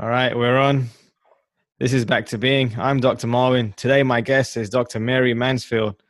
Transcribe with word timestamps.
All 0.00 0.08
right, 0.08 0.36
we're 0.36 0.58
on. 0.58 0.90
This 1.80 1.92
is 1.92 2.04
Back 2.04 2.24
to 2.26 2.38
Being. 2.38 2.72
I'm 2.78 3.00
Dr. 3.00 3.26
Marwin. 3.26 3.74
Today, 3.74 4.04
my 4.04 4.20
guest 4.20 4.56
is 4.56 4.70
Dr. 4.70 5.00
Mary 5.00 5.34
Mansfield. 5.34 6.00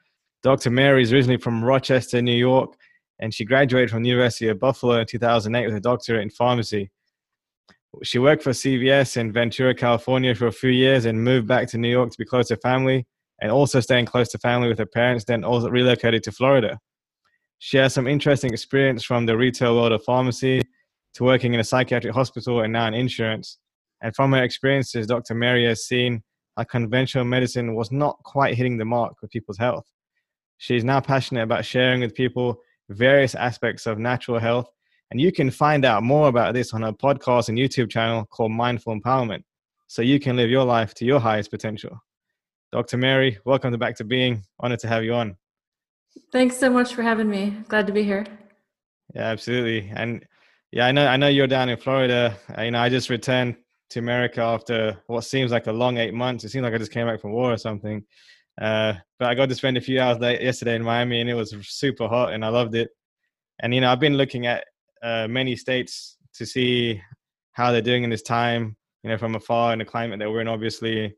Dr. 0.43 0.69
Mary 0.69 1.03
is 1.03 1.11
originally 1.11 1.39
from 1.39 1.65
Rochester, 1.65 2.21
New 2.21 2.37
York, 2.37 2.77
and 3.19 3.33
she 3.33 3.47
graduated 3.47 3.89
from 3.89 4.03
the 4.03 4.11
University 4.11 4.49
of 4.49 4.61
Buffalo 4.61 5.01
in 5.01 5.07
2008 5.07 5.65
with 5.65 5.75
a 5.75 5.81
doctorate 5.81 6.21
in 6.21 6.29
pharmacy. 6.29 6.91
She 8.03 8.19
worked 8.19 8.43
for 8.43 8.51
CVS 8.51 9.17
in 9.17 9.33
Ventura, 9.33 9.75
California 9.75 10.35
for 10.35 10.49
a 10.49 10.53
few 10.53 10.69
years 10.69 11.07
and 11.07 11.25
moved 11.25 11.49
back 11.49 11.67
to 11.69 11.79
New 11.79 11.89
York 11.89 12.11
to 12.11 12.19
be 12.19 12.27
close 12.27 12.49
to 12.49 12.59
family 12.59 13.07
and 13.41 13.51
also 13.51 13.81
staying 13.81 14.05
close 14.05 14.29
to 14.33 14.39
family 14.39 14.69
with 14.69 14.81
her 14.81 14.87
parents, 14.87 15.25
then 15.25 15.45
also 15.45 15.71
relocated 15.71 16.23
to 16.25 16.33
Florida. 16.33 16.79
She 17.59 17.79
has 17.79 17.95
some 17.95 18.07
interesting 18.07 18.53
experience 18.53 19.03
from 19.03 19.25
the 19.25 19.39
retail 19.39 19.77
world 19.77 19.93
of 19.93 20.05
pharmacy 20.05 20.61
to 21.15 21.25
working 21.25 21.55
in 21.55 21.61
a 21.61 21.65
psychiatric 21.65 22.13
hospital 22.13 22.61
and 22.61 22.75
now 22.75 22.87
in 22.87 22.93
insurance. 22.93 23.57
And 24.03 24.15
from 24.15 24.33
her 24.33 24.43
experiences, 24.43 25.07
Dr. 25.07 25.35
Mary 25.35 25.65
has 25.67 25.85
seen 25.85 26.23
how 26.57 26.65
conventional 26.65 27.25
medicine 27.25 27.75
was 27.75 27.91
not 27.91 28.19
quite 28.25 28.57
hitting 28.57 28.79
the 28.79 28.85
mark 28.85 29.15
with 29.21 29.31
people's 29.31 29.59
health. 29.59 29.87
She 30.59 30.77
is 30.77 30.85
now 30.85 31.01
passionate 31.01 31.43
about 31.43 31.65
sharing 31.65 32.01
with 32.01 32.15
people 32.15 32.61
various 32.89 33.35
aspects 33.35 33.87
of 33.87 33.99
natural 33.99 34.39
health. 34.39 34.69
And 35.11 35.21
you 35.21 35.33
can 35.33 35.51
find 35.51 35.85
out 35.85 36.03
more 36.03 36.29
about 36.29 36.55
this 36.55 36.75
on 36.75 36.83
her 36.83 36.93
podcast 36.93 37.49
and 37.49 37.59
YouTube 37.59 37.91
channel 37.91 38.27
called 38.27 38.53
Mindful 38.53 38.99
Empowerment 38.99 39.43
so 39.87 40.03
you 40.03 40.21
can 40.21 40.37
live 40.37 40.51
your 40.51 40.65
life 40.65 40.95
to 40.95 41.05
your 41.05 41.21
highest 41.21 41.51
potential. 41.51 41.99
Dr. 42.73 42.99
Mary, 42.99 43.39
welcome 43.47 43.73
to 43.73 43.79
Back 43.79 43.97
to 43.97 44.05
Being. 44.05 44.43
Honored 44.61 44.81
to 44.81 44.89
have 44.89 45.03
you 45.03 45.15
on. 45.15 45.37
Thanks 46.33 46.57
so 46.59 46.69
much 46.69 46.95
for 46.95 47.03
having 47.03 47.31
me. 47.31 47.57
Glad 47.69 47.87
to 47.87 47.93
be 47.93 48.03
here. 48.03 48.27
Yeah, 49.15 49.23
absolutely. 49.23 49.91
And 49.95 50.27
yeah, 50.73 50.87
I 50.87 50.93
know 50.93 51.07
I 51.07 51.17
know 51.17 51.29
you're 51.29 51.47
down 51.47 51.71
in 51.71 51.79
Florida. 51.79 52.37
Uh, 52.57 52.63
you 52.63 52.71
know, 52.73 52.81
I 52.81 52.91
just 52.91 53.09
returned 53.09 53.57
to 53.91 53.99
America 53.99 54.41
after 54.41 54.99
what 55.07 55.23
seems 55.23 55.51
like 55.51 55.67
a 55.67 55.73
long 55.73 55.99
eight 55.99 56.15
months. 56.15 56.45
It 56.45 56.51
seems 56.51 56.63
like 56.63 56.75
I 56.75 56.79
just 56.79 56.93
came 56.93 57.07
back 57.07 57.21
from 57.21 57.33
war 57.33 57.53
or 57.53 57.57
something. 57.57 58.05
Uh, 58.61 58.95
but 59.19 59.29
I 59.29 59.35
got 59.35 59.49
to 59.49 59.55
spend 59.55 59.77
a 59.77 59.81
few 59.81 60.01
hours 60.01 60.19
yesterday 60.21 60.75
in 60.75 60.83
Miami, 60.83 61.21
and 61.21 61.31
it 61.31 61.35
was 61.35 61.55
super 61.63 62.09
hot, 62.09 62.33
and 62.33 62.45
I 62.45 62.49
loved 62.49 62.75
it. 62.75 62.91
And 63.61 63.75
you 63.75 63.81
know, 63.81 63.91
I've 63.91 64.01
been 64.01 64.17
looking 64.17 64.47
at 64.47 64.65
uh, 65.03 65.29
many 65.29 65.57
states 65.57 66.17
to 66.35 66.45
see 66.45 67.01
how 67.53 67.73
they're 67.73 67.83
doing 67.83 68.05
in 68.05 68.11
this 68.11 68.23
time. 68.23 68.77
You 69.03 69.11
know, 69.11 69.19
from 69.19 69.37
afar 69.37 69.73
in 69.73 69.79
the 69.79 69.85
climate 69.85 70.19
that 70.19 70.31
we're 70.31 70.41
in, 70.41 70.49
obviously 70.49 71.15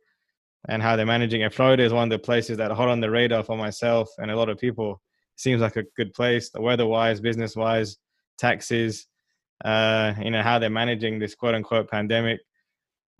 and 0.69 0.83
how 0.83 0.97
they're 0.97 1.07
managing. 1.07 1.43
And 1.43 1.53
Florida 1.53 1.83
is 1.83 1.93
one 1.93 2.05
of 2.05 2.11
the 2.11 2.19
places 2.19 2.59
that 2.59 2.71
hot 2.71 2.89
on 2.89 3.01
the 3.01 3.11
radar 3.11 3.43
for 3.43 3.57
myself 3.57 4.11
and 4.19 4.31
a 4.31 4.37
lot 4.37 4.49
of 4.49 4.59
people. 4.59 5.01
Seems 5.37 5.63
like 5.63 5.77
a 5.77 5.85
good 5.97 6.13
place, 6.13 6.51
the 6.51 6.61
weather-wise, 6.61 7.21
business-wise, 7.21 7.97
taxes, 8.39 9.07
uh, 9.65 10.13
you 10.23 10.31
know 10.31 10.43
how 10.43 10.59
they're 10.59 10.71
managing 10.71 11.19
this 11.19 11.35
quote-unquote 11.35 11.91
pandemic. 11.91 12.41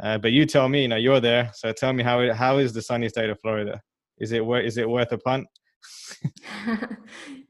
Uh, 0.03 0.19
but 0.19 0.33
you 0.33 0.47
tell 0.47 0.69
me, 0.69 0.83
you 0.83 0.89
know, 0.89 0.97
you're 0.97 1.21
there, 1.21 1.51
so 1.55 1.73
tell 1.73 1.93
me 1.93 2.03
how 2.03 2.33
how 2.33 2.59
is 2.59 2.73
the 2.73 2.83
sunny 2.83 3.09
state 3.09 3.31
of 3.31 3.39
Florida? 3.41 3.81
Is 4.19 4.33
it 4.33 4.43
is 4.43 4.77
it 4.77 4.89
worth 4.89 5.13
a 5.13 5.19
punt? 5.19 5.47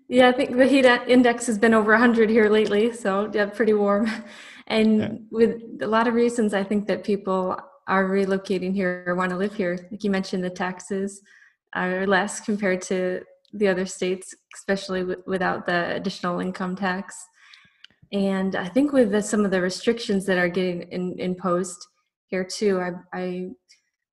yeah, 0.09 0.29
I 0.29 0.33
think 0.33 0.57
the 0.57 0.67
heat 0.67 0.85
index 0.85 1.47
has 1.47 1.59
been 1.59 1.75
over 1.75 1.93
100 1.93 2.31
here 2.31 2.49
lately, 2.49 2.93
so 2.93 3.31
yeah, 3.33 3.47
pretty 3.47 3.75
warm. 3.75 4.11
And 4.67 5.01
yeah. 5.01 5.09
with 5.33 5.63
a 5.83 5.87
lot 5.89 6.07
of 6.07 6.15
reasons, 6.15 6.55
I 6.55 6.63
think 6.63 6.87
that 6.87 7.03
people 7.03 7.59
are 7.89 8.05
relocating 8.09 8.73
here 8.73 9.03
or 9.05 9.17
want 9.17 9.31
to 9.31 9.37
live 9.37 9.53
here. 9.53 9.77
Like 9.91 10.05
you 10.05 10.11
mentioned, 10.11 10.45
the 10.45 10.51
taxes 10.51 11.21
are 11.75 12.07
less 12.07 12.39
compared 12.39 12.81
to 12.83 13.25
the 13.53 13.67
other 13.67 13.85
states, 13.85 14.33
especially 14.55 15.01
w- 15.01 15.23
without 15.27 15.67
the 15.67 15.97
additional 15.97 16.39
income 16.39 16.77
tax. 16.77 17.17
And 18.13 18.55
I 18.55 18.69
think 18.69 18.93
with 18.93 19.11
the, 19.11 19.23
some 19.23 19.45
of 19.45 19.51
the 19.51 19.61
restrictions 19.61 20.25
that 20.27 20.39
are 20.39 20.49
getting 20.49 20.83
in, 20.83 21.19
imposed 21.19 21.79
here 22.31 22.45
too, 22.45 22.81
I, 22.81 22.91
I, 23.13 23.51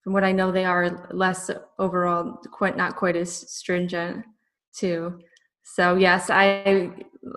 from 0.03 0.13
what 0.13 0.23
I 0.23 0.31
know, 0.31 0.51
they 0.51 0.65
are 0.65 1.07
less 1.11 1.49
overall, 1.79 2.37
quite 2.51 2.75
not 2.75 2.95
quite 2.95 3.15
as 3.15 3.31
stringent 3.31 4.25
too. 4.75 5.19
So 5.63 5.95
yes, 5.95 6.29
I 6.29 6.91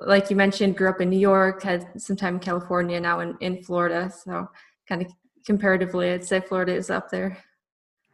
like 0.06 0.30
you 0.30 0.36
mentioned, 0.36 0.76
grew 0.76 0.88
up 0.88 1.00
in 1.00 1.10
New 1.10 1.18
York, 1.18 1.62
had 1.62 2.00
some 2.00 2.16
time 2.16 2.34
in 2.34 2.40
California, 2.40 3.00
now 3.00 3.20
in, 3.20 3.36
in 3.40 3.62
Florida. 3.62 4.10
So 4.24 4.48
kind 4.88 5.02
of 5.02 5.12
comparatively, 5.44 6.12
I'd 6.12 6.24
say 6.24 6.40
Florida 6.40 6.74
is 6.74 6.90
up 6.90 7.10
there. 7.10 7.36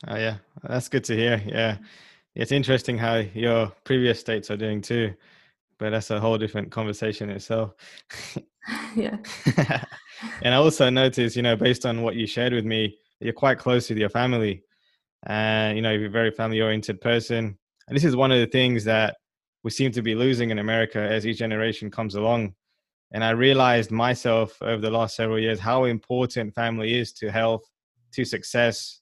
Oh 0.08 0.16
yeah, 0.16 0.38
that's 0.62 0.88
good 0.88 1.04
to 1.04 1.16
hear. 1.16 1.42
Yeah, 1.46 1.78
it's 2.34 2.52
interesting 2.52 2.98
how 2.98 3.16
your 3.16 3.72
previous 3.84 4.20
states 4.20 4.50
are 4.50 4.56
doing 4.56 4.80
too, 4.80 5.14
but 5.78 5.90
that's 5.90 6.10
a 6.10 6.20
whole 6.20 6.38
different 6.38 6.70
conversation 6.70 7.30
itself. 7.30 7.74
yeah. 8.96 9.18
and 10.42 10.54
I 10.54 10.56
also 10.56 10.88
noticed, 10.90 11.36
you 11.36 11.42
know, 11.42 11.56
based 11.56 11.86
on 11.86 12.02
what 12.02 12.16
you 12.16 12.26
shared 12.26 12.52
with 12.52 12.64
me, 12.64 12.96
you're 13.20 13.32
quite 13.32 13.58
close 13.58 13.88
with 13.88 13.98
your 13.98 14.10
family, 14.10 14.62
and 15.26 15.76
you 15.76 15.82
know, 15.82 15.92
you're 15.92 16.06
a 16.06 16.10
very 16.10 16.30
family-oriented 16.30 17.00
person. 17.00 17.58
And 17.88 17.96
this 17.96 18.04
is 18.04 18.16
one 18.16 18.32
of 18.32 18.38
the 18.38 18.46
things 18.46 18.84
that 18.84 19.16
we 19.62 19.70
seem 19.70 19.90
to 19.92 20.02
be 20.02 20.14
losing 20.14 20.50
in 20.50 20.58
America 20.58 21.00
as 21.00 21.26
each 21.26 21.38
generation 21.38 21.90
comes 21.90 22.14
along. 22.14 22.54
And 23.12 23.24
I 23.24 23.30
realized 23.30 23.90
myself 23.90 24.56
over 24.60 24.80
the 24.80 24.90
last 24.90 25.16
several 25.16 25.38
years 25.38 25.60
how 25.60 25.84
important 25.84 26.54
family 26.54 26.98
is 26.98 27.12
to 27.14 27.30
health, 27.30 27.62
to 28.12 28.24
success, 28.24 29.00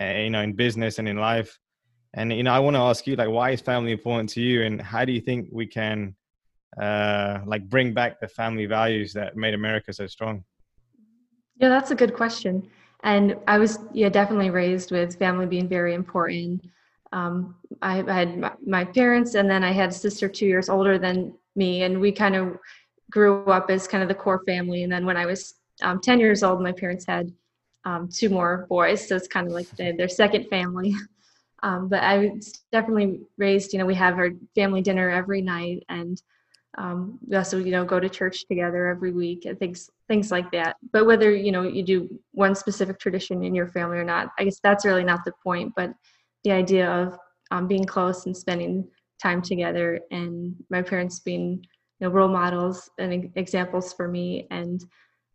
uh, 0.00 0.04
you 0.04 0.30
know, 0.30 0.42
in 0.42 0.52
business 0.52 0.98
and 0.98 1.08
in 1.08 1.16
life. 1.16 1.58
And 2.14 2.32
you 2.32 2.42
know, 2.42 2.52
I 2.52 2.58
want 2.58 2.74
to 2.76 2.80
ask 2.80 3.06
you, 3.06 3.16
like, 3.16 3.28
why 3.28 3.50
is 3.50 3.60
family 3.60 3.92
important 3.92 4.30
to 4.30 4.40
you, 4.40 4.62
and 4.62 4.80
how 4.80 5.04
do 5.04 5.12
you 5.12 5.20
think 5.20 5.48
we 5.52 5.66
can, 5.66 6.14
uh, 6.80 7.40
like, 7.46 7.68
bring 7.68 7.92
back 7.92 8.20
the 8.20 8.28
family 8.28 8.66
values 8.66 9.12
that 9.14 9.36
made 9.36 9.54
America 9.54 9.92
so 9.92 10.06
strong? 10.06 10.44
Yeah, 11.58 11.68
that's 11.68 11.90
a 11.90 11.94
good 11.94 12.14
question. 12.14 12.68
And 13.02 13.36
I 13.46 13.58
was, 13.58 13.78
yeah, 13.92 14.08
definitely 14.08 14.50
raised 14.50 14.90
with 14.90 15.18
family 15.18 15.46
being 15.46 15.68
very 15.68 15.94
important. 15.94 16.64
Um, 17.12 17.56
I, 17.82 17.96
had 17.96 18.52
my 18.66 18.84
parents, 18.84 19.34
and 19.34 19.48
then 19.48 19.64
I 19.64 19.72
had 19.72 19.90
a 19.90 19.92
sister 19.92 20.28
two 20.28 20.46
years 20.46 20.68
older 20.68 20.98
than 20.98 21.34
me, 21.56 21.82
and 21.82 22.00
we 22.00 22.12
kind 22.12 22.36
of 22.36 22.58
grew 23.10 23.44
up 23.44 23.70
as 23.70 23.88
kind 23.88 24.02
of 24.02 24.08
the 24.08 24.14
core 24.14 24.42
family. 24.46 24.82
And 24.82 24.92
then 24.92 25.06
when 25.06 25.16
I 25.16 25.26
was 25.26 25.54
um, 25.82 26.00
10 26.00 26.20
years 26.20 26.42
old, 26.42 26.60
my 26.60 26.72
parents 26.72 27.06
had 27.06 27.32
um, 27.84 28.08
two 28.08 28.28
more 28.28 28.66
boys. 28.68 29.06
So 29.08 29.16
it's 29.16 29.28
kind 29.28 29.46
of 29.46 29.52
like 29.52 29.68
their 29.76 30.08
second 30.08 30.48
family. 30.48 30.94
Um, 31.60 31.88
but 31.88 32.04
I 32.04 32.18
was 32.18 32.62
definitely 32.70 33.22
raised, 33.36 33.72
you 33.72 33.80
know, 33.80 33.84
we 33.84 33.96
have 33.96 34.16
our 34.16 34.30
family 34.54 34.80
dinner 34.80 35.10
every 35.10 35.42
night 35.42 35.82
and 35.88 36.22
um, 36.78 37.18
we 37.26 37.36
also, 37.36 37.58
you 37.58 37.72
know, 37.72 37.84
go 37.84 37.98
to 37.98 38.08
church 38.08 38.46
together 38.46 38.86
every 38.86 39.12
week 39.12 39.44
and 39.44 39.58
things, 39.58 39.90
things 40.06 40.30
like 40.30 40.50
that. 40.52 40.76
But 40.92 41.06
whether, 41.06 41.34
you 41.34 41.50
know, 41.50 41.62
you 41.62 41.82
do 41.82 42.20
one 42.32 42.54
specific 42.54 42.98
tradition 42.98 43.42
in 43.42 43.54
your 43.54 43.66
family 43.66 43.98
or 43.98 44.04
not, 44.04 44.28
I 44.38 44.44
guess 44.44 44.60
that's 44.62 44.84
really 44.84 45.04
not 45.04 45.24
the 45.24 45.32
point. 45.42 45.72
But 45.76 45.92
the 46.44 46.52
idea 46.52 46.88
of 46.88 47.18
um, 47.50 47.66
being 47.66 47.84
close 47.84 48.26
and 48.26 48.36
spending 48.36 48.88
time 49.20 49.42
together 49.42 50.00
and 50.10 50.54
my 50.70 50.82
parents 50.82 51.20
being 51.20 51.64
you 52.00 52.06
know 52.06 52.08
role 52.08 52.28
models 52.28 52.88
and 52.98 53.30
examples 53.34 53.92
for 53.92 54.08
me 54.08 54.46
and 54.50 54.84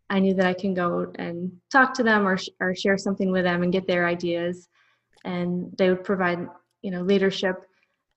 i 0.09 0.19
knew 0.19 0.33
that 0.33 0.45
i 0.45 0.53
can 0.53 0.73
go 0.73 1.11
and 1.15 1.51
talk 1.71 1.93
to 1.93 2.03
them 2.03 2.27
or, 2.27 2.37
or 2.59 2.73
share 2.75 2.97
something 2.97 3.31
with 3.31 3.43
them 3.43 3.63
and 3.63 3.73
get 3.73 3.87
their 3.87 4.07
ideas 4.07 4.69
and 5.25 5.69
they 5.77 5.89
would 5.89 6.03
provide 6.03 6.47
you 6.81 6.91
know 6.91 7.01
leadership 7.01 7.65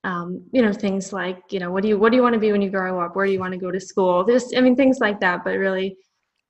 um, 0.07 0.41
you 0.53 0.63
know 0.63 0.73
things 0.73 1.13
like 1.13 1.43
you 1.51 1.59
know 1.59 1.71
what 1.71 1.83
do 1.83 1.89
you 1.89 1.99
what 1.99 2.11
do 2.11 2.17
you 2.17 2.23
want 2.23 2.35
to 2.35 2.39
be 2.39 2.53
when 2.53 2.63
you 2.63 2.71
grow 2.71 3.01
up? 3.01 3.17
Where 3.17 3.27
do 3.27 3.33
you 3.33 3.41
want 3.41 3.53
to 3.53 3.59
go 3.59 3.73
to 3.73 3.81
school? 3.81 4.25
Just 4.25 4.57
i 4.57 4.61
mean 4.61 4.77
things 4.77 5.01
like 5.01 5.21
that 5.21 5.45
but 5.45 5.59
really 5.59 5.97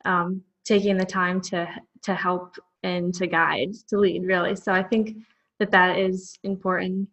um, 0.05 0.43
taking 0.65 0.97
the 0.97 1.07
time 1.07 1.41
to 1.41 1.67
to 2.03 2.15
help 2.15 2.57
and 2.83 3.15
to 3.15 3.27
guide 3.27 3.73
to 3.89 3.97
lead 3.97 4.25
really. 4.25 4.55
So 4.55 4.73
i 4.73 4.83
think 4.83 5.17
that 5.59 5.71
that 5.73 5.99
is 5.99 6.39
important. 6.45 7.09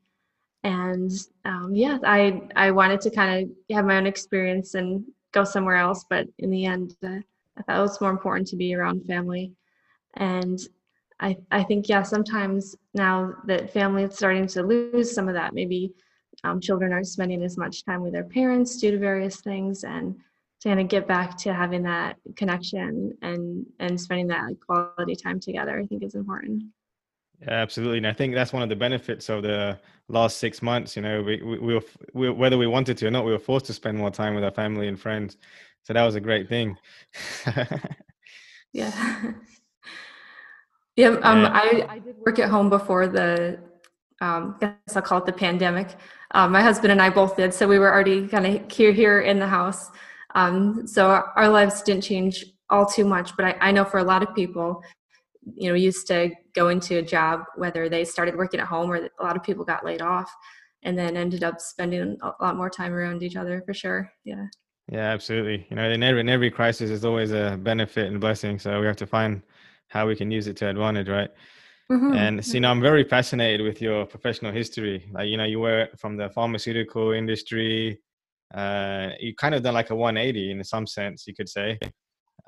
And 0.65 1.11
um, 1.45 1.71
yeah 1.73 1.97
i 2.05 2.41
i 2.55 2.71
wanted 2.71 3.01
to 3.01 3.09
kind 3.09 3.31
of 3.43 3.75
have 3.75 3.85
my 3.85 3.97
own 3.97 4.07
experience 4.07 4.75
and 4.75 5.03
go 5.33 5.43
somewhere 5.43 5.75
else 5.75 6.05
but 6.09 6.25
in 6.39 6.49
the 6.51 6.65
end 6.65 6.95
uh, 7.03 7.19
i 7.57 7.61
thought 7.63 7.79
it 7.79 7.81
was 7.81 7.99
more 7.99 8.11
important 8.11 8.47
to 8.49 8.55
be 8.55 8.75
around 8.75 9.05
family. 9.05 9.51
And 10.15 10.59
i 11.19 11.37
i 11.51 11.63
think 11.63 11.89
yeah 11.89 12.03
sometimes 12.03 12.75
now 12.93 13.33
that 13.45 13.73
family 13.73 14.03
is 14.03 14.15
starting 14.15 14.47
to 14.47 14.63
lose 14.63 15.13
some 15.13 15.27
of 15.27 15.35
that 15.35 15.53
maybe 15.53 15.93
um, 16.43 16.59
children 16.59 16.91
aren't 16.91 17.07
spending 17.07 17.43
as 17.43 17.57
much 17.57 17.85
time 17.85 18.01
with 18.01 18.13
their 18.13 18.23
parents 18.23 18.77
due 18.77 18.91
to 18.91 18.97
various 18.97 19.41
things 19.41 19.83
and 19.83 20.15
to 20.61 20.69
kind 20.69 20.79
of 20.79 20.87
get 20.87 21.07
back 21.07 21.37
to 21.37 21.53
having 21.53 21.83
that 21.83 22.17
connection 22.35 23.17
and 23.21 23.65
and 23.79 23.99
spending 23.99 24.27
that 24.27 24.51
quality 24.65 25.15
time 25.15 25.39
together 25.39 25.79
i 25.79 25.85
think 25.85 26.03
is 26.03 26.15
important 26.15 26.63
yeah, 27.41 27.55
absolutely, 27.55 27.97
and 27.97 28.07
I 28.07 28.13
think 28.13 28.33
that's 28.35 28.53
one 28.53 28.63
of 28.63 28.69
the 28.69 28.75
benefits 28.75 29.27
of 29.29 29.43
the 29.43 29.77
last 30.07 30.37
six 30.37 30.61
months. 30.61 30.95
You 30.95 31.01
know, 31.01 31.21
we, 31.21 31.41
we, 31.41 31.59
we, 31.59 31.73
were, 31.73 31.83
we 32.13 32.29
whether 32.29 32.57
we 32.57 32.67
wanted 32.67 32.97
to 32.99 33.07
or 33.07 33.11
not, 33.11 33.25
we 33.25 33.31
were 33.31 33.39
forced 33.39 33.65
to 33.65 33.73
spend 33.73 33.97
more 33.97 34.11
time 34.11 34.35
with 34.35 34.43
our 34.45 34.51
family 34.51 34.87
and 34.87 34.99
friends. 34.99 35.37
So 35.83 35.93
that 35.93 36.03
was 36.03 36.15
a 36.15 36.21
great 36.21 36.47
thing. 36.47 36.77
yeah. 38.71 39.21
yeah. 40.95 41.07
Um, 41.07 41.41
yeah. 41.41 41.51
I, 41.51 41.85
I 41.89 41.99
did 41.99 42.15
work 42.25 42.39
at 42.39 42.49
home 42.49 42.69
before 42.69 43.07
the, 43.07 43.59
um, 44.23 44.55
I 44.61 44.65
guess 44.85 44.95
I'll 44.95 45.01
call 45.01 45.17
it 45.17 45.25
the 45.25 45.33
pandemic. 45.33 45.95
Um, 46.31 46.51
my 46.51 46.61
husband 46.61 46.91
and 46.91 47.01
I 47.01 47.09
both 47.09 47.35
did. 47.35 47.53
So 47.53 47.67
we 47.67 47.77
were 47.77 47.91
already 47.91 48.27
kind 48.27 48.45
of 48.45 48.71
here, 48.71 48.91
here 48.91 49.21
in 49.21 49.37
the 49.37 49.47
house. 49.47 49.89
Um, 50.35 50.87
so 50.87 51.09
our, 51.35 51.49
lives 51.49 51.81
didn't 51.83 52.03
change 52.03 52.45
all 52.69 52.85
too 52.85 53.05
much, 53.05 53.35
but 53.35 53.45
I, 53.45 53.55
I 53.61 53.71
know 53.71 53.85
for 53.85 53.99
a 53.99 54.03
lot 54.03 54.23
of 54.23 54.33
people, 54.33 54.81
you 55.55 55.67
know 55.67 55.75
used 55.75 56.07
to 56.07 56.31
go 56.55 56.69
into 56.69 56.99
a 56.99 57.01
job 57.01 57.41
whether 57.57 57.89
they 57.89 58.05
started 58.05 58.35
working 58.35 58.61
at 58.61 58.65
home 58.65 58.89
or 58.89 58.95
a 58.95 59.23
lot 59.23 59.35
of 59.35 59.43
people 59.43 59.65
got 59.65 59.85
laid 59.85 60.01
off 60.01 60.31
and 60.83 60.97
then 60.97 61.17
ended 61.17 61.43
up 61.43 61.59
spending 61.59 62.17
a 62.21 62.31
lot 62.41 62.55
more 62.55 62.69
time 62.69 62.93
around 62.93 63.23
each 63.23 63.35
other 63.35 63.61
for 63.65 63.73
sure 63.73 64.09
yeah 64.23 64.45
yeah 64.89 65.11
absolutely 65.11 65.65
you 65.69 65.75
know 65.75 65.89
in 65.89 66.01
every 66.01 66.21
in 66.21 66.29
every 66.29 66.49
crisis 66.49 66.89
there's 66.89 67.03
always 67.03 67.31
a 67.31 67.59
benefit 67.61 68.07
and 68.07 68.21
blessing 68.21 68.57
so 68.57 68.79
we 68.79 68.85
have 68.85 68.95
to 68.95 69.07
find 69.07 69.41
how 69.89 70.07
we 70.07 70.15
can 70.15 70.31
use 70.31 70.47
it 70.47 70.55
to 70.55 70.67
advantage 70.67 71.09
right 71.09 71.31
mm-hmm. 71.91 72.13
and 72.13 72.45
so, 72.45 72.53
you 72.53 72.59
know 72.61 72.71
i'm 72.71 72.81
very 72.81 73.03
fascinated 73.03 73.61
with 73.61 73.81
your 73.81 74.05
professional 74.05 74.51
history. 74.51 75.09
Like 75.11 75.27
you 75.27 75.37
know 75.37 75.43
you 75.43 75.59
were 75.59 75.89
from 75.97 76.17
the 76.17 76.29
pharmaceutical 76.29 77.11
industry 77.11 77.99
uh 78.53 79.09
you 79.19 79.33
kind 79.35 79.55
of 79.55 79.63
done 79.63 79.73
like 79.73 79.89
a 79.89 79.95
180 79.95 80.51
in 80.51 80.63
some 80.63 80.87
sense 80.87 81.27
you 81.27 81.33
could 81.33 81.49
say. 81.49 81.79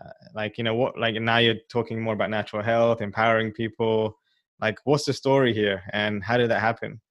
Uh, 0.03 0.09
like 0.33 0.57
you 0.57 0.63
know 0.63 0.75
what 0.75 0.97
like 0.99 1.15
now 1.15 1.37
you're 1.37 1.55
talking 1.69 2.01
more 2.01 2.13
about 2.13 2.29
natural 2.29 2.61
health 2.61 3.01
empowering 3.01 3.51
people. 3.51 4.17
Like 4.59 4.77
what's 4.83 5.05
the 5.05 5.13
story 5.13 5.53
here 5.53 5.83
and 5.93 6.23
how 6.23 6.37
did 6.37 6.49
that 6.49 6.61
happen? 6.61 7.01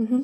Mm-hmm. 0.00 0.22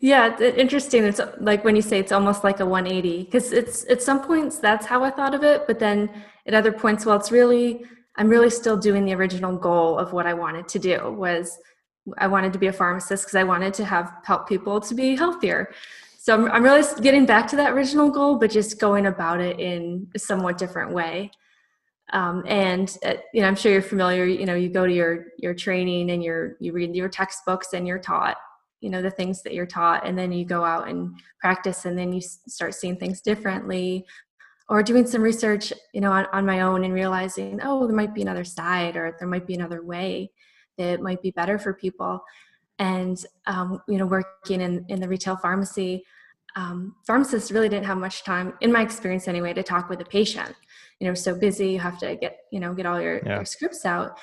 yeah 0.00 0.36
interesting. 0.40 1.04
It's 1.04 1.20
like 1.38 1.64
when 1.64 1.76
you 1.76 1.82
say 1.82 1.98
it's 2.00 2.10
almost 2.12 2.42
like 2.42 2.60
a 2.60 2.66
180 2.66 3.24
because 3.24 3.52
it's 3.52 3.88
at 3.88 4.02
some 4.02 4.20
points 4.20 4.58
that's 4.58 4.86
how 4.86 5.04
i 5.04 5.10
thought 5.10 5.34
of 5.34 5.44
it 5.44 5.66
but 5.68 5.78
then 5.78 6.10
at 6.46 6.54
other 6.54 6.72
points 6.72 7.06
well 7.06 7.16
it's 7.16 7.30
really 7.30 7.84
i'm 8.16 8.28
really 8.28 8.50
still 8.50 8.76
doing 8.76 9.04
the 9.04 9.14
original 9.14 9.56
goal 9.56 9.98
of 9.98 10.12
what 10.12 10.26
i 10.26 10.34
wanted 10.34 10.66
to 10.68 10.78
do 10.78 11.10
was 11.10 11.58
i 12.18 12.26
wanted 12.26 12.52
to 12.52 12.58
be 12.58 12.68
a 12.68 12.72
pharmacist 12.72 13.24
because 13.24 13.34
i 13.36 13.44
wanted 13.44 13.72
to 13.74 13.84
have 13.84 14.12
help 14.24 14.48
people 14.48 14.80
to 14.80 14.94
be 14.94 15.16
healthier. 15.16 15.72
So 16.18 16.32
I'm, 16.32 16.50
I'm 16.50 16.62
really 16.62 16.82
getting 17.02 17.26
back 17.26 17.46
to 17.48 17.56
that 17.56 17.72
original 17.72 18.08
goal 18.10 18.38
but 18.38 18.50
just 18.50 18.80
going 18.80 19.06
about 19.06 19.40
it 19.40 19.60
in 19.60 20.08
a 20.14 20.18
somewhat 20.18 20.56
different 20.56 20.92
way. 20.92 21.30
Um, 22.12 22.44
and 22.46 22.96
uh, 23.04 23.14
you 23.32 23.40
know 23.40 23.48
i'm 23.48 23.56
sure 23.56 23.72
you're 23.72 23.80
familiar 23.80 24.26
you 24.26 24.44
know 24.44 24.54
you 24.54 24.68
go 24.68 24.86
to 24.86 24.92
your 24.92 25.28
your 25.38 25.54
training 25.54 26.10
and 26.10 26.22
you're 26.22 26.56
you 26.60 26.72
read 26.72 26.94
your 26.94 27.08
textbooks 27.08 27.72
and 27.72 27.86
you're 27.88 27.98
taught 27.98 28.36
you 28.84 28.90
know 28.90 29.00
the 29.00 29.10
things 29.10 29.42
that 29.42 29.54
you're 29.54 29.64
taught 29.64 30.06
and 30.06 30.16
then 30.16 30.30
you 30.30 30.44
go 30.44 30.62
out 30.62 30.86
and 30.88 31.18
practice 31.40 31.86
and 31.86 31.96
then 31.96 32.12
you 32.12 32.20
start 32.20 32.74
seeing 32.74 32.96
things 32.98 33.22
differently 33.22 34.04
or 34.68 34.82
doing 34.82 35.06
some 35.06 35.22
research 35.22 35.72
you 35.92 36.00
know 36.00 36.10
on, 36.10 36.26
on 36.32 36.46
my 36.46 36.62
own 36.62 36.84
and 36.84 36.94
realizing 36.94 37.60
oh 37.62 37.86
there 37.86 37.96
might 37.96 38.14
be 38.14 38.22
another 38.22 38.44
side 38.44 38.96
or 38.96 39.14
there 39.18 39.28
might 39.28 39.46
be 39.46 39.54
another 39.54 39.84
way 39.84 40.30
that 40.78 41.00
might 41.00 41.22
be 41.22 41.30
better 41.30 41.58
for 41.58 41.72
people. 41.72 42.22
And 42.78 43.24
um, 43.46 43.80
you 43.88 43.98
know 43.98 44.06
working 44.06 44.60
in, 44.60 44.84
in 44.88 45.00
the 45.00 45.08
retail 45.08 45.36
pharmacy 45.36 46.04
um, 46.56 46.94
pharmacists 47.04 47.50
really 47.50 47.68
didn't 47.68 47.86
have 47.86 47.98
much 47.98 48.22
time 48.22 48.54
in 48.60 48.70
my 48.70 48.80
experience 48.80 49.26
anyway 49.26 49.52
to 49.54 49.62
talk 49.62 49.88
with 49.88 50.00
a 50.00 50.04
patient. 50.04 50.54
You 51.00 51.08
know 51.08 51.14
so 51.14 51.34
busy 51.34 51.70
you 51.70 51.80
have 51.80 51.98
to 51.98 52.16
get 52.16 52.38
you 52.50 52.60
know 52.60 52.74
get 52.74 52.86
all 52.86 53.00
your, 53.00 53.20
yeah. 53.24 53.36
your 53.36 53.44
scripts 53.44 53.84
out. 53.84 54.18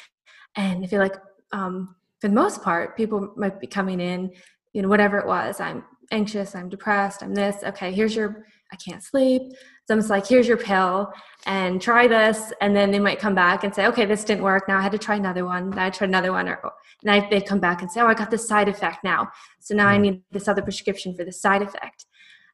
And 0.56 0.84
i 0.84 0.88
feel 0.88 1.00
like 1.00 1.16
um, 1.54 1.96
for 2.20 2.28
the 2.28 2.34
most 2.34 2.62
part 2.62 2.98
people 2.98 3.34
might 3.38 3.60
be 3.60 3.68
coming 3.68 4.00
in 4.00 4.32
you 4.74 4.82
know 4.82 4.90
whatever 4.90 5.18
it 5.18 5.28
was. 5.28 5.60
I'm 5.60 5.84
anxious 6.12 6.56
i'm 6.56 6.68
depressed 6.68 7.24
i'm 7.24 7.34
this 7.34 7.64
okay 7.64 7.92
here's 7.92 8.14
your 8.16 8.46
i 8.72 8.76
can't 8.76 9.04
sleep. 9.04 9.42
So 9.86 9.94
i'm 9.94 10.00
just 10.00 10.10
like 10.10 10.28
here's 10.28 10.48
your 10.48 10.58
pill 10.58 11.12
and 11.46 11.82
try 11.82 12.08
this. 12.08 12.54
And 12.62 12.76
then 12.76 12.92
they 12.92 13.00
might 13.00 13.20
come 13.20 13.36
back 13.36 13.64
and 13.64 13.74
say 13.74 13.86
okay 13.88 14.06
this 14.06 14.24
didn't 14.24 14.44
work. 14.44 14.68
Now 14.68 14.78
i 14.78 14.82
had 14.82 14.92
to 14.92 14.98
try 14.98 15.16
another 15.16 15.46
one. 15.46 15.70
Then 15.70 15.80
i 15.80 15.90
tried 15.90 16.10
another 16.10 16.32
one 16.32 16.48
or 16.48 16.60
now 17.04 17.28
they 17.30 17.42
come 17.42 17.60
back 17.60 17.82
and 17.82 17.92
say 17.92 18.02
oh 18.02 18.08
i 18.08 18.14
got 18.14 18.32
this 18.32 18.48
side 18.48 18.70
effect 18.70 19.04
now. 19.04 19.30
So 19.60 19.76
now 19.76 19.88
i 19.88 19.98
mm. 19.98 20.02
need 20.02 20.24
this 20.32 20.48
other 20.48 20.62
prescription 20.62 21.16
for 21.16 21.24
the 21.24 21.32
side 21.32 21.62
effect. 21.62 22.06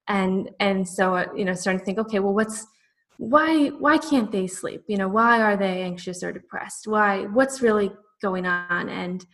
And 0.07 0.49
and 0.59 0.87
so 0.87 1.15
uh, 1.15 1.25
you 1.35 1.45
know 1.45 1.53
starting 1.53 1.79
to 1.79 1.85
think 1.85 1.99
okay 1.99 2.19
well 2.19 2.33
what's 2.33 2.65
why 3.17 3.69
why 3.69 3.97
can't 3.97 4.31
they 4.31 4.47
sleep? 4.47 4.83
You 4.87 4.97
know 4.97 5.07
why 5.07 5.41
are 5.41 5.57
they 5.57 5.81
anxious 5.81 6.23
or 6.23 6.31
depressed? 6.31 6.87
Why 6.87 7.23
what's 7.25 7.61
really 7.61 7.91
going 8.21 8.45
on? 8.45 8.89
And 8.89 9.25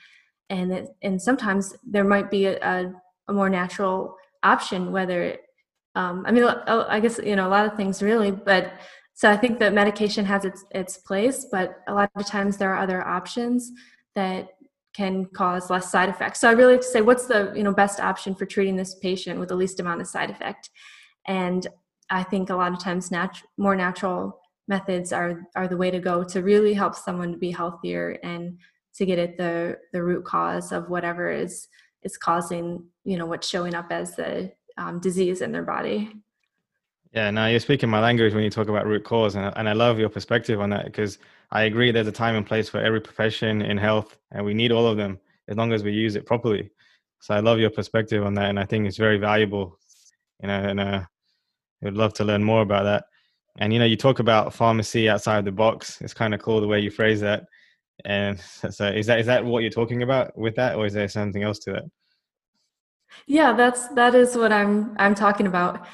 and 0.49 0.71
it, 0.71 0.89
and 1.01 1.21
sometimes 1.21 1.75
there 1.83 2.03
might 2.03 2.29
be 2.29 2.45
a, 2.45 2.59
a, 2.61 2.93
a 3.27 3.33
more 3.33 3.49
natural 3.49 4.15
option 4.43 4.91
whether 4.91 5.37
um, 5.95 6.23
i 6.25 6.31
mean 6.31 6.43
i 6.43 6.99
guess 6.99 7.19
you 7.23 7.35
know 7.35 7.47
a 7.47 7.49
lot 7.49 7.65
of 7.65 7.75
things 7.75 8.01
really 8.01 8.31
but 8.31 8.73
so 9.13 9.29
i 9.29 9.37
think 9.37 9.59
that 9.59 9.73
medication 9.73 10.25
has 10.25 10.45
its 10.45 10.65
its 10.71 10.97
place 10.97 11.45
but 11.51 11.81
a 11.87 11.93
lot 11.93 12.09
of 12.15 12.25
times 12.25 12.57
there 12.57 12.73
are 12.73 12.81
other 12.81 13.05
options 13.07 13.71
that 14.15 14.49
can 14.93 15.25
cause 15.25 15.69
less 15.69 15.91
side 15.91 16.07
effects. 16.07 16.39
So 16.39 16.47
I 16.47 16.53
really 16.53 16.73
have 16.73 16.81
to 16.81 16.87
say, 16.87 17.01
what's 17.01 17.25
the 17.25 17.51
you 17.55 17.63
know 17.63 17.73
best 17.73 17.99
option 17.99 18.35
for 18.35 18.45
treating 18.45 18.75
this 18.75 18.95
patient 18.95 19.39
with 19.39 19.49
the 19.49 19.55
least 19.55 19.79
amount 19.79 20.01
of 20.01 20.07
side 20.07 20.29
effect? 20.29 20.69
And 21.27 21.65
I 22.09 22.23
think 22.23 22.49
a 22.49 22.55
lot 22.55 22.73
of 22.73 22.79
times 22.79 23.11
nat- 23.11 23.41
more 23.57 23.75
natural 23.75 24.39
methods 24.67 25.11
are 25.11 25.43
are 25.55 25.67
the 25.67 25.77
way 25.77 25.91
to 25.91 25.99
go 25.99 26.23
to 26.23 26.41
really 26.41 26.73
help 26.73 26.95
someone 26.95 27.31
to 27.31 27.37
be 27.37 27.51
healthier 27.51 28.17
and 28.23 28.59
to 28.95 29.05
get 29.05 29.19
at 29.19 29.37
the 29.37 29.77
the 29.91 30.03
root 30.03 30.23
cause 30.25 30.71
of 30.71 30.89
whatever 30.89 31.31
is 31.31 31.67
is 32.03 32.17
causing 32.17 32.85
you 33.03 33.17
know 33.17 33.25
what's 33.25 33.47
showing 33.47 33.73
up 33.73 33.87
as 33.91 34.15
the 34.15 34.51
um, 34.77 34.99
disease 34.99 35.41
in 35.41 35.51
their 35.51 35.63
body. 35.63 36.11
Yeah, 37.13 37.29
now 37.29 37.45
you're 37.45 37.59
speaking 37.59 37.89
my 37.89 37.99
language 37.99 38.33
when 38.33 38.43
you 38.43 38.49
talk 38.49 38.69
about 38.69 38.87
root 38.87 39.03
cause, 39.03 39.35
and, 39.35 39.53
and 39.55 39.69
I 39.69 39.73
love 39.73 39.99
your 39.99 40.09
perspective 40.09 40.59
on 40.59 40.71
that 40.71 40.85
because 40.85 41.19
I 41.51 41.63
agree 41.63 41.91
there's 41.91 42.07
a 42.07 42.11
time 42.11 42.35
and 42.35 42.45
place 42.45 42.69
for 42.69 42.79
every 42.79 43.01
profession 43.01 43.61
in 43.61 43.77
health, 43.77 44.17
and 44.31 44.43
we 44.43 44.55
need 44.55 44.71
all 44.71 44.87
of 44.87 44.97
them 44.97 45.19
as 45.47 45.55
long 45.55 45.73
as 45.73 45.83
we 45.83 45.91
use 45.91 46.15
it 46.15 46.25
properly. 46.25 46.71
So 47.21 47.35
I 47.35 47.39
love 47.39 47.59
your 47.59 47.69
perspective 47.69 48.25
on 48.25 48.33
that, 48.33 48.49
and 48.49 48.59
I 48.59 48.65
think 48.65 48.87
it's 48.87 48.97
very 48.97 49.17
valuable. 49.17 49.77
You 50.41 50.47
know, 50.47 50.59
and 50.59 50.79
uh, 50.79 51.01
I 51.03 51.85
would 51.85 51.95
love 51.95 52.13
to 52.15 52.23
learn 52.23 52.43
more 52.43 52.63
about 52.63 52.83
that. 52.83 53.05
And 53.59 53.71
you 53.71 53.77
know, 53.77 53.85
you 53.85 53.95
talk 53.95 54.19
about 54.19 54.53
pharmacy 54.53 55.07
outside 55.07 55.45
the 55.45 55.51
box. 55.51 56.01
It's 56.01 56.13
kind 56.13 56.33
of 56.33 56.41
cool 56.41 56.61
the 56.61 56.67
way 56.67 56.79
you 56.79 56.89
phrase 56.89 57.21
that. 57.21 57.45
And 58.05 58.39
so, 58.71 58.87
is 58.87 59.05
that 59.05 59.19
is 59.19 59.27
that 59.27 59.45
what 59.45 59.59
you're 59.61 59.69
talking 59.69 60.01
about 60.01 60.35
with 60.37 60.55
that, 60.55 60.75
or 60.75 60.85
is 60.87 60.93
there 60.93 61.07
something 61.07 61.43
else 61.43 61.59
to 61.59 61.73
that? 61.73 61.83
Yeah, 63.27 63.53
that's 63.53 63.87
that 63.89 64.15
is 64.15 64.35
what 64.35 64.51
I'm 64.51 64.95
I'm 64.97 65.15
talking 65.15 65.47
about 65.47 65.85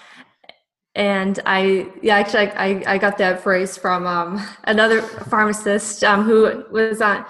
and 0.96 1.40
I 1.46 1.88
yeah 2.02 2.18
actually 2.18 2.50
I, 2.52 2.84
I 2.86 2.98
got 2.98 3.18
that 3.20 3.42
phrase 3.42 3.78
from 3.78 4.06
um, 4.06 4.46
another 4.66 5.02
pharmacist 5.02 6.04
um, 6.04 6.24
who 6.24 6.66
was 6.72 7.02
on 7.02 7.26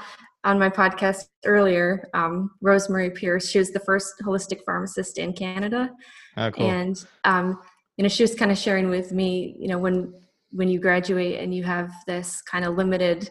on 0.45 0.57
my 0.57 0.69
podcast 0.69 1.25
earlier, 1.45 2.07
um, 2.13 2.51
Rosemary 2.61 3.11
Pierce. 3.11 3.49
She 3.49 3.59
was 3.59 3.71
the 3.71 3.81
first 3.81 4.13
holistic 4.23 4.61
pharmacist 4.65 5.17
in 5.17 5.33
Canada, 5.33 5.91
oh, 6.37 6.51
cool. 6.51 6.65
and 6.69 7.05
um, 7.25 7.59
you 7.97 8.03
know 8.03 8.09
she 8.09 8.23
was 8.23 8.35
kind 8.35 8.51
of 8.51 8.57
sharing 8.57 8.89
with 8.89 9.11
me, 9.11 9.55
you 9.59 9.67
know, 9.67 9.77
when 9.77 10.13
when 10.51 10.69
you 10.69 10.79
graduate 10.79 11.39
and 11.39 11.53
you 11.53 11.63
have 11.63 11.91
this 12.07 12.41
kind 12.41 12.65
of 12.65 12.75
limited, 12.75 13.29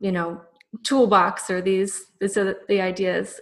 you 0.00 0.10
know, 0.10 0.40
toolbox 0.84 1.50
or 1.50 1.60
these 1.60 2.06
these 2.20 2.36
are 2.36 2.56
the 2.68 2.80
ideas, 2.80 3.40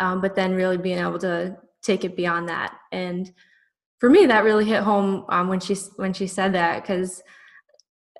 um, 0.00 0.20
but 0.20 0.34
then 0.34 0.54
really 0.54 0.78
being 0.78 0.98
able 0.98 1.18
to 1.20 1.56
take 1.82 2.04
it 2.04 2.16
beyond 2.16 2.48
that 2.48 2.76
and 2.92 3.32
for 3.98 4.10
me 4.10 4.26
that 4.26 4.44
really 4.44 4.64
hit 4.64 4.82
home 4.82 5.24
um, 5.28 5.48
when 5.48 5.60
she 5.60 5.74
when 5.96 6.12
she 6.12 6.26
said 6.26 6.52
that 6.54 6.82
because 6.82 7.22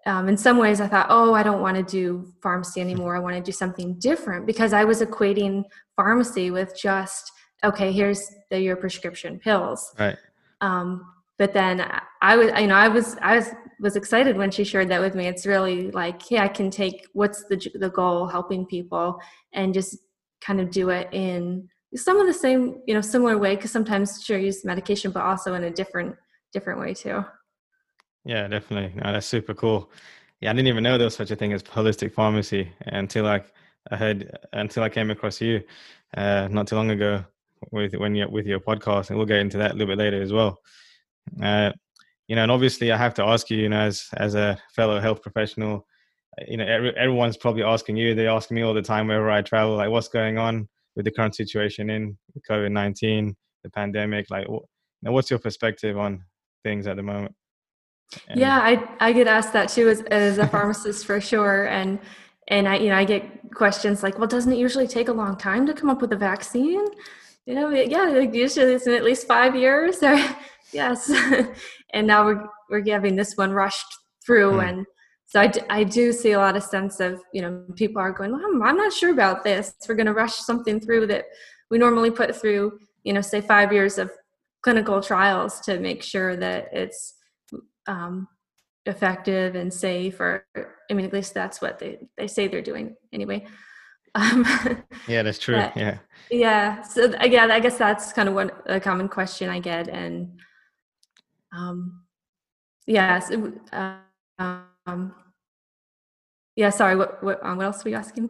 um, 0.07 0.29
in 0.29 0.37
some 0.37 0.59
ways 0.59 0.81
I 0.81 0.89
thought, 0.89 1.07
oh, 1.11 1.33
I 1.33 1.43
don't 1.43 1.61
want 1.61 1.77
to 1.77 1.83
do 1.83 2.33
pharmacy 2.43 2.81
anymore. 2.81 3.17
I 3.17 3.21
want 3.21 3.37
to 3.37 3.43
do 3.43 3.53
something 3.53 3.95
different 3.99 4.47
because 4.47 4.73
I 4.73 4.85
was 4.85 5.01
equating 5.01 5.65
pharmacy 5.97 6.51
with 6.51 6.77
just 6.77 7.31
okay, 7.65 7.93
here's 7.93 8.29
the, 8.51 8.61
your 8.61 8.77
prescription 8.77 9.39
pills. 9.39 9.95
Right. 9.99 10.17
Um, 10.61 11.07
but 11.39 11.53
then 11.53 11.89
I 12.21 12.37
was, 12.37 12.51
you 12.61 12.67
know, 12.67 12.75
I 12.75 12.89
was, 12.89 13.17
I 13.21 13.37
was, 13.37 13.51
was 13.81 13.97
excited 13.97 14.37
when 14.37 14.51
she 14.51 14.65
shared 14.65 14.89
that 14.91 15.01
with 15.01 15.15
me. 15.15 15.27
It's 15.27 15.47
really 15.47 15.91
like, 15.91 16.23
hey, 16.23 16.39
I 16.39 16.49
can 16.49 16.71
take 16.71 17.07
what's 17.13 17.45
the 17.45 17.57
the 17.75 17.91
goal, 17.91 18.27
helping 18.27 18.67
people, 18.67 19.19
and 19.53 19.75
just 19.75 19.99
kind 20.41 20.61
of 20.61 20.71
do 20.71 20.91
it 20.91 21.09
in 21.13 21.69
some 21.95 22.21
of 22.21 22.27
the 22.27 22.33
same 22.33 22.81
you 22.87 22.95
know 22.95 23.01
similar 23.01 23.39
way 23.39 23.57
because 23.57 23.71
sometimes 23.71 24.23
sure 24.23 24.39
use 24.39 24.65
medication 24.65 25.11
but 25.11 25.23
also 25.23 25.55
in 25.55 25.65
a 25.65 25.71
different 25.71 26.17
different 26.53 26.81
way 26.81 26.95
too. 26.95 27.25
Yeah 28.25 28.49
definitely. 28.49 29.01
No, 29.01 29.13
that's 29.13 29.27
super 29.27 29.55
cool. 29.55 29.91
Yeah 30.41 30.51
i 30.51 30.53
didn't 30.53 30.69
even 30.69 30.83
know 30.83 30.99
there 30.99 31.07
was 31.07 31.15
such 31.15 31.31
a 31.31 31.37
thing 31.37 31.53
as 31.53 31.63
holistic 31.63 32.13
pharmacy 32.13 32.71
until 32.87 33.25
like 33.25 33.53
i 33.91 33.97
heard 33.97 34.31
until 34.53 34.83
i 34.83 34.89
came 34.89 35.11
across 35.11 35.41
you 35.41 35.63
uh 36.17 36.49
not 36.51 36.67
too 36.67 36.77
long 36.77 36.91
ago 36.91 37.25
with 37.71 37.95
when 37.95 38.15
you 38.15 38.29
with 38.29 38.47
your 38.47 38.61
podcast 38.61 39.11
and 39.11 39.17
we'll 39.17 39.27
get 39.27 39.39
into 39.39 39.59
that 39.59 39.71
a 39.71 39.75
little 39.75 39.87
bit 39.87 39.99
later 39.99 40.21
as 40.21 40.33
well. 40.33 40.59
Uh 41.41 41.71
you 42.29 42.37
know 42.37 42.43
and 42.43 42.51
obviously 42.51 42.91
i 42.91 42.97
have 42.97 43.15
to 43.15 43.25
ask 43.25 43.51
you 43.51 43.59
you 43.59 43.69
know 43.69 43.81
as 43.81 44.09
as 44.17 44.35
a 44.35 44.59
fellow 44.75 45.01
health 45.01 45.23
professional 45.23 45.87
you 46.49 46.57
know 46.57 46.65
every, 46.65 46.97
everyone's 46.97 47.37
probably 47.37 47.63
asking 47.63 47.97
you 47.97 48.15
they 48.15 48.27
ask 48.27 48.51
me 48.51 48.63
all 48.63 48.75
the 48.75 48.83
time 48.83 49.09
wherever 49.09 49.31
i 49.31 49.43
travel 49.43 49.77
like 49.77 49.91
what's 49.91 50.09
going 50.09 50.39
on 50.39 50.69
with 50.97 51.05
the 51.05 51.11
current 51.11 51.35
situation 51.35 51.91
in 51.91 52.17
COVID 52.49 52.73
nineteen, 52.73 53.37
the 53.63 53.71
pandemic? 53.71 54.27
Like, 54.31 54.47
what's 55.03 55.31
your 55.31 55.39
perspective 55.39 55.99
on 55.99 56.25
things 56.65 56.87
at 56.87 56.97
the 56.97 57.03
moment? 57.03 57.35
And 58.29 58.39
yeah, 58.41 58.59
I 58.59 58.89
I 59.01 59.13
get 59.13 59.27
asked 59.27 59.53
that 59.53 59.69
too 59.69 59.89
as 59.89 60.03
as 60.03 60.39
a 60.39 60.47
pharmacist 60.47 61.07
for 61.07 61.21
sure, 61.21 61.67
and 61.67 61.99
and 62.49 62.69
I 62.69 62.77
you 62.77 62.89
know 62.89 62.97
I 62.97 63.05
get 63.05 63.25
questions 63.55 64.03
like, 64.03 64.19
well, 64.19 64.29
doesn't 64.29 64.53
it 64.53 64.59
usually 64.59 64.89
take 64.89 65.09
a 65.09 65.13
long 65.13 65.37
time 65.37 65.67
to 65.67 65.75
come 65.75 65.91
up 65.91 66.01
with 66.01 66.13
a 66.13 66.17
vaccine? 66.17 66.87
You 67.47 67.55
know, 67.55 67.71
yeah, 67.71 68.19
usually 68.19 68.75
it's 68.75 68.87
in 68.87 68.95
at 68.95 69.05
least 69.05 69.27
five 69.27 69.57
years. 69.57 70.03
Or 70.03 70.17
yes, 70.73 71.11
and 71.93 72.07
now 72.07 72.25
we're 72.25 72.47
we're 72.71 72.85
having 72.87 73.17
this 73.17 73.37
one 73.37 73.53
rushed 73.53 73.99
through, 74.25 74.53
mm. 74.53 74.69
and 74.69 74.87
so 75.33 75.41
I, 75.41 75.47
d- 75.47 75.63
I 75.71 75.83
do 75.83 76.13
see 76.13 76.33
a 76.33 76.39
lot 76.39 76.57
of 76.57 76.63
sense 76.63 77.01
of 77.01 77.23
you 77.33 77.41
know 77.41 77.65
people 77.75 78.03
are 78.03 78.13
going 78.13 78.33
well, 78.33 78.43
I'm, 78.45 78.63
I'm 78.63 78.77
not 78.77 78.93
sure 78.93 79.11
about 79.11 79.45
this. 79.45 79.73
We're 79.89 79.95
going 79.95 80.07
to 80.07 80.13
rush 80.13 80.35
something 80.35 80.79
through 80.79 81.07
that 81.07 81.25
we 81.71 81.79
normally 81.79 82.11
put 82.11 82.37
through 82.37 82.79
you 83.03 83.15
know 83.15 83.23
say 83.23 83.41
five 83.41 83.73
years 83.73 83.97
of 83.97 84.11
clinical 84.63 85.01
trials 85.01 85.59
to 85.61 85.81
make 85.81 86.03
sure 86.03 86.37
that 86.37 86.69
it's 86.71 87.15
um, 87.87 88.29
effective 88.85 89.55
and 89.55 89.73
safe 89.73 90.21
or 90.21 90.45
i 90.91 90.93
mean 90.93 91.07
at 91.07 91.15
least 91.15 91.33
that's 91.33 91.63
what 91.63 91.79
they, 91.79 91.99
they 92.19 92.27
say 92.27 92.47
they're 92.47 92.63
doing 92.63 92.95
anyway. 93.13 93.45
Um, 94.15 94.45
yeah 95.09 95.23
that's 95.23 95.39
true. 95.39 95.57
but, 95.57 95.75
yeah. 95.75 95.97
yeah 96.31 96.83
so 96.83 97.05
again 97.19 97.51
i 97.51 97.59
guess 97.59 97.79
that's 97.79 98.13
kind 98.13 98.29
of 98.29 98.35
what 98.35 98.63
a 98.67 98.79
common 98.79 99.09
question 99.09 99.49
i 99.49 99.59
get 99.59 99.89
and 99.89 100.39
um 101.57 102.03
yes 102.87 103.31
yeah, 103.33 104.01
so, 104.39 104.59
um 104.87 105.15
yeah 106.57 106.71
sorry 106.71 106.97
what 106.97 107.23
what, 107.23 107.45
um, 107.45 107.57
what 107.57 107.67
else 107.67 107.85
were 107.85 107.91
you 107.91 107.97
asking 107.97 108.29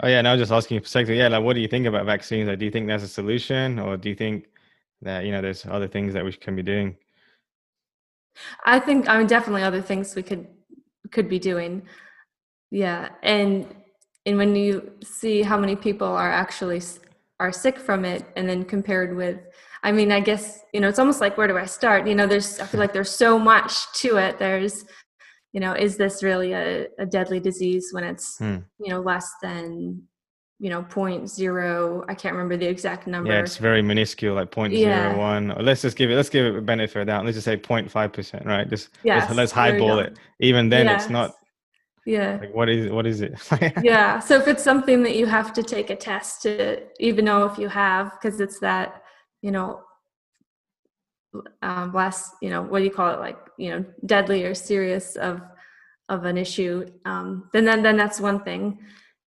oh 0.00 0.08
yeah 0.08 0.20
no 0.20 0.30
i 0.30 0.32
was 0.32 0.42
just 0.42 0.52
asking 0.52 0.76
your 0.76 0.82
perspective 0.82 1.16
yeah 1.16 1.28
like 1.28 1.42
what 1.42 1.54
do 1.54 1.60
you 1.60 1.68
think 1.68 1.86
about 1.86 2.04
vaccines 2.06 2.48
like 2.48 2.58
do 2.58 2.64
you 2.64 2.70
think 2.70 2.86
that's 2.86 3.02
a 3.02 3.08
solution 3.08 3.78
or 3.78 3.96
do 3.96 4.08
you 4.08 4.14
think 4.14 4.46
that 5.02 5.24
you 5.24 5.32
know 5.32 5.40
there's 5.40 5.64
other 5.66 5.88
things 5.88 6.12
that 6.14 6.24
we 6.24 6.32
can 6.32 6.54
be 6.56 6.62
doing 6.62 6.96
I 8.64 8.78
think 8.78 9.08
I 9.08 9.18
mean 9.18 9.26
definitely 9.26 9.62
other 9.62 9.82
things 9.82 10.14
we 10.14 10.22
could 10.22 10.46
could 11.10 11.28
be 11.28 11.38
doing. 11.38 11.82
Yeah, 12.70 13.10
and 13.22 13.66
and 14.26 14.36
when 14.36 14.54
you 14.54 14.92
see 15.02 15.42
how 15.42 15.58
many 15.58 15.76
people 15.76 16.08
are 16.08 16.30
actually 16.30 16.82
are 17.40 17.52
sick 17.52 17.78
from 17.78 18.04
it, 18.04 18.24
and 18.36 18.48
then 18.48 18.64
compared 18.64 19.16
with, 19.16 19.38
I 19.82 19.92
mean, 19.92 20.12
I 20.12 20.20
guess 20.20 20.60
you 20.72 20.80
know 20.80 20.88
it's 20.88 20.98
almost 20.98 21.20
like 21.20 21.36
where 21.38 21.48
do 21.48 21.56
I 21.56 21.66
start? 21.66 22.06
You 22.06 22.14
know, 22.14 22.26
there's 22.26 22.60
I 22.60 22.66
feel 22.66 22.80
like 22.80 22.92
there's 22.92 23.10
so 23.10 23.38
much 23.38 23.90
to 24.00 24.16
it. 24.16 24.38
There's 24.38 24.84
you 25.52 25.60
know, 25.60 25.72
is 25.72 25.96
this 25.96 26.22
really 26.22 26.52
a, 26.52 26.88
a 26.98 27.06
deadly 27.06 27.40
disease 27.40 27.88
when 27.92 28.04
it's 28.04 28.38
hmm. 28.38 28.58
you 28.78 28.90
know 28.90 29.00
less 29.00 29.30
than 29.42 30.02
you 30.58 30.70
know 30.70 30.82
point 30.82 31.28
zero? 31.28 32.04
I 32.08 32.14
can't 32.14 32.34
remember 32.34 32.56
the 32.56 32.68
exact 32.68 33.06
number. 33.06 33.32
Yeah 33.32 33.40
it's 33.40 33.56
very 33.56 33.80
minuscule 33.80 34.34
like 34.34 34.50
point 34.50 34.74
yeah. 34.74 35.10
zero 35.10 35.18
one. 35.18 35.52
Or 35.52 35.62
let's 35.62 35.82
just 35.82 35.96
give 35.96 36.10
it 36.10 36.16
let's 36.16 36.28
give 36.28 36.46
it 36.46 36.58
a 36.58 36.62
benefit 36.62 37.00
of 37.00 37.06
doubt. 37.06 37.24
Let's 37.24 37.36
just 37.36 37.46
say 37.46 37.56
0.5 37.56 38.12
percent 38.12 38.44
right? 38.46 38.68
Just 38.68 38.90
yes, 39.02 39.24
let's, 39.24 39.36
let's 39.36 39.52
highball 39.52 40.00
it. 40.00 40.18
Even 40.40 40.68
then 40.68 40.86
yes. 40.86 41.04
it's 41.04 41.10
not 41.10 41.34
yeah. 42.04 42.38
like 42.40 42.54
what 42.54 42.68
is 42.68 42.90
what 42.90 43.06
is 43.06 43.22
it? 43.22 43.34
Yeah 43.82 44.18
so 44.18 44.36
if 44.36 44.48
it's 44.48 44.62
something 44.62 45.02
that 45.04 45.16
you 45.16 45.24
have 45.26 45.54
to 45.54 45.62
take 45.62 45.88
a 45.88 45.96
test 45.96 46.42
to 46.42 46.82
even 47.00 47.24
know 47.24 47.44
if 47.44 47.58
you 47.58 47.68
have 47.68 48.12
because 48.12 48.40
it's 48.40 48.58
that 48.60 49.02
you 49.40 49.50
know 49.50 49.80
um 51.62 51.92
less 51.92 52.30
you 52.40 52.48
know 52.48 52.62
what 52.62 52.78
do 52.78 52.84
you 52.84 52.90
call 52.90 53.12
it 53.12 53.20
like 53.20 53.38
you 53.58 53.70
know 53.70 53.84
deadly 54.06 54.44
or 54.44 54.54
serious 54.54 55.14
of 55.16 55.42
of 56.08 56.24
an 56.24 56.38
issue 56.38 56.86
um 57.04 57.50
then 57.52 57.64
then 57.64 57.82
then 57.82 57.96
that's 57.96 58.20
one 58.20 58.40
thing. 58.42 58.78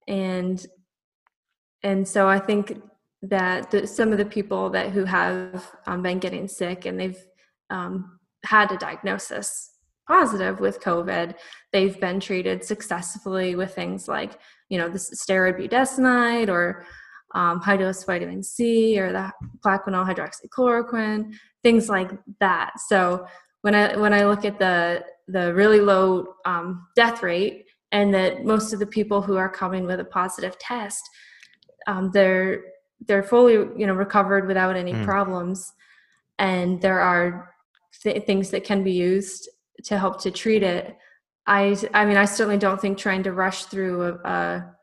And 0.07 0.65
and 1.83 2.07
so 2.07 2.27
I 2.27 2.39
think 2.39 2.79
that 3.23 3.71
the, 3.71 3.87
some 3.87 4.11
of 4.11 4.17
the 4.17 4.25
people 4.25 4.69
that 4.71 4.91
who 4.91 5.05
have 5.05 5.71
um, 5.87 6.01
been 6.01 6.19
getting 6.19 6.47
sick 6.47 6.85
and 6.85 6.99
they've 6.99 7.23
um, 7.69 8.19
had 8.43 8.71
a 8.71 8.77
diagnosis 8.77 9.71
positive 10.07 10.59
with 10.59 10.81
COVID, 10.81 11.35
they've 11.71 11.99
been 11.99 12.19
treated 12.19 12.63
successfully 12.63 13.55
with 13.55 13.73
things 13.73 14.07
like 14.07 14.39
you 14.69 14.77
know 14.77 14.89
the 14.89 14.97
steroid 14.97 15.59
budesonide 15.59 16.49
or 16.49 16.85
um, 17.33 17.59
high 17.61 17.77
dose 17.77 18.03
vitamin 18.03 18.43
C 18.43 18.99
or 18.99 19.11
the 19.11 19.31
plaquenil 19.65 20.07
hydroxychloroquine, 20.07 21.33
things 21.63 21.89
like 21.89 22.11
that. 22.39 22.73
So 22.87 23.25
when 23.61 23.75
I 23.75 23.95
when 23.97 24.13
I 24.13 24.25
look 24.25 24.45
at 24.45 24.59
the 24.59 25.03
the 25.27 25.53
really 25.53 25.79
low 25.79 26.35
um, 26.45 26.87
death 26.95 27.23
rate 27.23 27.65
and 27.91 28.13
that 28.13 28.45
most 28.45 28.73
of 28.73 28.79
the 28.79 28.85
people 28.85 29.21
who 29.21 29.37
are 29.37 29.49
coming 29.49 29.85
with 29.85 29.99
a 29.99 30.05
positive 30.05 30.57
test 30.59 31.01
um, 31.87 32.11
they're 32.13 32.61
they're 33.07 33.23
fully 33.23 33.53
you 33.53 33.87
know 33.87 33.93
recovered 33.93 34.47
without 34.47 34.75
any 34.75 34.93
mm. 34.93 35.05
problems 35.05 35.73
and 36.39 36.81
there 36.81 36.99
are 36.99 37.53
th- 38.01 38.25
things 38.25 38.49
that 38.51 38.63
can 38.63 38.83
be 38.83 38.91
used 38.91 39.49
to 39.83 39.97
help 39.97 40.21
to 40.21 40.29
treat 40.31 40.63
it 40.63 40.95
i 41.47 41.75
i 41.93 42.05
mean 42.05 42.17
i 42.17 42.25
certainly 42.25 42.57
don't 42.57 42.79
think 42.79 42.97
trying 42.97 43.23
to 43.23 43.33
rush 43.33 43.65
through 43.65 44.03
a, 44.03 44.29
a, 44.29 44.75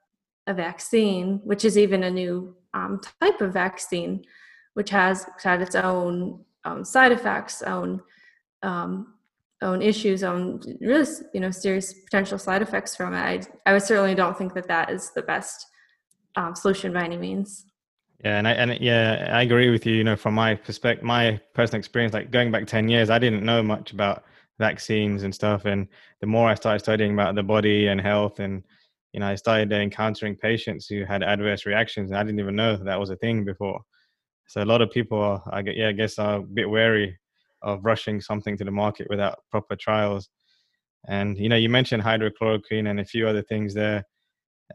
a 0.49 0.55
vaccine 0.55 1.41
which 1.45 1.65
is 1.65 1.79
even 1.79 2.03
a 2.03 2.11
new 2.11 2.55
um, 2.75 3.01
type 3.21 3.41
of 3.41 3.53
vaccine 3.53 4.25
which 4.75 4.91
has 4.91 5.27
had 5.43 5.63
its 5.63 5.77
own 5.77 6.45
um, 6.65 6.85
side 6.85 7.13
effects 7.13 7.63
own 7.63 8.01
um, 8.63 9.15
own 9.63 9.81
issues 9.83 10.25
own 10.25 10.61
really 10.81 11.07
you 11.33 11.41
know 11.41 11.51
serious 11.51 11.93
potential 11.93 12.39
side 12.39 12.63
effects 12.63 12.97
from 12.97 13.15
it 13.15 13.49
i, 13.67 13.75
I 13.75 13.79
certainly 13.79 14.15
don't 14.15 14.37
think 14.37 14.55
that 14.55 14.69
that 14.69 14.91
is 14.91 15.13
the 15.15 15.23
best 15.23 15.67
um, 16.39 16.55
solution 16.55 16.93
by 16.93 17.05
any 17.05 17.17
means. 17.17 17.67
Yeah, 18.25 18.39
and 18.39 18.49
I 18.49 18.53
and 18.53 18.81
yeah, 18.81 19.31
I 19.33 19.43
agree 19.43 19.71
with 19.71 19.87
you. 19.87 19.95
You 19.95 20.05
know, 20.05 20.17
from 20.17 20.35
my 20.35 20.55
perspective, 20.55 21.05
my 21.05 21.41
personal 21.55 21.79
experience, 21.79 22.15
like 22.15 22.31
going 22.31 22.51
back 22.51 22.67
ten 22.67 22.89
years, 22.89 23.11
I 23.11 23.19
didn't 23.19 23.45
know 23.45 23.63
much 23.63 23.93
about 23.93 24.25
vaccines 24.59 25.23
and 25.23 25.35
stuff. 25.35 25.67
And 25.67 25.87
the 26.21 26.27
more 26.27 26.49
I 26.49 26.55
started 26.55 26.81
studying 26.81 27.13
about 27.13 27.35
the 27.37 27.43
body 27.43 27.89
and 27.89 28.01
health, 28.01 28.41
and 28.41 28.65
you 29.19 29.25
know, 29.25 29.31
I 29.33 29.35
started 29.35 29.73
encountering 29.73 30.37
patients 30.37 30.87
who 30.87 31.05
had 31.05 31.25
adverse 31.25 31.67
reactions, 31.67 32.13
and 32.13 32.21
I 32.21 32.23
didn't 32.23 32.39
even 32.39 32.55
know 32.55 32.77
that 32.77 33.01
was 33.01 33.11
a 33.11 33.17
thing 33.17 33.45
before. 33.45 33.81
So 34.47 34.63
a 34.63 34.65
lot 34.65 34.81
of 34.81 34.93
people, 34.93 35.21
are, 35.21 35.43
I 35.51 35.61
yeah, 35.67 35.89
I 35.89 35.93
guess, 35.93 36.21
are 36.21 36.37
a 36.37 36.43
bit 36.43 36.71
wary 36.71 37.19
of 37.63 37.85
rushing 37.85 38.21
something 38.21 38.57
to 38.57 38.65
the 38.65 38.71
market 38.71 39.09
without 39.11 39.41
proper 39.51 39.75
trials. 39.75 40.29
And 41.09 41.37
you 41.37 41.49
know, 41.49 41.57
you 41.57 41.69
mentioned 41.69 42.01
hydrochloroquine 42.01 42.89
and 42.89 43.01
a 43.01 43.05
few 43.05 43.27
other 43.27 43.43
things 43.43 43.75
there. 43.75 44.05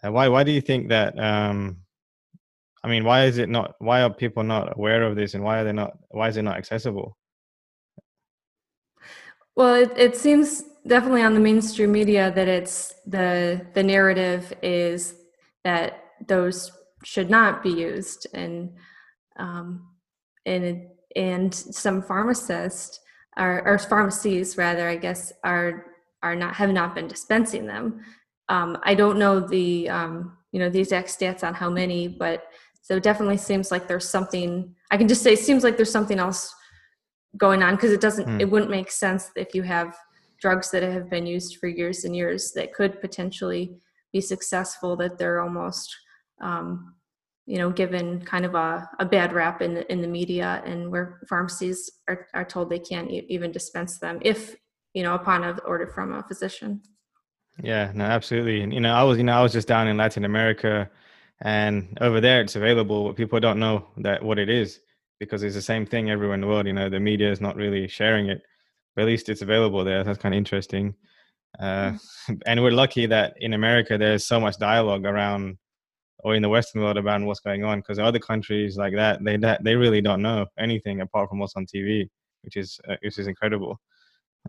Uh, 0.03 0.12
why 0.12 0.27
why 0.27 0.43
do 0.43 0.51
you 0.51 0.59
think 0.59 0.89
that? 0.89 1.17
Um, 1.17 1.77
I 2.83 2.89
mean, 2.89 3.05
why 3.05 3.23
is 3.23 3.38
it 3.38 3.47
not? 3.47 3.75
Why 3.79 4.01
are 4.01 4.13
people 4.13 4.43
not 4.43 4.75
aware 4.75 5.03
of 5.03 5.15
this, 5.15 5.35
and 5.35 5.43
why 5.45 5.59
are 5.59 5.63
they 5.63 5.71
not? 5.71 5.93
Why 6.09 6.27
is 6.27 6.35
it 6.35 6.41
not 6.41 6.57
accessible? 6.57 7.15
Well, 9.55 9.75
it, 9.75 9.93
it 9.95 10.17
seems 10.17 10.65
definitely 10.87 11.23
on 11.23 11.33
the 11.33 11.39
mainstream 11.39 11.91
media 11.91 12.31
that 12.35 12.47
it's 12.47 12.93
the 13.05 13.65
the 13.73 13.83
narrative 13.83 14.53
is 14.61 15.15
that 15.63 16.03
those 16.27 16.71
should 17.03 17.29
not 17.29 17.63
be 17.63 17.71
used, 17.71 18.27
and 18.33 18.71
um, 19.37 19.87
and 20.45 20.87
and 21.15 21.53
some 21.53 22.01
pharmacists 22.01 22.99
are 23.37 23.65
or 23.67 23.77
pharmacies 23.79 24.57
rather, 24.57 24.87
I 24.87 24.95
guess, 24.95 25.33
are 25.43 25.85
are 26.21 26.35
not 26.35 26.55
have 26.55 26.71
not 26.71 26.95
been 26.95 27.07
dispensing 27.07 27.65
them 27.65 28.01
um, 28.49 28.77
I 28.83 28.93
don't 28.93 29.17
know 29.17 29.39
the 29.39 29.89
um, 29.89 30.37
you 30.51 30.59
know 30.59 30.69
the 30.69 30.79
exact 30.79 31.07
stats 31.07 31.43
on 31.43 31.53
how 31.53 31.69
many, 31.69 32.07
but 32.07 32.43
so 32.81 32.97
it 32.97 33.03
definitely 33.03 33.37
seems 33.37 33.71
like 33.71 33.87
there's 33.87 34.09
something. 34.09 34.75
I 34.91 34.97
can 34.97 35.07
just 35.07 35.23
say 35.23 35.33
it 35.33 35.39
seems 35.39 35.63
like 35.63 35.77
there's 35.77 35.91
something 35.91 36.19
else 36.19 36.53
going 37.37 37.63
on 37.63 37.75
because 37.75 37.91
it 37.91 38.01
doesn't. 38.01 38.27
Mm. 38.27 38.41
It 38.41 38.49
wouldn't 38.49 38.71
make 38.71 38.91
sense 38.91 39.31
if 39.35 39.55
you 39.55 39.63
have 39.63 39.95
drugs 40.43 40.69
that 40.71 40.83
have 40.83 41.09
been 41.09 41.25
used 41.25 41.55
for 41.57 41.67
years 41.67 42.03
and 42.03 42.13
years 42.13 42.51
that 42.51 42.73
could 42.73 43.00
potentially 43.00 43.63
be 44.12 44.19
successful 44.19 44.97
that 44.97 45.17
they're 45.17 45.39
almost 45.39 45.89
um, 46.41 46.95
you 47.45 47.57
know 47.57 47.69
given 47.71 48.21
kind 48.33 48.45
of 48.45 48.53
a, 48.53 48.89
a 49.00 49.05
bad 49.05 49.31
rap 49.31 49.62
in 49.62 49.73
the, 49.73 49.89
in 49.89 50.01
the 50.01 50.07
media 50.19 50.62
and 50.65 50.91
where 50.91 51.21
pharmacies 51.29 51.79
are, 52.09 52.27
are 52.33 52.43
told 52.43 52.69
they 52.69 52.77
can't 52.91 53.09
even 53.09 53.53
dispense 53.53 54.00
them 54.00 54.19
if 54.21 54.57
you 54.93 55.01
know 55.01 55.15
upon 55.15 55.45
an 55.45 55.57
order 55.65 55.88
from 55.88 56.13
a 56.13 56.23
physician 56.23 56.81
yeah, 57.62 57.91
no, 57.93 58.05
absolutely. 58.05 58.62
And 58.62 58.73
you 58.73 58.79
know, 58.79 58.95
I 58.95 59.03
was, 59.03 59.19
you 59.19 59.23
know, 59.23 59.33
I 59.33 59.43
was 59.43 59.53
just 59.53 59.67
down 59.67 59.88
in 59.88 59.95
Latin 59.95 60.25
America, 60.25 60.89
and 61.41 61.95
over 62.01 62.19
there 62.19 62.41
it's 62.41 62.55
available, 62.55 63.05
but 63.05 63.15
people 63.15 63.39
don't 63.39 63.59
know 63.59 63.85
that 63.97 64.23
what 64.23 64.39
it 64.39 64.50
is 64.50 64.79
because 65.19 65.43
it's 65.43 65.53
the 65.53 65.62
same 65.62 65.85
thing 65.85 66.09
everywhere 66.09 66.33
in 66.33 66.41
the 66.41 66.47
world. 66.47 66.65
You 66.65 66.73
know, 66.73 66.89
the 66.89 67.00
media 67.00 67.31
is 67.31 67.41
not 67.41 67.55
really 67.55 67.88
sharing 67.88 68.29
it, 68.29 68.41
but 68.95 69.03
at 69.03 69.07
least 69.07 69.29
it's 69.29 69.41
available 69.41 69.83
there. 69.83 70.03
That's 70.03 70.19
kind 70.19 70.33
of 70.33 70.38
interesting. 70.38 70.95
Uh, 71.59 71.91
mm. 72.29 72.41
and 72.45 72.62
we're 72.62 72.71
lucky 72.71 73.05
that 73.07 73.33
in 73.38 73.53
America 73.53 73.97
there's 73.97 74.25
so 74.25 74.39
much 74.39 74.57
dialogue 74.57 75.05
around, 75.05 75.57
or 76.19 76.35
in 76.35 76.41
the 76.41 76.50
Western 76.50 76.81
world 76.81 76.97
about 76.97 77.21
what's 77.21 77.39
going 77.39 77.63
on. 77.63 77.79
Because 77.79 78.00
other 78.00 78.19
countries 78.19 78.77
like 78.77 78.95
that, 78.95 79.23
they 79.23 79.38
they 79.62 79.75
really 79.75 80.01
don't 80.01 80.21
know 80.21 80.45
anything 80.57 81.01
apart 81.01 81.29
from 81.29 81.39
what's 81.39 81.55
on 81.55 81.65
TV, 81.65 82.09
which 82.43 82.57
is 82.57 82.79
uh, 82.89 82.95
which 83.03 83.17
is 83.19 83.27
incredible. 83.27 83.79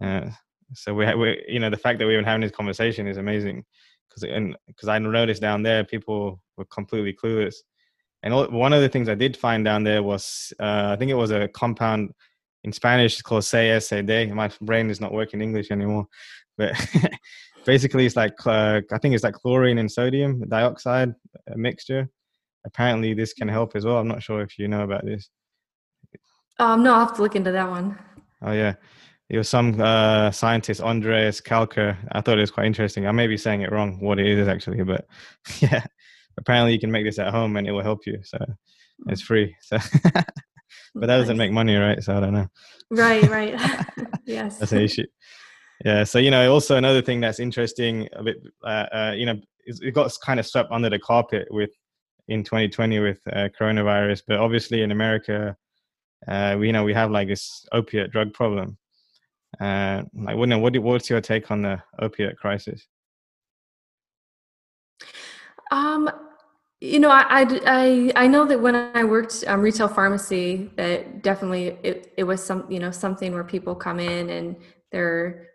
Uh, 0.01 0.31
so 0.73 0.95
we, 0.95 1.13
we 1.15 1.45
you 1.49 1.61
know, 1.61 1.71
the 1.71 1.77
fact 1.77 1.99
that 1.99 2.07
we're 2.07 2.15
even 2.15 2.25
having 2.25 2.41
this 2.41 2.51
conversation 2.51 3.07
is 3.07 3.17
amazing 3.17 3.65
because 4.09 4.23
and 4.25 4.57
because 4.67 4.89
I 4.89 4.99
noticed 4.99 5.43
down 5.43 5.63
there 5.63 5.85
people 5.85 6.43
were 6.57 6.65
completely 6.67 7.13
clueless. 7.13 7.57
And 8.23 8.33
all, 8.33 8.47
one 8.51 8.73
of 8.73 8.81
the 8.81 8.89
things 8.89 9.09
I 9.09 9.15
did 9.15 9.37
find 9.37 9.65
down 9.65 9.85
there 9.85 10.03
was 10.03 10.53
uh, 10.61 10.91
I 10.93 10.97
think 10.97 11.11
it 11.11 11.15
was 11.15 11.31
a 11.31 11.49
compound 11.49 12.13
in 12.65 12.73
Spanish 12.73 13.15
it's 13.15 13.23
called 13.23 13.43
CSD. 13.43 14.33
My 14.33 14.51
brain 14.61 14.91
is 14.91 15.01
not 15.01 15.13
working 15.13 15.41
English 15.41 15.71
anymore, 15.71 16.07
but 16.57 16.73
basically 17.65 18.07
it's 18.07 18.17
like 18.17 18.35
uh, 18.47 18.81
I 18.93 18.99
think 18.99 19.15
it's 19.15 19.25
like 19.25 19.35
chlorine 19.35 19.79
and 19.79 19.91
sodium 19.91 20.43
dioxide 20.49 21.15
mixture. 21.55 22.09
Apparently 22.67 23.15
this 23.15 23.35
can 23.35 23.49
help 23.49 23.77
as 23.77 23.85
well. 23.85 23.99
I'm 23.99 24.09
not 24.09 24.23
sure 24.23 24.41
if 24.41 24.59
you 24.59 24.69
know 24.69 24.83
about 24.83 25.05
this. 25.05 25.29
Um, 26.59 26.83
no, 26.83 26.95
I'll 26.95 27.07
have 27.07 27.17
to 27.17 27.23
look 27.23 27.37
into 27.37 27.53
that 27.53 27.69
one. 27.69 27.99
Oh 28.43 28.53
yeah, 28.53 28.75
it 29.29 29.39
was 29.39 29.49
some 29.49 29.81
uh, 29.81 30.31
scientist 30.31 30.81
Andreas 30.81 31.41
Kalcker. 31.41 31.97
I 32.13 32.21
thought 32.21 32.39
it 32.39 32.43
was 32.43 32.51
quite 32.51 32.67
interesting. 32.67 33.07
I 33.07 33.13
may 33.13 33.27
be 33.27 33.37
saying 33.37 33.63
it 33.63 33.73
wrong, 33.73 33.99
what 34.01 34.19
it 34.19 34.27
is 34.27 34.49
actually, 34.49 34.83
but 34.85 35.07
yeah, 35.61 35.85
apparently 36.39 36.73
you 36.73 36.81
can 36.81 36.91
make 36.91 37.05
this 37.05 37.19
at 37.19 37.33
home 37.33 37.57
and 37.57 37.67
it 37.67 37.73
will 37.73 37.83
help 37.83 38.07
you. 38.07 38.21
So 38.23 38.39
it's 39.09 39.23
mm. 39.23 39.27
free. 39.27 39.57
So, 39.61 39.79
but 40.95 41.07
that 41.07 41.19
doesn't 41.19 41.37
make 41.37 41.53
money, 41.53 41.77
right? 41.77 42.03
So 42.03 42.17
I 42.17 42.21
don't 42.21 42.35
know. 42.35 42.49
Right, 42.91 43.29
right. 43.29 43.55
yes, 44.27 44.59
that's 44.59 44.73
an 44.73 44.81
issue. 44.81 45.07
Yeah. 45.85 46.05
So 46.05 46.19
you 46.19 46.31
know, 46.31 46.53
also 46.53 46.77
another 46.77 47.03
thing 47.03 47.21
that's 47.21 47.41
interesting, 47.41 48.09
a 48.13 48.23
bit, 48.23 48.37
uh, 48.65 48.87
uh, 48.93 49.13
you 49.17 49.27
know, 49.27 49.41
it 49.67 49.95
got 49.95 50.13
kind 50.25 50.39
of 50.39 50.47
swept 50.47 50.71
under 50.71 50.91
the 50.91 50.99
carpet 50.99 51.49
with 51.51 51.71
in 52.29 52.43
2020 52.43 53.01
with 53.01 53.21
uh, 53.33 53.49
coronavirus, 53.59 54.23
but 54.27 54.39
obviously 54.39 54.83
in 54.83 54.93
America, 54.93 55.57
uh, 56.29 56.57
we 56.59 56.69
you 56.69 56.73
know 56.73 56.85
we 56.85 56.95
have 56.95 57.11
like 57.11 57.29
this 57.29 57.67
opiate 57.73 58.11
drug 58.11 58.33
problem 58.33 58.79
uh, 59.61 60.03
like, 60.15 60.37
what, 60.37 60.49
what, 60.61 60.79
what's 60.79 61.11
your 61.11 61.21
take 61.21 61.51
on 61.51 61.63
the 61.63 61.83
opiate 61.99 62.37
crisis? 62.37 62.87
Um, 65.71 66.11
you 66.85 67.01
know, 67.01 67.11
I, 67.11 67.47
I, 67.67 68.13
I 68.15 68.27
know 68.27 68.45
that 68.45 68.61
when 68.61 68.77
I 68.77 69.05
worked 69.05 69.45
um, 69.47 69.61
retail 69.61 69.89
pharmacy, 69.89 70.71
that 70.77 71.23
definitely 71.23 71.79
it, 71.83 72.13
it 72.17 72.25
was 72.25 72.45
some, 72.45 72.71
you 72.71 72.79
know, 72.79 72.91
something 72.91 73.33
where 73.33 73.45
people 73.45 73.75
come 73.75 73.99
in 73.99 74.31
and 74.31 74.57
they're 74.93 75.49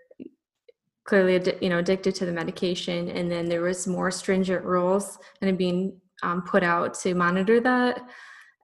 clearly, 1.06 1.40
you 1.62 1.70
know, 1.70 1.80
addicted 1.80 2.16
to 2.16 2.26
the 2.26 2.32
medication. 2.32 3.10
And 3.10 3.32
then 3.32 3.48
there 3.48 3.62
was 3.62 3.86
more 3.88 4.10
stringent 4.12 4.66
rules 4.66 5.20
and 5.42 5.58
being 5.58 6.00
um, 6.24 6.42
put 6.42 6.64
out 6.64 6.96
to 7.02 7.14
monitor 7.14 7.60
that. 7.62 8.02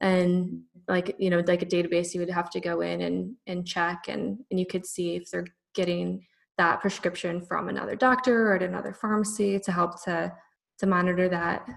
And 0.01 0.63
like 0.87 1.15
you 1.17 1.29
know 1.29 1.41
like 1.47 1.61
a 1.61 1.65
database 1.65 2.13
you 2.13 2.19
would 2.19 2.29
have 2.29 2.49
to 2.51 2.59
go 2.59 2.81
in 2.81 3.01
and 3.01 3.35
and 3.47 3.67
check 3.67 4.05
and 4.07 4.39
and 4.51 4.59
you 4.59 4.65
could 4.65 4.85
see 4.85 5.15
if 5.15 5.29
they're 5.31 5.47
getting 5.73 6.25
that 6.57 6.79
prescription 6.79 7.41
from 7.41 7.69
another 7.69 7.95
doctor 7.95 8.51
or 8.51 8.55
at 8.55 8.63
another 8.63 8.93
pharmacy 8.93 9.59
to 9.59 9.71
help 9.71 10.01
to 10.03 10.31
to 10.77 10.85
monitor 10.85 11.27
that 11.27 11.67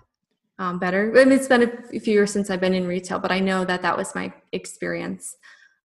um, 0.59 0.79
better. 0.79 1.13
I 1.17 1.25
mean, 1.25 1.33
it's 1.33 1.49
been 1.49 1.63
a 1.63 2.01
few 2.01 2.13
years 2.13 2.33
since 2.33 2.51
I've 2.51 2.61
been 2.61 2.75
in 2.75 2.87
retail, 2.87 3.19
but 3.19 3.31
I 3.31 3.41
know 3.41 3.65
that 3.65 3.83
that 3.83 3.97
was 3.97 4.15
my 4.15 4.33
experience 4.53 5.37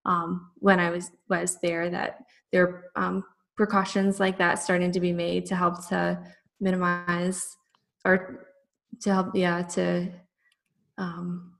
um, 0.05 0.51
when 0.55 0.79
I 0.79 0.89
was 0.89 1.11
was 1.29 1.59
there. 1.61 1.89
That 1.89 2.23
there 2.51 2.85
um, 2.95 3.23
precautions 3.55 4.19
like 4.19 4.37
that 4.39 4.55
starting 4.55 4.91
to 4.91 4.99
be 4.99 5.13
made 5.13 5.45
to 5.47 5.55
help 5.55 5.87
to 5.89 6.19
minimize 6.59 7.55
or 8.05 8.47
to 9.01 9.13
help, 9.13 9.35
yeah, 9.35 9.61
to 9.61 10.11
um, 10.97 11.53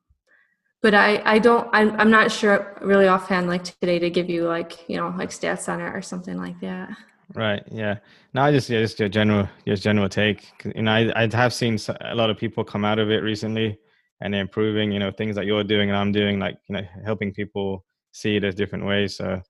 but 0.82 0.94
I, 0.94 1.22
I 1.26 1.40
don't 1.40 1.68
I'm, 1.74 2.00
I'm 2.00 2.12
not 2.12 2.32
sure 2.32 2.78
really 2.82 3.08
offhand 3.08 3.48
like 3.48 3.64
today 3.64 4.00
to 4.00 4.10
give 4.10 4.30
you 4.30 4.48
like 4.48 4.88
you 4.88 4.98
know 4.98 5.14
like 5.18 5.30
stats 5.30 5.72
on 5.72 5.82
it 5.82 5.96
or 5.96 6.02
something 6.02 6.38
like 6.38 6.60
that 6.62 6.96
right 7.36 7.64
yeah 7.72 7.98
no 8.34 8.44
i 8.44 8.52
just 8.52 8.70
yeah, 8.70 8.82
just 8.82 9.00
your 9.00 9.10
general 9.10 9.48
your 9.66 9.76
general 9.76 10.08
take 10.08 10.52
you 10.76 10.84
know 10.84 10.92
I, 10.92 11.24
I 11.24 11.36
have 11.36 11.54
seen 11.54 11.78
a 12.02 12.16
lot 12.16 12.30
of 12.30 12.38
people 12.38 12.64
come 12.64 12.86
out 12.86 13.00
of 13.00 13.10
it 13.10 13.24
recently 13.24 13.80
and 14.22 14.36
improving 14.36 14.92
you 14.92 15.00
know 15.00 15.12
things 15.12 15.36
that 15.36 15.46
you're 15.46 15.64
doing 15.64 15.90
and 15.90 15.98
i'm 15.98 16.12
doing 16.12 16.40
like 16.40 16.58
you 16.68 16.76
know 16.76 16.84
helping 17.04 17.34
people 17.34 17.86
see 18.12 18.36
it 18.36 18.44
as 18.44 18.56
different 18.56 18.86
ways 18.86 19.18
so 19.18 19.42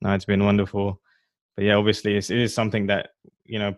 no 0.00 0.12
it's 0.12 0.24
been 0.24 0.44
wonderful 0.44 1.00
but 1.56 1.64
yeah 1.64 1.74
obviously 1.74 2.16
it's, 2.16 2.30
it 2.30 2.38
is 2.38 2.54
something 2.54 2.86
that 2.86 3.10
you 3.44 3.58
know 3.58 3.74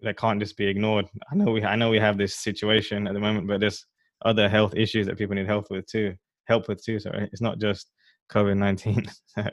that 0.00 0.16
can't 0.16 0.40
just 0.40 0.56
be 0.56 0.66
ignored 0.66 1.06
i 1.30 1.34
know 1.34 1.50
we 1.50 1.64
i 1.64 1.76
know 1.76 1.90
we 1.90 1.98
have 1.98 2.18
this 2.18 2.36
situation 2.36 3.06
at 3.06 3.14
the 3.14 3.20
moment 3.20 3.46
but 3.46 3.60
there's 3.60 3.86
other 4.24 4.48
health 4.48 4.74
issues 4.76 5.06
that 5.06 5.18
people 5.18 5.34
need 5.34 5.46
help 5.46 5.66
with 5.70 5.86
too 5.86 6.14
help 6.46 6.68
with 6.68 6.84
too. 6.84 6.98
So 6.98 7.10
it's 7.14 7.42
not 7.42 7.58
just 7.58 7.90
COVID 8.30 8.56
nineteen. 8.56 9.06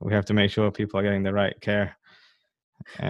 we 0.00 0.12
have 0.12 0.24
to 0.26 0.34
make 0.34 0.50
sure 0.50 0.70
people 0.70 1.00
are 1.00 1.02
getting 1.02 1.22
the 1.22 1.32
right 1.32 1.58
care. 1.60 1.96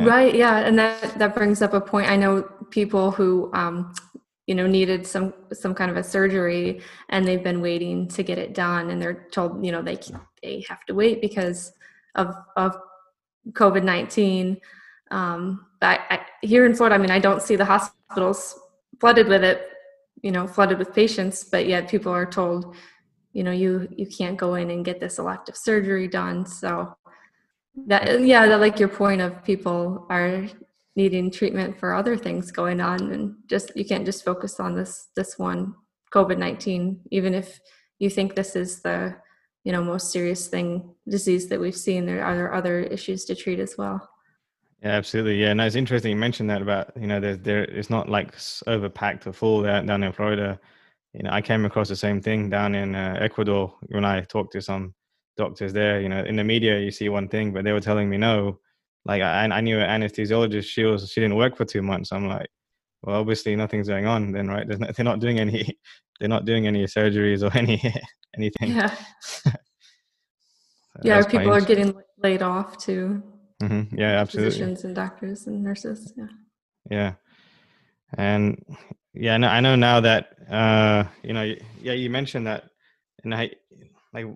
Right. 0.01 0.35
Yeah, 0.35 0.59
and 0.59 0.79
that 0.79 1.19
that 1.19 1.35
brings 1.35 1.63
up 1.63 1.75
a 1.75 1.81
point. 1.81 2.11
I 2.11 2.17
know 2.17 2.43
people 2.71 3.11
who 3.11 3.51
um, 3.55 3.95
you 4.47 4.55
know 4.55 4.67
needed 4.67 5.07
some 5.07 5.35
some 5.53 5.75
kind 5.75 5.91
of 5.91 5.97
a 5.97 6.03
surgery 6.03 6.81
and 7.09 7.27
they've 7.27 7.43
been 7.43 7.61
waiting 7.61 8.09
to 8.09 8.23
get 8.23 8.39
it 8.39 8.55
done 8.55 8.91
and 8.91 9.03
they're 9.03 9.27
told 9.33 9.65
you 9.65 9.73
know 9.73 9.83
they 9.83 9.99
they 10.43 10.65
have 10.69 10.85
to 10.87 10.95
wait 10.95 11.21
because 11.21 11.73
of 12.15 12.35
of 12.57 12.77
covid-19 13.53 14.59
um 15.11 15.67
but 15.81 16.01
I, 16.11 16.21
here 16.43 16.65
in 16.67 16.75
florida 16.75 16.95
i 16.95 16.99
mean 16.99 17.11
i 17.11 17.19
don't 17.19 17.43
see 17.43 17.57
the 17.57 17.65
hospitals 17.65 18.59
flooded 19.01 19.29
with 19.29 19.45
it 19.45 19.69
you 20.23 20.33
know 20.33 20.47
flooded 20.47 20.79
with 20.79 20.95
patients 20.95 21.45
but 21.45 21.67
yet 21.67 21.89
people 21.89 22.13
are 22.13 22.27
told 22.27 22.75
you 23.33 23.45
know 23.45 23.53
you 23.53 23.89
you 23.97 24.07
can't 24.07 24.37
go 24.37 24.55
in 24.55 24.71
and 24.71 24.85
get 24.85 25.01
this 25.01 25.19
elective 25.19 25.57
surgery 25.57 26.09
done 26.09 26.47
so 26.47 26.97
that 27.87 28.23
yeah 28.23 28.47
that 28.47 28.61
like 28.61 28.79
your 28.79 28.89
point 28.89 29.21
of 29.21 29.45
people 29.45 30.07
are 30.09 30.47
needing 30.95 31.31
treatment 31.31 31.79
for 31.79 31.95
other 31.95 32.17
things 32.17 32.51
going 32.51 32.81
on 32.81 33.13
and 33.13 33.35
just 33.47 33.71
you 33.77 33.85
can't 33.85 34.07
just 34.07 34.25
focus 34.25 34.59
on 34.59 34.75
this 34.75 35.09
this 35.15 35.39
one 35.39 35.75
covid-19 36.13 36.99
even 37.11 37.35
if 37.35 37.61
you 37.99 38.09
think 38.09 38.35
this 38.35 38.57
is 38.57 38.81
the 38.81 39.15
you 39.65 39.73
know 39.73 39.83
most 39.83 40.13
serious 40.13 40.47
thing 40.47 40.95
disease 41.09 41.49
that 41.49 41.61
we've 41.61 41.77
seen 41.77 42.07
there 42.07 42.25
are 42.25 42.55
other 42.55 42.81
issues 42.81 43.25
to 43.25 43.35
treat 43.35 43.59
as 43.59 43.77
well. 43.77 44.09
Yeah 44.83 44.91
absolutely. 44.91 45.41
Yeah 45.41 45.51
and 45.51 45.61
it's 45.61 45.75
interesting 45.75 46.13
you 46.13 46.17
mentioned 46.17 46.49
that 46.51 46.63
about 46.63 46.93
you 46.99 47.09
know 47.09 47.21
there 47.21 47.37
there 47.37 47.65
it's 47.65 47.91
not 47.91 48.09
like 48.09 48.37
overpacked 48.37 49.27
or 49.27 49.33
full 49.33 49.63
down, 49.63 49.87
down 49.87 50.03
in 50.03 50.13
florida. 50.13 50.59
You 51.15 51.23
know, 51.23 51.31
I 51.31 51.41
came 51.41 51.65
across 51.65 51.89
the 51.89 51.97
same 51.97 52.21
thing 52.21 52.51
down 52.51 52.75
in 52.75 52.95
uh, 52.95 53.17
Ecuador 53.19 53.75
when 53.89 54.05
I 54.05 54.21
talked 54.21 54.53
to 54.53 54.61
some 54.61 54.95
doctors 55.37 55.73
there. 55.73 56.01
You 56.01 56.09
know, 56.09 56.25
in 56.25 56.37
the 56.37 56.45
media 56.45 56.79
you 56.79 56.91
see 56.91 57.09
one 57.09 57.29
thing, 57.29 57.53
but 57.53 57.65
they 57.65 57.73
were 57.73 57.81
telling 57.81 58.09
me 58.09 58.17
no. 58.17 58.59
Like 59.05 59.23
I, 59.23 59.45
I 59.45 59.61
knew 59.61 59.79
an 59.79 60.03
anesthesiologist. 60.03 60.65
She 60.65 60.85
was 60.85 61.11
she 61.11 61.21
didn't 61.21 61.37
work 61.37 61.57
for 61.57 61.65
two 61.65 61.83
months. 61.83 62.13
I'm 62.13 62.27
like, 62.27 62.49
well, 63.03 63.21
obviously 63.21 63.55
nothing's 63.55 63.89
going 63.89 64.07
on 64.07 64.33
then, 64.33 64.49
right? 64.49 64.67
No, 64.67 64.77
they're 64.97 65.05
not 65.05 65.21
doing 65.21 65.39
any, 65.39 65.79
they're 66.19 66.29
not 66.29 66.45
doing 66.45 66.67
any 66.67 66.85
surgeries 66.85 67.43
or 67.43 67.57
any 67.59 67.81
anything. 68.37 68.73
Yeah. 68.77 68.95
so 69.21 69.53
yeah, 71.03 71.23
people 71.25 71.53
are 71.53 71.61
getting 71.61 71.95
laid 72.19 72.43
off 72.43 72.77
too. 72.79 73.23
Mm-hmm. 73.63 73.97
Yeah, 73.97 74.21
absolutely. 74.21 74.51
Physicians 74.51 74.85
and 74.85 74.95
doctors 74.95 75.47
and 75.47 75.63
nurses. 75.63 76.13
Yeah. 76.17 76.27
Yeah, 76.89 77.13
and 78.17 78.65
yeah, 79.13 79.37
no, 79.39 79.49
I 79.49 79.61
know 79.61 79.77
now 79.77 80.01
that 80.01 80.37
uh, 80.51 81.05
you 81.23 81.33
know. 81.33 81.55
Yeah, 81.81 81.95
you 81.95 82.11
mentioned 82.11 82.47
that, 82.47 82.65
and 83.25 83.35
I 83.35 83.51
like, 84.13 84.27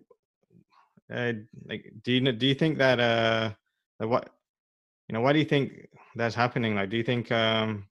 uh, 1.13 1.33
like, 1.67 1.93
do 2.03 2.13
you 2.13 2.33
do 2.33 2.47
you 2.47 2.55
think 2.55 2.79
that 2.79 3.01
uh, 3.01 3.51
that 3.99 4.09
what, 4.09 4.31
you 5.09 5.15
know, 5.15 5.21
why 5.21 5.33
do 5.33 5.39
you 5.39 5.45
think 5.45 5.89
that's 6.15 6.35
happening? 6.35 6.75
Like, 6.75 6.91
do 6.91 6.97
you 6.97 7.03
think 7.03 7.31
um, 7.33 7.87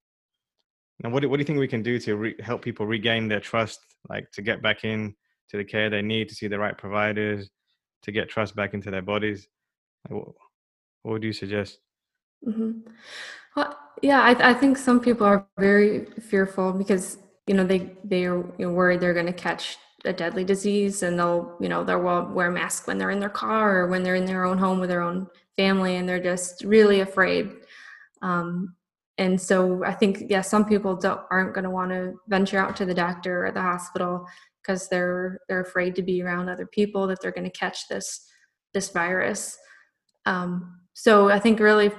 know, 1.03 1.10
what 1.10 1.25
what 1.25 1.38
do 1.38 1.41
you 1.41 1.45
think 1.45 1.60
we 1.60 1.67
can 1.67 1.84
do 1.84 1.99
to 1.99 2.15
re- 2.15 2.36
help 2.39 2.62
people 2.62 2.86
regain 2.86 3.27
their 3.27 3.39
trust, 3.39 3.79
like 4.10 4.32
to 4.32 4.41
get 4.41 4.62
back 4.62 4.84
in 4.84 5.15
to 5.49 5.58
the 5.58 5.63
care 5.63 5.89
they 5.89 6.01
need, 6.01 6.29
to 6.29 6.36
see 6.36 6.47
the 6.47 6.60
right 6.60 6.77
providers, 6.77 7.49
to 8.03 8.12
get 8.12 8.29
trust 8.29 8.55
back 8.55 8.73
into 8.73 8.91
their 8.91 9.01
bodies? 9.01 9.47
Like, 10.10 10.19
what, 10.19 10.36
what 11.03 11.12
would 11.13 11.23
you 11.23 11.34
suggest? 11.34 11.79
Mm-hmm. 12.47 12.89
Well, 13.55 13.77
yeah, 14.01 14.21
I, 14.21 14.51
I, 14.51 14.53
think 14.53 14.77
some 14.77 14.99
people 14.99 15.25
are 15.25 15.45
very 15.58 16.05
fearful 16.21 16.71
because 16.71 17.17
you 17.47 17.53
know 17.53 17.65
they 17.65 17.91
they 18.03 18.25
are 18.25 18.38
you 18.58 18.65
know, 18.65 18.71
worried 18.71 19.01
they're 19.01 19.13
going 19.13 19.25
to 19.25 19.34
catch 19.34 19.77
a 20.05 20.13
deadly 20.13 20.43
disease, 20.43 21.03
and 21.03 21.17
they'll 21.17 21.57
you 21.59 21.69
know 21.69 21.83
they'll 21.83 22.01
wear 22.01 22.47
a 22.47 22.51
mask 22.51 22.88
when 22.88 22.97
they're 22.97 23.12
in 23.12 23.19
their 23.19 23.29
car 23.29 23.79
or 23.79 23.88
when 23.88 24.03
they're 24.03 24.15
in 24.15 24.25
their 24.25 24.45
own 24.45 24.57
home 24.57 24.79
with 24.79 24.89
their 24.89 25.01
own 25.01 25.27
family, 25.57 25.97
and 25.97 26.07
they're 26.07 26.21
just 26.21 26.63
really 26.63 27.01
afraid. 27.01 27.51
Um, 28.21 28.75
and 29.17 29.39
so 29.39 29.83
I 29.83 29.93
think 29.93 30.23
yeah, 30.29 30.41
some 30.41 30.65
people 30.65 30.95
don't 30.95 31.21
aren't 31.29 31.53
going 31.53 31.65
to 31.65 31.69
want 31.69 31.91
to 31.91 32.13
venture 32.27 32.59
out 32.59 32.75
to 32.77 32.85
the 32.85 32.93
doctor 32.93 33.45
or 33.45 33.51
the 33.51 33.62
hospital 33.62 34.25
because 34.62 34.88
they're 34.88 35.39
they're 35.47 35.62
afraid 35.62 35.95
to 35.95 36.01
be 36.01 36.21
around 36.21 36.49
other 36.49 36.65
people 36.65 37.07
that 37.07 37.21
they're 37.21 37.31
going 37.31 37.49
to 37.49 37.57
catch 37.57 37.88
this 37.89 38.25
this 38.73 38.89
virus. 38.89 39.57
Um, 40.25 40.79
so 40.93 41.29
I 41.29 41.39
think 41.39 41.59
really 41.59 41.91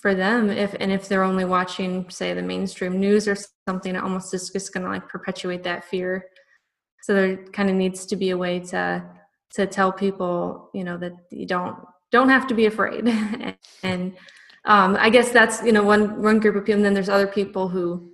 for 0.00 0.14
them 0.14 0.50
if 0.50 0.74
and 0.80 0.90
if 0.90 1.08
they're 1.08 1.22
only 1.22 1.44
watching 1.44 2.08
say 2.10 2.34
the 2.34 2.42
mainstream 2.42 2.98
news 2.98 3.28
or 3.28 3.36
something 3.68 3.96
almost 3.96 4.34
is 4.34 4.50
just 4.50 4.72
going 4.72 4.84
to 4.84 4.90
like 4.90 5.08
perpetuate 5.08 5.62
that 5.62 5.84
fear 5.84 6.26
so 7.06 7.14
there 7.14 7.36
kind 7.52 7.70
of 7.70 7.76
needs 7.76 8.04
to 8.04 8.16
be 8.16 8.30
a 8.30 8.36
way 8.36 8.58
to 8.58 9.00
to 9.50 9.64
tell 9.64 9.92
people 9.92 10.70
you 10.74 10.82
know 10.82 10.96
that 10.96 11.12
you 11.30 11.46
don't 11.46 11.76
don't 12.10 12.28
have 12.28 12.46
to 12.48 12.54
be 12.54 12.66
afraid. 12.66 13.04
And 13.82 14.16
um, 14.64 14.96
i 14.98 15.08
guess 15.08 15.30
that's 15.30 15.62
you 15.62 15.70
know 15.70 15.84
one 15.84 16.20
one 16.20 16.40
group 16.40 16.56
of 16.56 16.64
people 16.64 16.78
and 16.78 16.84
then 16.84 16.94
there's 16.94 17.08
other 17.08 17.28
people 17.28 17.68
who 17.68 18.10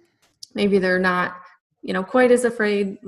maybe 0.54 0.78
they're 0.78 0.98
not 0.98 1.36
you 1.80 1.94
know 1.94 2.04
quite 2.04 2.30
as 2.30 2.44
afraid 2.44 2.98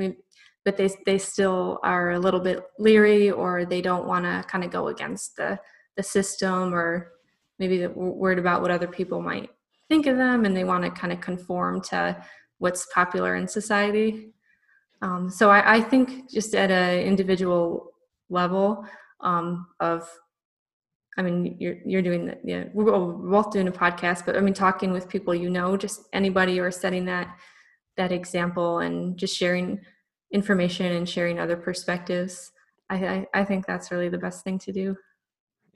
but 0.64 0.78
they 0.78 0.88
they 1.04 1.18
still 1.18 1.78
are 1.82 2.12
a 2.12 2.18
little 2.18 2.40
bit 2.40 2.62
leery 2.78 3.30
or 3.30 3.66
they 3.66 3.82
don't 3.82 4.06
want 4.06 4.24
to 4.24 4.42
kind 4.48 4.64
of 4.64 4.70
go 4.70 4.88
against 4.88 5.36
the 5.36 5.58
the 5.96 6.02
system 6.02 6.74
or 6.74 7.12
maybe 7.58 7.76
they're 7.76 7.90
worried 8.22 8.38
about 8.38 8.62
what 8.62 8.70
other 8.70 8.88
people 8.88 9.20
might 9.20 9.50
think 9.88 10.06
of 10.06 10.16
them 10.16 10.46
and 10.46 10.56
they 10.56 10.64
want 10.64 10.82
to 10.82 10.90
kind 10.90 11.12
of 11.12 11.20
conform 11.20 11.82
to 11.82 12.16
what's 12.58 12.86
popular 12.94 13.36
in 13.36 13.46
society 13.46 14.33
um, 15.02 15.30
so 15.30 15.50
I, 15.50 15.76
I, 15.76 15.80
think 15.80 16.30
just 16.30 16.54
at 16.54 16.70
an 16.70 17.00
individual 17.00 17.92
level 18.30 18.86
um, 19.20 19.66
of 19.80 20.08
I 21.16 21.22
mean, 21.22 21.56
you're 21.60 21.76
you're 21.84 22.02
doing. 22.02 22.34
Yeah, 22.42 22.64
we're 22.72 22.90
both 22.90 23.52
doing 23.52 23.68
a 23.68 23.72
podcast, 23.72 24.26
but 24.26 24.36
I 24.36 24.40
mean, 24.40 24.54
talking 24.54 24.90
with 24.92 25.08
people 25.08 25.34
you 25.34 25.48
know, 25.48 25.76
just 25.76 26.02
anybody 26.12 26.58
or 26.58 26.70
setting 26.70 27.04
that 27.04 27.36
that 27.96 28.10
example 28.10 28.80
and 28.80 29.16
just 29.16 29.36
sharing 29.36 29.80
information 30.32 30.86
and 30.92 31.08
sharing 31.08 31.38
other 31.38 31.56
perspectives. 31.56 32.50
I, 32.90 32.96
I, 33.06 33.26
I 33.34 33.44
think 33.44 33.66
that's 33.66 33.90
really 33.92 34.08
the 34.08 34.18
best 34.18 34.42
thing 34.42 34.58
to 34.60 34.72
do. 34.72 34.96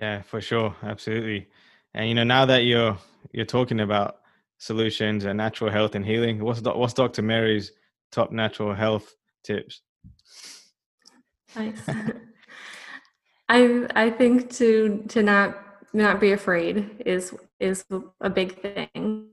Yeah, 0.01 0.23
for 0.23 0.41
sure, 0.41 0.75
absolutely. 0.83 1.49
And 1.95 2.09
you 2.09 2.15
know, 2.15 2.25
now 2.25 2.45
that 2.47 2.65
you're 2.65 2.99
you're 3.33 3.47
talking 3.47 3.81
about 3.81 4.17
solutions 4.59 5.25
and 5.25 5.37
natural 5.37 5.71
health 5.71 5.95
and 5.95 6.05
healing, 6.05 6.43
what's 6.43 6.61
what's 6.63 6.95
Dr. 6.95 7.23
Mary's 7.23 7.73
top 8.13 8.33
natural 8.33 8.75
health 8.75 9.15
tips? 9.45 9.83
Nice. 11.57 11.81
I 13.49 13.87
I 13.95 14.11
think 14.11 14.51
to 14.55 15.05
to 15.09 15.23
not 15.23 15.57
not 15.93 16.21
be 16.21 16.33
afraid 16.33 17.03
is 17.07 17.35
is 17.61 17.85
a 18.21 18.31
big 18.31 18.61
thing 18.61 19.29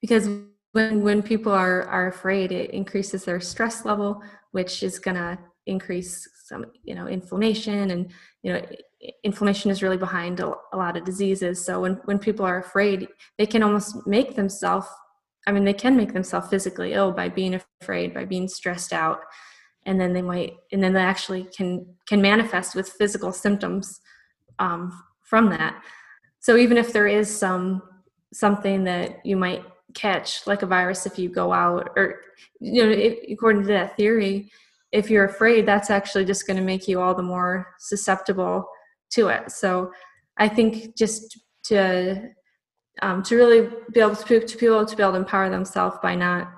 because 0.00 0.28
when 0.72 1.02
when 1.02 1.22
people 1.22 1.52
are 1.52 1.82
are 1.84 2.08
afraid 2.08 2.52
it 2.52 2.70
increases 2.70 3.24
their 3.24 3.40
stress 3.40 3.84
level 3.84 4.22
which 4.52 4.82
is 4.82 4.98
going 4.98 5.16
to 5.16 5.38
increase 5.66 6.28
some 6.44 6.66
you 6.82 6.94
know 6.94 7.06
inflammation 7.06 7.90
and 7.90 8.10
you 8.42 8.52
know 8.52 8.62
inflammation 9.22 9.70
is 9.70 9.82
really 9.82 9.96
behind 9.96 10.40
a, 10.40 10.52
a 10.72 10.76
lot 10.76 10.96
of 10.96 11.04
diseases 11.04 11.64
so 11.64 11.82
when 11.82 11.94
when 12.06 12.18
people 12.18 12.44
are 12.44 12.58
afraid 12.58 13.06
they 13.38 13.46
can 13.46 13.62
almost 13.62 14.06
make 14.06 14.34
themselves 14.34 14.88
i 15.48 15.52
mean 15.52 15.64
they 15.64 15.72
can 15.72 15.96
make 15.96 16.12
themselves 16.12 16.48
physically 16.48 16.92
ill 16.92 17.10
by 17.10 17.28
being 17.28 17.60
afraid 17.80 18.14
by 18.14 18.24
being 18.24 18.46
stressed 18.46 18.92
out 18.92 19.20
and 19.88 19.98
then 19.98 20.12
they 20.12 20.22
might 20.22 20.54
and 20.70 20.82
then 20.82 20.92
they 20.92 21.00
actually 21.00 21.44
can 21.44 21.86
can 22.06 22.20
manifest 22.20 22.74
with 22.74 22.90
physical 22.90 23.32
symptoms 23.32 24.00
um, 24.58 24.92
from 25.22 25.48
that. 25.50 25.82
So 26.40 26.56
even 26.56 26.76
if 26.76 26.92
there 26.92 27.08
is 27.08 27.34
some 27.34 27.82
something 28.32 28.84
that 28.84 29.24
you 29.24 29.36
might 29.36 29.64
catch 29.94 30.46
like 30.46 30.60
a 30.60 30.66
virus 30.66 31.06
if 31.06 31.18
you 31.18 31.30
go 31.30 31.52
out 31.52 31.88
or 31.96 32.20
you 32.60 32.84
know 32.84 32.90
if, 32.90 33.18
according 33.32 33.62
to 33.62 33.68
that 33.68 33.96
theory 33.96 34.50
if 34.92 35.08
you're 35.08 35.24
afraid 35.24 35.64
that's 35.64 35.88
actually 35.88 36.26
just 36.26 36.46
going 36.46 36.58
to 36.58 36.62
make 36.62 36.86
you 36.86 37.00
all 37.00 37.14
the 37.14 37.22
more 37.22 37.74
susceptible 37.78 38.68
to 39.10 39.28
it. 39.28 39.50
So 39.50 39.90
i 40.36 40.46
think 40.46 40.96
just 40.96 41.40
to 41.64 42.30
um, 43.02 43.22
to 43.24 43.36
really 43.36 43.68
be 43.92 44.00
able 44.00 44.16
to, 44.16 44.40
to 44.40 44.56
be 44.56 44.66
able 44.66 44.86
to 44.86 44.96
be 44.96 45.02
able 45.02 45.12
to 45.12 45.18
empower 45.18 45.50
themselves 45.50 45.96
by 46.02 46.14
not 46.14 46.52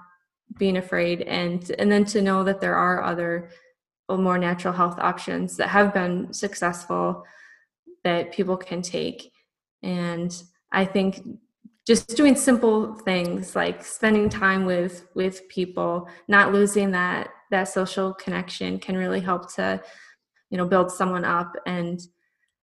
being 0.59 0.77
afraid 0.77 1.23
and 1.23 1.71
and 1.79 1.91
then 1.91 2.05
to 2.05 2.21
know 2.21 2.43
that 2.43 2.61
there 2.61 2.75
are 2.75 3.03
other 3.03 3.51
more 4.09 4.39
natural 4.39 4.75
health 4.75 4.99
options 4.99 5.57
that 5.57 5.69
have 5.69 5.95
been 5.95 6.33
successful 6.33 7.25
that 8.03 8.33
people 8.33 8.57
can 8.57 8.83
take. 8.83 9.33
And 9.83 10.43
i 10.73 10.85
think 10.85 11.23
just 11.87 12.17
doing 12.17 12.37
simple 12.37 12.95
things 12.95 13.57
like 13.57 13.85
spending 13.85 14.29
time 14.29 14.65
with 14.65 15.07
with 15.15 15.49
people 15.49 16.09
not 16.29 16.53
losing 16.53 16.91
that 16.93 17.31
that 17.51 17.65
social 17.65 18.15
connection 18.15 18.79
can 18.79 18.97
really 18.97 19.21
help 19.21 19.53
to 19.55 19.83
you 20.51 20.59
know 20.59 20.67
build 20.67 20.91
someone 20.91 21.25
up 21.25 21.53
and 21.67 22.01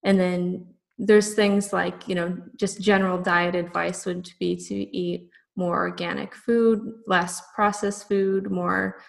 and 0.04 0.20
then 0.20 0.66
there's 0.98 1.34
things 1.34 1.72
like 1.74 2.08
you 2.08 2.16
know 2.16 2.38
just 2.56 2.82
general 2.82 3.22
diet 3.22 3.56
advice 3.56 4.06
would 4.06 4.30
be 4.40 4.56
to 4.56 4.76
eat 4.76 5.30
more 5.58 5.76
organic 5.76 6.36
food, 6.36 6.94
less 7.08 7.42
processed 7.54 8.08
food, 8.08 8.50
more 8.50 9.02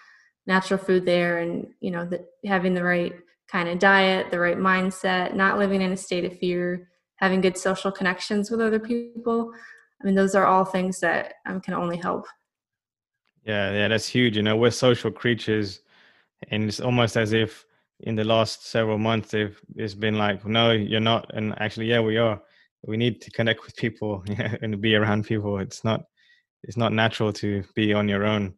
natural 0.47 0.79
food 0.79 1.05
there, 1.05 1.37
and 1.37 1.67
you 1.79 1.91
know, 1.91 2.05
the, 2.05 2.25
having 2.45 2.73
the 2.73 2.83
right 2.83 3.13
kind 3.47 3.69
of 3.69 3.79
diet, 3.79 4.31
the 4.31 4.39
right 4.39 4.57
mindset, 4.57 5.35
not 5.35 5.57
living 5.57 5.81
in 5.81 5.91
a 5.91 5.97
state 5.97 6.25
of 6.25 6.37
fear, 6.37 6.89
having 7.17 7.39
good 7.39 7.57
social 7.57 7.91
connections 7.91 8.49
with 8.49 8.59
other 8.59 8.79
people. 8.79 9.51
I 10.01 10.05
mean, 10.05 10.15
those 10.15 10.35
are 10.35 10.45
all 10.45 10.65
things 10.65 10.99
that 11.01 11.35
um, 11.45 11.61
can 11.61 11.75
only 11.75 11.97
help. 11.97 12.25
Yeah, 13.45 13.71
yeah, 13.71 13.87
that's 13.87 14.07
huge. 14.07 14.35
You 14.35 14.43
know, 14.43 14.57
we're 14.57 14.71
social 14.71 15.11
creatures, 15.11 15.81
and 16.49 16.63
it's 16.63 16.79
almost 16.79 17.15
as 17.15 17.31
if 17.31 17.65
in 18.01 18.15
the 18.15 18.23
last 18.23 18.67
several 18.67 18.97
months, 18.97 19.33
it's 19.75 19.93
been 19.93 20.17
like, 20.17 20.45
no, 20.45 20.71
you're 20.71 20.99
not, 20.99 21.29
and 21.33 21.53
actually, 21.59 21.87
yeah, 21.87 21.99
we 21.99 22.17
are. 22.17 22.41
We 22.83 22.95
need 22.95 23.19
to 23.21 23.31
connect 23.31 23.65
with 23.65 23.75
people 23.75 24.23
and 24.61 24.79
be 24.79 24.95
around 24.95 25.25
people. 25.25 25.59
It's 25.59 25.83
not 25.83 26.05
it's 26.63 26.77
not 26.77 26.93
natural 26.93 27.31
to 27.33 27.63
be 27.75 27.93
on 27.93 28.07
your 28.07 28.25
own. 28.25 28.53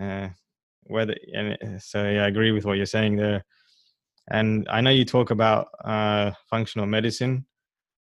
Uh, 0.00 0.28
whether 0.84 1.16
and 1.32 1.56
uh, 1.62 1.78
so 1.78 2.08
yeah, 2.08 2.24
I 2.24 2.28
agree 2.28 2.52
with 2.52 2.64
what 2.64 2.76
you're 2.76 2.86
saying 2.86 3.16
there. 3.16 3.44
And 4.30 4.66
I 4.70 4.80
know 4.80 4.90
you 4.90 5.04
talk 5.04 5.30
about 5.30 5.68
uh, 5.84 6.32
functional 6.48 6.86
medicine. 6.86 7.46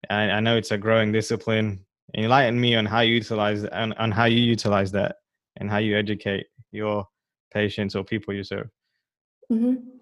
I, 0.10 0.30
I 0.30 0.40
know 0.40 0.58
it's 0.58 0.72
a 0.72 0.78
growing 0.78 1.12
discipline. 1.12 1.86
Enlighten 2.16 2.60
me 2.60 2.76
on 2.76 2.86
how 2.86 3.00
you 3.00 3.16
utilize 3.16 3.66
on, 3.66 3.94
on 3.94 4.12
how 4.12 4.26
you 4.26 4.40
utilize 4.40 4.92
that 4.92 5.18
and 5.58 5.70
how 5.70 5.78
you 5.78 5.98
educate 5.98 6.46
your 6.72 7.08
patients 7.54 7.96
or 7.96 8.04
people 8.04 8.34
you 8.34 8.44
serve. 8.44 8.70
Mm-hmm. 9.52 9.93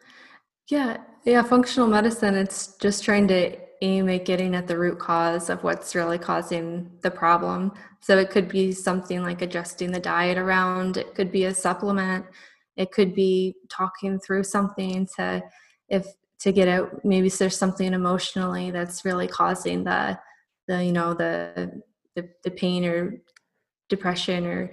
Yeah, 0.69 0.97
yeah. 1.25 1.43
Functional 1.43 1.87
medicine. 1.87 2.35
It's 2.35 2.75
just 2.77 3.03
trying 3.03 3.27
to 3.29 3.57
aim 3.81 4.09
at 4.09 4.25
getting 4.25 4.55
at 4.55 4.67
the 4.67 4.77
root 4.77 4.99
cause 4.99 5.49
of 5.49 5.63
what's 5.63 5.95
really 5.95 6.19
causing 6.19 6.89
the 7.01 7.11
problem. 7.11 7.71
So 7.99 8.17
it 8.17 8.29
could 8.29 8.47
be 8.47 8.71
something 8.71 9.23
like 9.23 9.41
adjusting 9.41 9.91
the 9.91 9.99
diet 9.99 10.37
around, 10.37 10.97
it 10.97 11.15
could 11.15 11.31
be 11.31 11.45
a 11.45 11.53
supplement, 11.53 12.25
it 12.77 12.91
could 12.91 13.13
be 13.15 13.55
talking 13.69 14.19
through 14.19 14.43
something 14.43 15.07
to 15.17 15.41
if 15.89 16.05
to 16.39 16.51
get 16.51 16.67
out 16.67 17.03
maybe 17.03 17.29
there's 17.29 17.57
something 17.57 17.93
emotionally 17.93 18.71
that's 18.71 19.05
really 19.05 19.27
causing 19.27 19.83
the 19.83 20.17
the 20.67 20.83
you 20.83 20.91
know 20.91 21.13
the 21.13 21.81
the, 22.15 22.29
the 22.43 22.51
pain 22.51 22.85
or 22.85 23.21
depression 23.89 24.45
or 24.45 24.71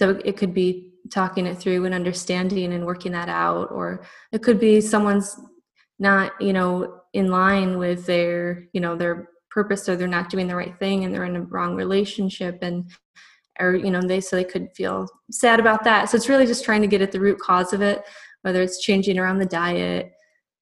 so 0.00 0.18
it 0.24 0.38
could 0.38 0.54
be 0.54 0.94
talking 1.10 1.46
it 1.46 1.58
through 1.58 1.84
and 1.84 1.94
understanding 1.94 2.72
and 2.72 2.86
working 2.86 3.12
that 3.12 3.28
out 3.28 3.70
or 3.70 4.02
it 4.32 4.42
could 4.42 4.58
be 4.58 4.80
someone's 4.80 5.38
not 5.98 6.32
you 6.40 6.54
know 6.54 7.02
in 7.12 7.28
line 7.28 7.76
with 7.76 8.06
their 8.06 8.66
you 8.72 8.80
know 8.80 8.96
their 8.96 9.28
purpose 9.50 9.86
or 9.90 9.96
they're 9.96 10.08
not 10.08 10.30
doing 10.30 10.48
the 10.48 10.56
right 10.56 10.78
thing 10.78 11.04
and 11.04 11.12
they're 11.12 11.26
in 11.26 11.36
a 11.36 11.42
wrong 11.42 11.74
relationship 11.74 12.58
and 12.62 12.90
or 13.60 13.74
you 13.74 13.90
know 13.90 14.00
they 14.00 14.22
so 14.22 14.36
they 14.36 14.44
could 14.44 14.68
feel 14.74 15.06
sad 15.30 15.60
about 15.60 15.84
that. 15.84 16.08
So 16.08 16.16
it's 16.16 16.30
really 16.30 16.46
just 16.46 16.64
trying 16.64 16.80
to 16.80 16.86
get 16.86 17.02
at 17.02 17.12
the 17.12 17.20
root 17.20 17.38
cause 17.38 17.74
of 17.74 17.82
it 17.82 18.02
whether 18.42 18.62
it's 18.62 18.80
changing 18.80 19.18
around 19.18 19.38
the 19.38 19.44
diet 19.44 20.12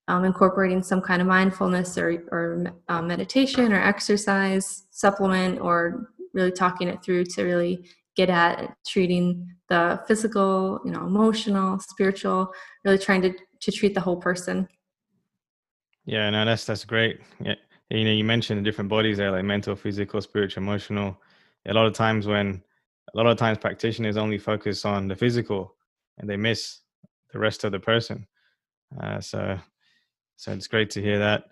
um, 0.09 0.25
incorporating 0.25 0.83
some 0.83 1.01
kind 1.01 1.21
of 1.21 1.29
mindfulness 1.29 1.97
or, 1.97 2.25
or 2.33 2.73
uh, 2.89 3.03
meditation 3.03 3.73
or 3.73 3.81
exercise 3.81 4.87
supplement 4.91 5.61
or 5.61 6.09
really 6.35 6.51
talking 6.51 6.89
it 6.89 7.05
through 7.05 7.25
to 7.25 7.45
really 7.45 7.85
get 8.19 8.29
at 8.29 8.75
treating 8.93 9.27
the 9.69 9.83
physical 10.09 10.81
you 10.85 10.93
know 10.93 11.03
emotional 11.13 11.79
spiritual 11.93 12.41
really 12.85 12.99
trying 13.07 13.23
to 13.23 13.33
to 13.61 13.71
treat 13.79 13.95
the 13.95 14.05
whole 14.07 14.21
person 14.29 14.69
yeah, 16.09 16.31
no, 16.31 16.47
that's 16.47 16.65
that's 16.65 16.87
great. 16.87 17.21
Yeah, 17.39 17.57
you 17.91 18.03
know, 18.03 18.11
you 18.11 18.25
mentioned 18.25 18.59
the 18.59 18.65
different 18.65 18.89
bodies 18.89 19.19
there, 19.19 19.31
like 19.31 19.45
mental, 19.45 19.77
physical, 19.77 20.23
spiritual, 20.23 20.63
emotional. 20.63 21.21
A 21.67 21.75
lot 21.75 21.85
of 21.85 21.93
times 21.93 22.27
when 22.27 22.63
a 23.13 23.17
lot 23.17 23.27
of 23.27 23.37
times 23.37 23.59
practitioners 23.59 24.17
only 24.17 24.39
focus 24.39 24.87
on 24.87 25.07
the 25.07 25.15
physical 25.15 25.75
and 26.17 26.29
they 26.29 26.39
miss 26.39 26.81
the 27.31 27.39
rest 27.39 27.63
of 27.65 27.73
the 27.73 27.79
person. 27.79 28.27
Uh, 28.99 29.21
so, 29.21 29.59
so 30.37 30.53
it's 30.53 30.67
great 30.67 30.89
to 30.93 31.03
hear 31.03 31.19
that. 31.19 31.45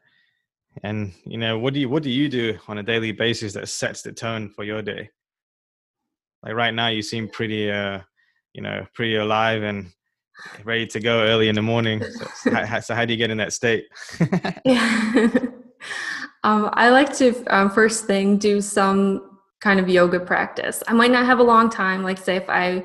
And 0.83 1.13
you 1.27 1.37
know, 1.37 1.59
what 1.59 1.75
do 1.75 1.81
you 1.81 1.91
what 1.91 2.03
do 2.03 2.09
you 2.09 2.31
do 2.31 2.59
on 2.67 2.79
a 2.79 2.83
daily 2.83 3.13
basis 3.13 3.53
that 3.53 3.69
sets 3.69 4.01
the 4.01 4.13
tone 4.13 4.49
for 4.49 4.65
your 4.65 4.81
day? 4.81 5.11
Like 6.47 6.55
right 6.55 6.73
now, 6.73 6.87
you 6.87 7.03
seem 7.03 7.29
pretty, 7.29 7.73
uh, 7.73 7.99
you 8.53 8.63
know, 8.63 8.87
pretty 8.95 9.17
alive 9.17 9.65
and 9.65 9.91
ready 10.63 10.87
to 10.87 11.01
go 11.01 11.25
early 11.25 11.49
in 11.49 11.57
the 11.57 11.63
morning. 11.63 12.01
So, 12.05 12.53
how, 12.53 12.79
so 12.79 12.95
how 12.95 13.05
do 13.05 13.13
you 13.13 13.17
get 13.17 13.33
in 13.33 13.39
that 13.39 13.53
state? 13.53 13.87
yeah. 14.65 15.13
um, 16.45 16.71
I 16.73 16.91
like 16.91 17.13
to 17.17 17.45
um, 17.47 17.69
first 17.69 18.05
thing 18.05 18.39
do 18.39 18.61
some 18.61 19.41
kind 19.61 19.81
of 19.81 19.89
yoga 19.89 20.21
practice. 20.21 20.85
I 20.87 20.93
might 20.93 21.11
not 21.11 21.27
have 21.27 21.41
a 21.41 21.43
long 21.43 21.69
time. 21.69 22.05
Like 22.05 22.19
say 22.19 22.37
if 22.37 22.49
I, 22.49 22.85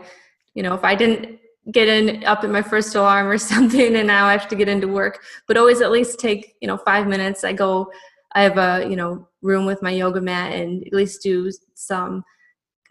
you 0.56 0.64
know, 0.64 0.74
if 0.74 0.84
I 0.84 0.96
didn't 0.96 1.38
get 1.72 1.88
in 1.88 2.24
up 2.24 2.44
at 2.44 2.50
my 2.50 2.64
first 2.64 2.96
alarm 2.96 3.28
or 3.28 3.38
something, 3.52 3.96
and 3.96 4.08
now 4.08 4.26
I 4.26 4.32
have 4.32 4.48
to 4.48 4.56
get 4.56 4.70
into 4.70 4.88
work, 4.88 5.24
but 5.48 5.56
always 5.56 5.82
at 5.82 5.92
least 5.92 6.20
take 6.20 6.56
you 6.62 6.68
know 6.68 6.78
five 6.78 7.06
minutes. 7.06 7.44
I 7.44 7.54
go. 7.54 7.92
I 8.34 8.42
have 8.42 8.58
a 8.58 8.90
you 8.90 8.96
know 8.96 9.28
room 9.44 9.68
with 9.68 9.84
my 9.84 9.92
yoga 9.92 10.22
mat 10.22 10.54
and 10.54 10.84
at 10.88 10.94
least 10.94 11.22
do 11.22 11.52
some 11.76 12.24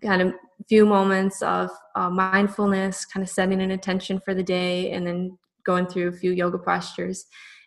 kind 0.02 0.22
of 0.22 0.34
few 0.68 0.86
moments 0.86 1.42
of 1.42 1.70
uh, 1.94 2.10
mindfulness, 2.10 3.04
kind 3.04 3.22
of 3.22 3.30
setting 3.30 3.60
an 3.60 3.70
intention 3.70 4.20
for 4.20 4.34
the 4.34 4.42
day, 4.42 4.92
and 4.92 5.06
then 5.06 5.38
going 5.64 5.86
through 5.86 6.08
a 6.08 6.12
few 6.12 6.32
yoga 6.32 6.58
postures. 6.58 7.26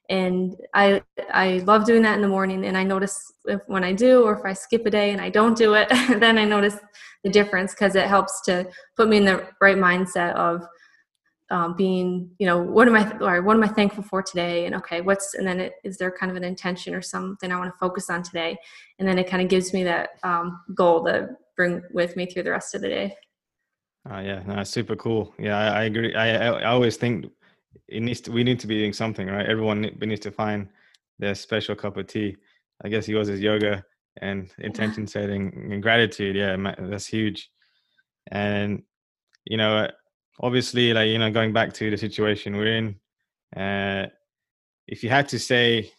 And 0.09 0.55
I 0.73 1.01
I 1.31 1.59
love 1.65 1.85
doing 1.85 2.01
that 2.03 2.15
in 2.15 2.21
the 2.21 2.27
morning. 2.27 2.65
And 2.65 2.77
I 2.77 2.83
notice 2.83 3.33
if 3.45 3.61
when 3.67 3.83
I 3.83 3.93
do, 3.93 4.23
or 4.23 4.37
if 4.37 4.45
I 4.45 4.53
skip 4.53 4.85
a 4.85 4.89
day 4.89 5.11
and 5.11 5.21
I 5.21 5.29
don't 5.29 5.57
do 5.57 5.73
it, 5.75 5.89
then 6.19 6.37
I 6.37 6.45
notice 6.45 6.77
the 7.23 7.29
difference 7.29 7.73
because 7.73 7.95
it 7.95 8.07
helps 8.07 8.41
to 8.41 8.67
put 8.97 9.07
me 9.07 9.17
in 9.17 9.25
the 9.25 9.47
right 9.61 9.77
mindset 9.77 10.33
of 10.35 10.65
um, 11.49 11.75
being 11.75 12.31
you 12.39 12.47
know 12.47 12.59
what 12.59 12.87
am 12.87 12.95
i 12.95 13.17
or 13.19 13.43
what 13.43 13.55
am 13.55 13.63
i 13.63 13.67
thankful 13.67 14.03
for 14.03 14.23
today 14.23 14.65
and 14.65 14.73
okay 14.73 15.01
what's 15.01 15.35
and 15.35 15.45
then 15.45 15.59
it, 15.59 15.73
is 15.83 15.97
there 15.97 16.09
kind 16.09 16.31
of 16.31 16.35
an 16.35 16.43
intention 16.43 16.95
or 16.95 17.01
something 17.01 17.51
i 17.51 17.57
want 17.57 17.71
to 17.71 17.77
focus 17.77 18.09
on 18.09 18.23
today 18.23 18.57
and 18.97 19.07
then 19.07 19.19
it 19.19 19.29
kind 19.29 19.43
of 19.43 19.49
gives 19.49 19.71
me 19.73 19.83
that 19.83 20.11
um, 20.23 20.61
goal 20.73 21.03
to 21.05 21.29
bring 21.55 21.81
with 21.91 22.15
me 22.15 22.25
through 22.25 22.43
the 22.43 22.51
rest 22.51 22.75
of 22.75 22.81
the 22.81 22.89
day. 22.89 23.15
Oh 24.09 24.19
yeah 24.19 24.43
no, 24.45 24.63
super 24.63 24.95
cool. 24.95 25.33
Yeah 25.39 25.57
I, 25.57 25.81
I 25.81 25.83
agree. 25.83 26.13
I, 26.15 26.47
I 26.47 26.65
always 26.65 26.97
think 26.97 27.25
it 27.87 28.01
needs 28.01 28.21
to 28.21 28.31
we 28.31 28.43
need 28.43 28.59
to 28.59 28.67
be 28.67 28.79
doing 28.79 28.93
something 28.93 29.27
right? 29.27 29.45
Everyone 29.45 29.81
needs 29.81 30.21
to 30.21 30.31
find 30.31 30.67
their 31.19 31.35
special 31.35 31.75
cup 31.75 31.97
of 31.97 32.07
tea. 32.07 32.35
I 32.83 32.89
guess 32.89 33.07
yours 33.07 33.29
is 33.29 33.39
yoga 33.39 33.83
and 34.21 34.51
intention 34.59 35.07
setting 35.07 35.69
and 35.71 35.81
gratitude. 35.81 36.35
Yeah 36.35 36.55
that's 36.79 37.07
huge. 37.07 37.49
And 38.31 38.83
you 39.45 39.57
know 39.57 39.87
obviously 40.39 40.93
like 40.93 41.09
you 41.09 41.17
know 41.17 41.31
going 41.31 41.53
back 41.53 41.73
to 41.73 41.89
the 41.89 41.97
situation 41.97 42.57
we're 42.57 42.77
in 42.77 42.95
uh 43.55 44.07
if 44.87 45.03
you 45.03 45.09
had 45.09 45.27
to 45.29 45.37
say 45.37 45.91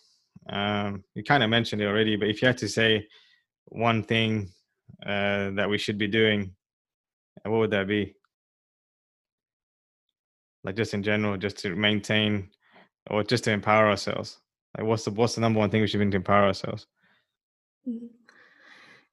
um 0.51 1.05
you 1.15 1.23
kind 1.23 1.43
of 1.43 1.51
mentioned 1.51 1.81
it 1.81 1.87
already 1.87 2.17
but 2.17 2.29
if 2.29 2.43
you 2.43 2.47
had 2.47 2.59
to 2.59 2.69
say 2.69 3.07
one 3.67 4.03
thing 4.03 4.51
uh 5.05 5.51
that 5.51 5.69
we 5.69 5.79
should 5.79 5.99
be 5.99 6.09
doing 6.09 6.55
what 7.45 7.59
would 7.59 7.71
that 7.71 7.87
be 7.87 8.15
like 10.63 10.77
just 10.77 10.95
in 10.95 11.03
general 11.03 11.37
just 11.37 11.59
to 11.59 11.75
maintain 11.75 12.49
or 13.11 13.23
just 13.23 13.45
to 13.45 13.51
empower 13.51 13.89
ourselves 13.89 14.39
like 14.77 14.87
what's 14.87 15.05
the 15.05 15.11
what's 15.11 15.35
the 15.35 15.41
number 15.41 15.59
one 15.59 15.71
thing 15.71 15.81
we 15.81 15.87
should 15.87 16.01
be 16.01 16.11
to 16.11 16.17
empower 16.17 16.47
ourselves 16.47 16.87
mm-hmm. 17.89 18.07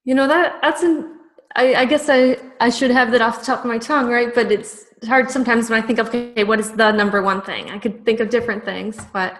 you 0.04 0.14
know 0.14 0.26
that 0.26 0.58
that's 0.62 0.82
an 0.82 1.18
I, 1.54 1.74
I 1.74 1.84
guess 1.84 2.08
I, 2.08 2.38
I 2.60 2.70
should 2.70 2.90
have 2.90 3.10
that 3.12 3.20
off 3.20 3.40
the 3.40 3.46
top 3.46 3.60
of 3.60 3.66
my 3.66 3.78
tongue, 3.78 4.08
right? 4.08 4.34
But 4.34 4.50
it's 4.50 4.86
hard 5.06 5.30
sometimes 5.30 5.68
when 5.68 5.82
I 5.82 5.86
think 5.86 5.98
of, 5.98 6.08
okay, 6.08 6.44
what 6.44 6.58
is 6.58 6.72
the 6.72 6.92
number 6.92 7.20
one 7.22 7.42
thing? 7.42 7.70
I 7.70 7.78
could 7.78 8.04
think 8.04 8.20
of 8.20 8.30
different 8.30 8.64
things, 8.64 8.98
but 9.12 9.38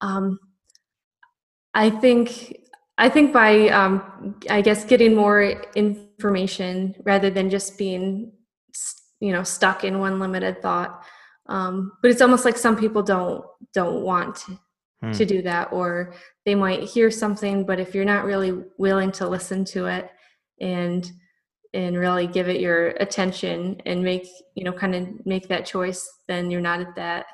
um, 0.00 0.38
I 1.74 1.88
think 1.88 2.56
I 3.02 3.08
think 3.08 3.32
by 3.32 3.68
um, 3.70 4.36
I 4.48 4.62
guess 4.62 4.84
getting 4.84 5.16
more 5.16 5.42
information 5.74 6.94
rather 7.02 7.30
than 7.30 7.50
just 7.50 7.76
being 7.76 8.30
you 9.18 9.32
know 9.32 9.42
stuck 9.42 9.82
in 9.82 9.98
one 9.98 10.20
limited 10.20 10.62
thought. 10.62 11.02
Um, 11.46 11.94
but 12.00 12.12
it's 12.12 12.20
almost 12.20 12.44
like 12.44 12.56
some 12.56 12.76
people 12.76 13.02
don't 13.02 13.44
don't 13.74 14.02
want 14.02 14.36
to, 14.36 14.58
hmm. 15.02 15.10
to 15.10 15.26
do 15.26 15.42
that, 15.42 15.72
or 15.72 16.14
they 16.44 16.54
might 16.54 16.84
hear 16.84 17.10
something, 17.10 17.66
but 17.66 17.80
if 17.80 17.92
you're 17.92 18.04
not 18.04 18.24
really 18.24 18.62
willing 18.78 19.10
to 19.12 19.28
listen 19.28 19.64
to 19.64 19.86
it 19.86 20.08
and 20.60 21.10
and 21.74 21.98
really 21.98 22.28
give 22.28 22.48
it 22.48 22.60
your 22.60 22.90
attention 23.00 23.82
and 23.84 24.00
make 24.04 24.28
you 24.54 24.62
know 24.62 24.72
kind 24.72 24.94
of 24.94 25.26
make 25.26 25.48
that 25.48 25.66
choice 25.66 26.06
then 26.28 26.50
you're 26.50 26.60
not 26.60 26.80
at 26.80 26.94
that 26.94 27.24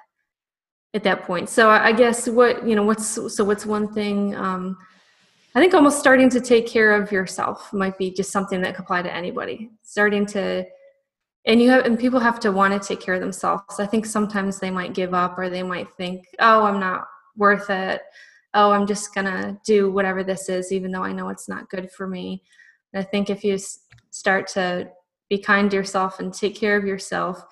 at 0.94 1.02
that 1.02 1.24
point 1.24 1.48
so 1.48 1.68
i 1.68 1.90
guess 1.90 2.28
what 2.28 2.64
you 2.64 2.76
know 2.76 2.84
what's 2.84 3.08
so 3.34 3.42
what's 3.42 3.66
one 3.66 3.92
thing 3.92 4.36
um 4.36 4.76
i 5.54 5.60
think 5.60 5.74
almost 5.74 5.98
starting 5.98 6.28
to 6.30 6.40
take 6.40 6.66
care 6.66 6.92
of 6.92 7.10
yourself 7.10 7.72
might 7.72 7.96
be 7.98 8.10
just 8.10 8.30
something 8.30 8.60
that 8.60 8.74
could 8.74 8.84
apply 8.84 9.02
to 9.02 9.14
anybody. 9.14 9.70
Starting 9.82 10.26
to 10.26 10.64
and 11.46 11.62
you 11.62 11.70
have 11.70 11.84
and 11.84 11.98
people 11.98 12.20
have 12.20 12.40
to 12.40 12.52
want 12.52 12.80
to 12.80 12.86
take 12.88 13.00
care 13.00 13.14
of 13.14 13.20
themselves. 13.20 13.80
I 13.80 13.86
think 13.86 14.04
sometimes 14.06 14.58
they 14.58 14.70
might 14.70 14.94
give 14.94 15.14
up 15.14 15.38
or 15.38 15.48
they 15.48 15.62
might 15.62 15.88
think 15.96 16.26
oh 16.38 16.64
i'm 16.64 16.80
not 16.80 17.06
worth 17.36 17.70
it. 17.70 18.02
Oh 18.54 18.72
i'm 18.72 18.86
just 18.86 19.14
gonna 19.14 19.58
do 19.64 19.90
whatever 19.90 20.22
this 20.22 20.48
is 20.48 20.72
even 20.72 20.92
though 20.92 21.04
i 21.04 21.12
know 21.12 21.28
it's 21.28 21.48
not 21.48 21.70
good 21.70 21.90
for 21.90 22.06
me. 22.06 22.42
And 22.92 23.02
i 23.02 23.04
think 23.04 23.30
if 23.30 23.44
you 23.44 23.58
start 24.10 24.46
to 24.48 24.90
be 25.28 25.38
kind 25.38 25.70
to 25.70 25.76
yourself 25.76 26.20
and 26.20 26.32
take 26.32 26.54
care 26.54 26.76
of 26.76 26.86
yourself 26.86 27.44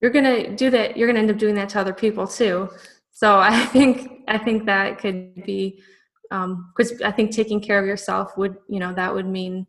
you're 0.00 0.12
to 0.12 0.54
do 0.54 0.70
that 0.70 0.96
you're 0.96 1.12
to 1.12 1.18
end 1.18 1.30
up 1.30 1.38
doing 1.38 1.54
that 1.56 1.68
to 1.70 1.80
other 1.80 1.94
people 1.94 2.26
too. 2.26 2.68
So 3.10 3.38
i 3.38 3.64
think 3.72 4.22
i 4.28 4.38
think 4.38 4.66
that 4.66 4.98
could 4.98 5.44
be 5.44 5.82
because 6.30 6.92
um, 6.92 6.98
i 7.04 7.10
think 7.10 7.30
taking 7.30 7.60
care 7.60 7.78
of 7.78 7.86
yourself 7.86 8.36
would 8.36 8.56
you 8.68 8.78
know 8.78 8.92
that 8.92 9.14
would 9.14 9.26
mean 9.26 9.66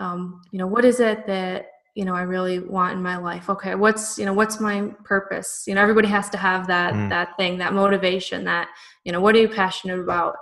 um, 0.00 0.40
you 0.50 0.58
know 0.58 0.66
what 0.66 0.84
is 0.84 1.00
it 1.00 1.26
that 1.26 1.66
you 1.94 2.04
know 2.04 2.14
i 2.14 2.22
really 2.22 2.58
want 2.58 2.94
in 2.94 3.02
my 3.02 3.16
life? 3.16 3.50
Okay 3.50 3.74
what's 3.74 4.18
you 4.18 4.24
know 4.24 4.32
what's 4.32 4.60
my 4.60 4.90
purpose? 5.04 5.64
You 5.66 5.74
know 5.74 5.82
everybody 5.82 6.08
has 6.08 6.30
to 6.30 6.38
have 6.38 6.66
that 6.68 6.94
mm. 6.94 7.08
that 7.10 7.36
thing 7.36 7.58
that 7.58 7.74
motivation 7.74 8.44
that 8.44 8.68
you 9.04 9.12
know 9.12 9.20
what 9.20 9.34
are 9.34 9.40
you 9.40 9.48
passionate 9.48 10.00
about? 10.00 10.36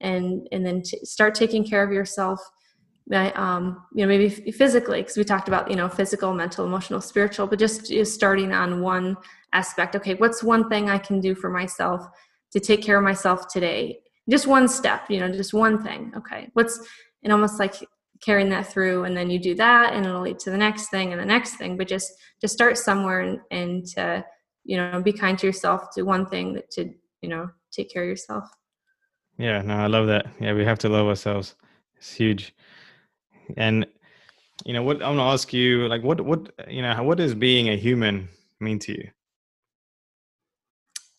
And 0.00 0.46
and 0.52 0.66
then 0.66 0.82
t- 0.82 1.04
start 1.04 1.34
taking 1.34 1.64
care 1.64 1.82
of 1.82 1.92
yourself 1.92 2.40
um, 3.14 3.84
you 3.94 4.02
know 4.02 4.08
maybe 4.08 4.28
physically 4.28 5.00
because 5.00 5.16
we 5.16 5.24
talked 5.24 5.46
about 5.46 5.70
you 5.70 5.76
know 5.76 5.88
physical 5.88 6.34
mental 6.34 6.66
emotional 6.66 7.00
spiritual 7.00 7.46
but 7.46 7.58
just, 7.58 7.86
just 7.86 8.14
starting 8.14 8.52
on 8.52 8.80
one 8.80 9.16
aspect. 9.52 9.94
Okay 9.94 10.14
what's 10.14 10.42
one 10.42 10.68
thing 10.68 10.90
i 10.90 10.98
can 10.98 11.20
do 11.20 11.34
for 11.34 11.50
myself 11.50 12.04
to 12.50 12.58
take 12.58 12.82
care 12.82 12.98
of 12.98 13.04
myself 13.04 13.46
today 13.46 14.00
just 14.28 14.46
one 14.46 14.68
step 14.68 15.10
you 15.10 15.20
know 15.20 15.30
just 15.30 15.54
one 15.54 15.82
thing 15.82 16.12
okay? 16.16 16.50
What's 16.54 16.80
and 17.22 17.32
almost 17.32 17.58
like 17.58 17.74
carrying 18.22 18.48
that 18.48 18.66
through 18.66 19.04
and 19.04 19.16
then 19.16 19.30
you 19.30 19.38
do 19.38 19.54
that 19.54 19.92
and 19.92 20.06
it'll 20.06 20.22
lead 20.22 20.38
to 20.38 20.50
the 20.50 20.56
next 20.56 20.88
thing 20.88 21.12
and 21.12 21.20
the 21.20 21.26
next 21.26 21.56
thing 21.56 21.76
but 21.76 21.86
just 21.86 22.12
just 22.40 22.54
start 22.54 22.78
somewhere 22.78 23.20
and, 23.20 23.38
and 23.50 23.86
to 23.86 24.24
you 24.64 24.76
know 24.76 25.00
be 25.02 25.12
kind 25.12 25.38
to 25.38 25.46
yourself 25.46 25.94
do 25.94 26.04
one 26.04 26.26
thing 26.26 26.54
that 26.54 26.70
to 26.70 26.90
you 27.20 27.28
know 27.28 27.48
take 27.70 27.90
care 27.90 28.02
of 28.02 28.08
yourself. 28.08 28.48
Yeah 29.38 29.62
no 29.62 29.74
i 29.74 29.86
love 29.86 30.06
that. 30.06 30.26
Yeah 30.40 30.54
we 30.54 30.64
have 30.64 30.78
to 30.80 30.88
love 30.88 31.06
ourselves. 31.06 31.54
It's 31.98 32.12
huge. 32.12 32.54
And 33.56 33.86
you 34.64 34.72
know 34.72 34.82
what 34.82 34.96
i'm 35.02 35.16
gonna 35.16 35.30
ask 35.30 35.52
you 35.52 35.86
like 35.88 36.02
what 36.02 36.20
what 36.20 36.50
you 36.68 36.80
know 36.80 37.02
what 37.02 37.18
does 37.18 37.34
being 37.34 37.68
a 37.68 37.76
human 37.76 38.28
mean 38.60 38.78
to 38.78 38.92
you 38.92 39.08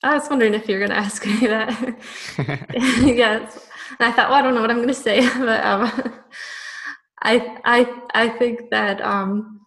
i 0.07 0.13
was 0.15 0.29
wondering 0.29 0.53
if 0.53 0.67
you're 0.67 0.79
gonna 0.79 0.93
ask 0.93 1.25
me 1.25 1.47
that. 1.47 1.97
Yes. 3.01 3.67
And 3.99 4.09
i 4.09 4.11
thought 4.11 4.29
well 4.29 4.39
i 4.39 4.41
don't 4.41 4.53
know 4.55 4.61
what 4.61 4.71
i'm 4.71 4.79
gonna 4.79 4.93
say 4.93 5.21
but 5.39 5.63
um 5.63 6.13
i 7.23 7.57
i 7.65 8.01
i 8.13 8.29
think 8.29 8.69
that 8.69 9.01
um 9.01 9.61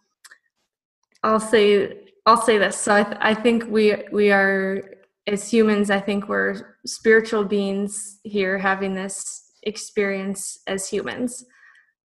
i'll 1.22 1.40
say 1.40 1.98
i'll 2.26 2.40
say 2.40 2.59
this. 2.59 2.76
So 2.76 2.94
i 2.94 3.03
th- 3.03 3.16
i 3.20 3.35
think 3.35 3.64
we 3.68 3.96
we 4.12 4.31
are 4.31 4.83
as 5.26 5.50
humans 5.50 5.90
i 5.90 6.00
think 6.00 6.29
we're 6.29 6.76
spiritual 6.87 7.44
beings 7.44 8.20
here 8.24 8.59
having 8.59 8.94
this 8.94 9.50
experience 9.64 10.61
as 10.66 10.88
humans. 10.88 11.44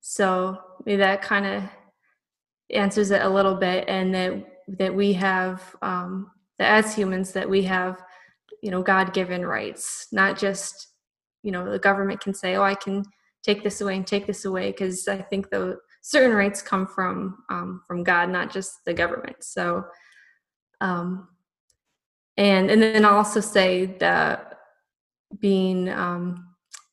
So 0.02 0.58
maybe 0.86 0.98
that 0.98 1.22
kind 1.22 1.46
of 1.46 1.64
answers 2.70 3.12
it 3.12 3.22
a 3.22 3.30
little 3.30 3.56
bit, 3.56 3.86
and 3.88 4.14
that 4.14 4.46
that 4.80 4.94
we 4.94 5.14
have 5.14 5.76
um, 5.82 6.32
that 6.60 6.86
as 6.86 6.96
humans 6.96 7.32
that 7.34 7.50
we 7.50 7.64
have 7.64 8.02
you 8.66 8.72
know 8.72 8.84
God-given 8.84 9.46
rights, 9.46 10.08
not 10.12 10.32
just 10.46 10.74
you 11.44 11.52
know 11.54 11.64
the 11.72 11.86
government 11.90 12.20
can 12.26 12.34
say, 12.34 12.56
oh, 12.56 12.64
I 12.64 12.76
can 12.76 13.04
take 13.44 13.64
this 13.64 13.82
away 13.82 13.96
and 13.96 14.08
take 14.08 14.26
this 14.28 14.46
away, 14.46 14.72
because 14.72 15.08
I 15.08 15.22
think 15.22 15.50
the 15.50 15.78
certain 16.02 16.36
rights 16.36 16.62
come 16.62 16.86
from 16.88 17.16
um, 17.50 17.82
from 17.88 18.04
God, 18.04 18.30
not 18.30 18.52
just 18.52 18.72
the 18.86 18.94
government. 18.94 19.38
So. 19.42 19.86
Um, 20.82 21.30
and 22.38 22.70
and 22.70 22.82
then 22.82 23.06
I'll 23.06 23.16
also 23.16 23.40
say 23.40 23.86
that 24.00 24.60
being 25.40 25.90
um, 25.90 26.26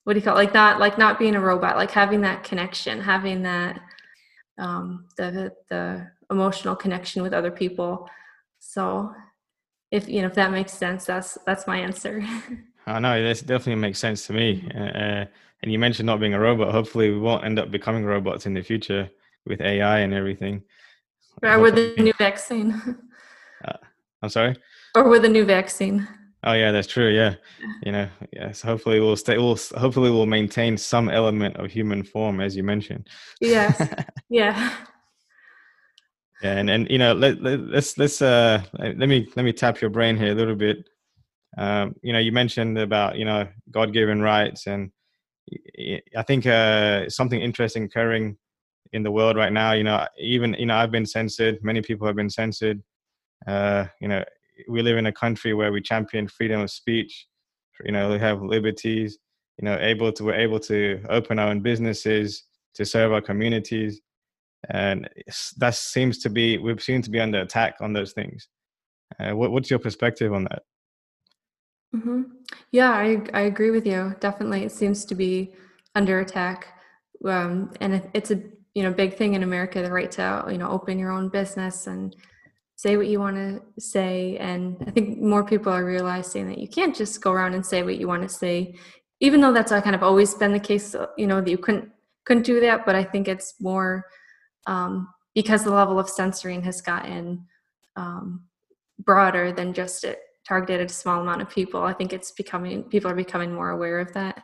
what 0.04 0.12
do 0.14 0.18
you 0.18 0.24
call 0.24 0.36
it? 0.36 0.44
like 0.44 0.54
not 0.54 0.80
like 0.80 0.98
not 0.98 1.18
being 1.18 1.34
a 1.34 1.40
robot 1.40 1.76
like 1.76 1.90
having 1.90 2.20
that 2.22 2.44
connection 2.44 3.00
having 3.00 3.42
that 3.42 3.80
um 4.58 5.06
the 5.16 5.52
the 5.70 6.06
emotional 6.30 6.76
connection 6.76 7.22
with 7.22 7.32
other 7.32 7.50
people 7.50 8.08
so 8.58 9.12
if 9.92 10.08
you 10.08 10.22
know 10.22 10.26
if 10.26 10.34
that 10.34 10.50
makes 10.50 10.72
sense 10.72 11.04
that's 11.04 11.38
that's 11.46 11.66
my 11.66 11.78
answer 11.78 12.24
i 12.86 12.98
know 12.98 13.22
this 13.22 13.42
definitely 13.42 13.80
makes 13.80 13.98
sense 13.98 14.26
to 14.26 14.32
me 14.32 14.68
uh, 14.74 14.78
uh, 14.78 15.24
and 15.62 15.70
you 15.70 15.78
mentioned 15.78 16.06
not 16.06 16.18
being 16.18 16.34
a 16.34 16.40
robot 16.40 16.72
hopefully 16.72 17.10
we 17.10 17.18
won't 17.18 17.44
end 17.44 17.58
up 17.58 17.70
becoming 17.70 18.04
robots 18.04 18.46
in 18.46 18.54
the 18.54 18.62
future 18.62 19.08
with 19.46 19.60
ai 19.60 20.00
and 20.00 20.12
everything 20.12 20.62
or 21.42 21.60
with 21.60 21.76
the 21.76 21.94
new 22.02 22.12
vaccine 22.18 22.72
uh, 23.64 23.76
i'm 24.22 24.30
sorry 24.30 24.56
or 24.96 25.08
with 25.08 25.24
a 25.24 25.28
new 25.28 25.44
vaccine 25.44 26.08
Oh 26.44 26.54
yeah, 26.54 26.72
that's 26.72 26.88
true. 26.88 27.08
Yeah, 27.08 27.36
you 27.84 27.92
know, 27.92 28.08
yes. 28.32 28.62
Hopefully, 28.62 28.98
we'll 28.98 29.14
stay. 29.14 29.38
We'll 29.38 29.58
hopefully 29.76 30.10
we'll 30.10 30.26
maintain 30.26 30.76
some 30.76 31.08
element 31.08 31.56
of 31.56 31.70
human 31.70 32.02
form, 32.02 32.40
as 32.40 32.56
you 32.56 32.64
mentioned. 32.64 33.08
Yes. 33.40 33.80
yeah. 34.28 34.74
And 36.42 36.68
and 36.68 36.90
you 36.90 36.98
know, 36.98 37.12
let, 37.12 37.40
let 37.40 37.60
let's 37.60 37.96
let's 37.98 38.20
uh 38.20 38.62
let 38.78 39.08
me 39.08 39.28
let 39.36 39.44
me 39.44 39.52
tap 39.52 39.80
your 39.80 39.90
brain 39.90 40.16
here 40.16 40.32
a 40.32 40.34
little 40.34 40.56
bit. 40.56 40.88
Um, 41.56 41.94
you 42.02 42.12
know, 42.12 42.18
you 42.18 42.32
mentioned 42.32 42.78
about 42.78 43.16
you 43.16 43.24
know 43.24 43.46
God-given 43.70 44.20
rights, 44.20 44.66
and 44.66 44.90
I 46.16 46.22
think 46.22 46.46
uh, 46.46 47.08
something 47.08 47.40
interesting 47.40 47.84
occurring 47.84 48.38
in 48.92 49.02
the 49.02 49.10
world 49.10 49.36
right 49.36 49.52
now. 49.52 49.72
You 49.72 49.84
know, 49.84 50.06
even 50.18 50.54
you 50.54 50.66
know, 50.66 50.76
I've 50.76 50.90
been 50.90 51.06
censored. 51.06 51.62
Many 51.62 51.80
people 51.80 52.06
have 52.06 52.16
been 52.16 52.30
censored. 52.30 52.82
Uh, 53.46 53.86
you 54.00 54.08
know, 54.08 54.24
we 54.68 54.82
live 54.82 54.96
in 54.96 55.06
a 55.06 55.12
country 55.12 55.54
where 55.54 55.72
we 55.72 55.80
champion 55.80 56.26
freedom 56.26 56.60
of 56.60 56.70
speech. 56.70 57.26
You 57.84 57.92
know, 57.92 58.10
we 58.10 58.18
have 58.18 58.42
liberties. 58.42 59.18
You 59.58 59.66
know, 59.66 59.78
able 59.80 60.12
to 60.12 60.24
we're 60.24 60.34
able 60.34 60.60
to 60.60 61.04
open 61.08 61.38
our 61.38 61.48
own 61.48 61.60
businesses 61.60 62.44
to 62.74 62.84
serve 62.84 63.12
our 63.12 63.20
communities, 63.20 64.00
and 64.70 65.08
that 65.58 65.74
seems 65.74 66.18
to 66.18 66.30
be 66.30 66.58
we 66.58 66.76
seem 66.78 67.02
to 67.02 67.10
be 67.10 67.20
under 67.20 67.40
attack 67.40 67.76
on 67.80 67.92
those 67.92 68.12
things. 68.12 68.48
Uh, 69.18 69.32
what, 69.32 69.52
what's 69.52 69.70
your 69.70 69.78
perspective 69.78 70.32
on 70.32 70.44
that? 70.44 70.62
Mm-hmm. 71.94 72.22
Yeah, 72.70 72.90
I 72.90 73.22
I 73.34 73.40
agree 73.42 73.70
with 73.70 73.86
you. 73.86 74.14
Definitely, 74.20 74.64
it 74.64 74.72
seems 74.72 75.04
to 75.06 75.14
be 75.14 75.52
under 75.94 76.20
attack, 76.20 76.68
um, 77.26 77.70
and 77.80 77.94
it, 77.94 78.10
it's 78.14 78.30
a 78.30 78.40
you 78.74 78.82
know 78.82 78.92
big 78.92 79.16
thing 79.16 79.34
in 79.34 79.42
America 79.42 79.82
the 79.82 79.92
right 79.92 80.10
to 80.12 80.44
you 80.50 80.58
know 80.58 80.70
open 80.70 80.98
your 80.98 81.10
own 81.10 81.28
business 81.28 81.86
and 81.86 82.16
say 82.76 82.96
what 82.96 83.06
you 83.08 83.20
want 83.20 83.36
to 83.36 83.62
say. 83.80 84.38
And 84.38 84.76
I 84.86 84.90
think 84.90 85.20
more 85.20 85.44
people 85.44 85.72
are 85.72 85.84
realizing 85.84 86.48
that 86.48 86.58
you 86.58 86.66
can't 86.66 86.96
just 86.96 87.20
go 87.20 87.30
around 87.30 87.54
and 87.54 87.64
say 87.64 87.82
what 87.82 87.98
you 87.98 88.08
want 88.08 88.22
to 88.22 88.28
say, 88.28 88.74
even 89.20 89.40
though 89.40 89.52
that's 89.52 89.70
kind 89.70 89.94
of 89.94 90.02
always 90.02 90.34
been 90.34 90.52
the 90.52 90.60
case. 90.60 90.96
You 91.18 91.26
know 91.26 91.40
that 91.40 91.50
you 91.50 91.58
couldn't 91.58 91.90
couldn't 92.24 92.44
do 92.44 92.60
that, 92.60 92.86
but 92.86 92.94
I 92.94 93.04
think 93.04 93.28
it's 93.28 93.54
more 93.60 94.06
um, 94.66 95.08
because 95.34 95.64
the 95.64 95.72
level 95.72 95.98
of 95.98 96.08
censoring 96.08 96.62
has 96.62 96.80
gotten 96.80 97.46
um, 97.96 98.42
broader 98.98 99.52
than 99.52 99.72
just 99.72 100.04
it 100.04 100.20
targeted 100.46 100.80
at 100.80 100.90
a 100.90 100.94
small 100.94 101.20
amount 101.20 101.42
of 101.42 101.50
people. 101.50 101.82
I 101.82 101.92
think 101.92 102.12
it's 102.12 102.32
becoming 102.32 102.82
people 102.84 103.10
are 103.10 103.14
becoming 103.14 103.52
more 103.52 103.70
aware 103.70 103.98
of 103.98 104.12
that, 104.14 104.42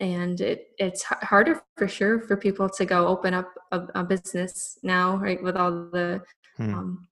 and 0.00 0.40
it 0.40 0.68
it's 0.78 1.02
harder 1.02 1.62
for 1.76 1.88
sure 1.88 2.20
for 2.20 2.36
people 2.36 2.68
to 2.68 2.84
go 2.84 3.06
open 3.06 3.34
up 3.34 3.52
a, 3.72 3.82
a 3.94 4.04
business 4.04 4.78
now, 4.82 5.16
right? 5.16 5.42
With 5.42 5.56
all 5.56 5.70
the 5.70 6.22
hmm. 6.56 6.74
um, 6.74 7.08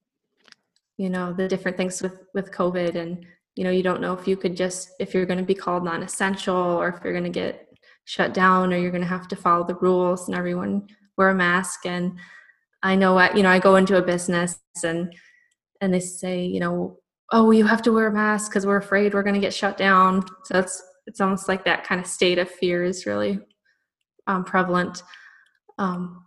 you 0.96 1.10
know 1.10 1.32
the 1.32 1.48
different 1.48 1.76
things 1.76 2.02
with 2.02 2.24
with 2.34 2.52
COVID, 2.52 2.94
and 2.94 3.26
you 3.56 3.64
know 3.64 3.70
you 3.70 3.82
don't 3.82 4.00
know 4.00 4.14
if 4.14 4.26
you 4.28 4.36
could 4.36 4.56
just 4.56 4.90
if 5.00 5.14
you're 5.14 5.26
going 5.26 5.38
to 5.38 5.44
be 5.44 5.54
called 5.54 5.84
non-essential 5.84 6.56
or 6.56 6.88
if 6.88 7.00
you're 7.02 7.12
going 7.12 7.24
to 7.24 7.30
get 7.30 7.66
shut 8.04 8.34
down 8.34 8.72
or 8.72 8.76
you're 8.76 8.90
going 8.90 9.02
to 9.02 9.06
have 9.06 9.28
to 9.28 9.36
follow 9.36 9.64
the 9.64 9.74
rules 9.76 10.26
and 10.26 10.36
everyone 10.36 10.86
wear 11.20 11.28
a 11.28 11.34
mask 11.34 11.86
and 11.86 12.18
i 12.82 12.96
know 12.96 13.16
I, 13.16 13.34
you 13.34 13.42
know 13.42 13.50
i 13.50 13.58
go 13.58 13.76
into 13.76 13.96
a 13.96 14.02
business 14.02 14.58
and 14.82 15.14
and 15.80 15.94
they 15.94 16.00
say 16.00 16.44
you 16.44 16.60
know 16.60 17.00
oh 17.32 17.50
you 17.50 17.66
have 17.66 17.82
to 17.82 17.92
wear 17.92 18.08
a 18.08 18.12
mask 18.12 18.50
because 18.50 18.66
we're 18.66 18.76
afraid 18.76 19.14
we're 19.14 19.22
going 19.22 19.34
to 19.34 19.40
get 19.40 19.54
shut 19.54 19.76
down. 19.76 20.24
So 20.44 20.58
it's 20.58 20.82
it's 21.06 21.20
almost 21.20 21.48
like 21.48 21.64
that 21.64 21.84
kind 21.84 22.00
of 22.00 22.06
state 22.06 22.38
of 22.38 22.48
fear 22.48 22.84
is 22.84 23.06
really 23.06 23.40
um, 24.26 24.44
prevalent. 24.44 25.02
Um, 25.78 26.24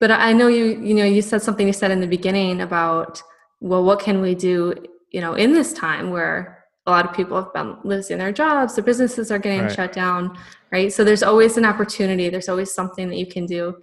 but 0.00 0.10
i 0.10 0.32
know 0.32 0.48
you 0.48 0.78
you 0.82 0.94
know 0.94 1.04
you 1.04 1.22
said 1.22 1.40
something 1.40 1.66
you 1.66 1.72
said 1.72 1.90
in 1.90 2.00
the 2.00 2.06
beginning 2.06 2.60
about 2.60 3.22
well 3.60 3.82
what 3.82 3.98
can 3.98 4.20
we 4.20 4.34
do 4.34 4.74
you 5.10 5.22
know 5.22 5.34
in 5.34 5.52
this 5.52 5.72
time 5.72 6.10
where 6.10 6.64
a 6.86 6.90
lot 6.90 7.08
of 7.08 7.14
people 7.14 7.36
have 7.36 7.52
been 7.54 7.76
losing 7.82 8.18
their 8.18 8.32
jobs 8.32 8.74
their 8.74 8.84
businesses 8.84 9.30
are 9.30 9.38
getting 9.38 9.62
right. 9.62 9.72
shut 9.72 9.92
down 9.92 10.36
right? 10.72 10.92
So 10.92 11.02
there's 11.04 11.22
always 11.22 11.56
an 11.56 11.64
opportunity 11.64 12.28
there's 12.28 12.48
always 12.48 12.74
something 12.74 13.08
that 13.08 13.16
you 13.16 13.26
can 13.26 13.46
do 13.46 13.74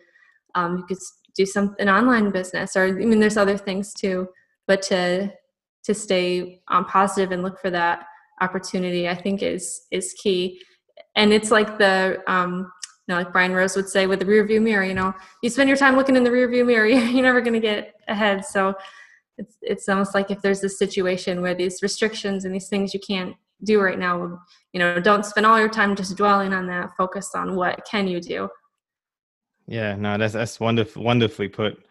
um, 0.56 0.78
you 0.78 0.84
could 0.86 0.98
do 1.36 1.46
some 1.46 1.76
an 1.80 1.90
online 1.90 2.30
business 2.32 2.76
or 2.76 2.86
i 2.86 2.92
mean 2.92 3.20
there's 3.20 3.38
other 3.38 3.58
things 3.58 3.94
too 3.94 4.28
but 4.68 4.82
to 4.82 5.32
to 5.84 5.94
stay 5.94 6.62
um, 6.70 6.86
positive 6.86 7.32
and 7.32 7.44
look 7.44 7.60
for 7.60 7.70
that 7.70 8.06
opportunity 8.42 9.08
i 9.10 9.16
think 9.16 9.42
is 9.42 9.82
is 9.92 10.14
key. 10.14 10.62
And 11.16 11.32
it's 11.32 11.52
like 11.52 11.78
the 11.78 12.22
um 12.28 12.72
you 13.08 13.14
know 13.14 13.16
like 13.16 13.32
brian 13.32 13.52
rose 13.54 13.76
would 13.76 13.90
say 13.90 14.08
with 14.08 14.20
the 14.20 14.26
rear 14.26 14.46
view 14.46 14.62
mirror 14.62 14.84
you 14.84 14.94
know 14.94 15.14
you 15.42 15.50
spend 15.50 15.68
your 15.68 15.78
time 15.78 15.96
looking 15.96 16.16
in 16.16 16.24
the 16.24 16.32
rear 16.32 16.48
view 16.48 16.66
mirror 16.66 16.88
you're 16.88 17.24
never 17.24 17.42
going 17.42 17.54
to 17.54 17.60
get 17.60 17.94
ahead. 18.08 18.46
So 18.46 18.74
it's 19.38 19.58
it's 19.62 19.90
almost 19.90 20.14
like 20.14 20.32
if 20.32 20.42
there's 20.42 20.62
this 20.62 20.78
situation 20.78 21.42
where 21.42 21.56
these 21.56 21.82
restrictions 21.82 22.46
and 22.46 22.54
these 22.54 22.70
things 22.70 22.94
you 22.94 23.00
can't 23.00 23.36
do 23.64 23.80
right 23.80 23.98
now 23.98 24.40
you 24.74 24.80
know 24.80 25.00
don't 25.00 25.26
spend 25.26 25.46
all 25.46 25.60
your 25.60 25.70
time 25.70 25.96
just 25.96 26.18
dwelling 26.18 26.54
on 26.54 26.68
that 26.68 26.92
focus 26.98 27.32
on 27.34 27.56
what 27.56 27.84
can 27.90 28.08
you 28.08 28.20
do 28.20 28.48
yeah 29.68 29.96
no 29.96 30.18
that's 30.18 30.34
that's 30.34 30.60
wonderful 30.60 31.04
wonderfully 31.04 31.48
put. 31.48 31.84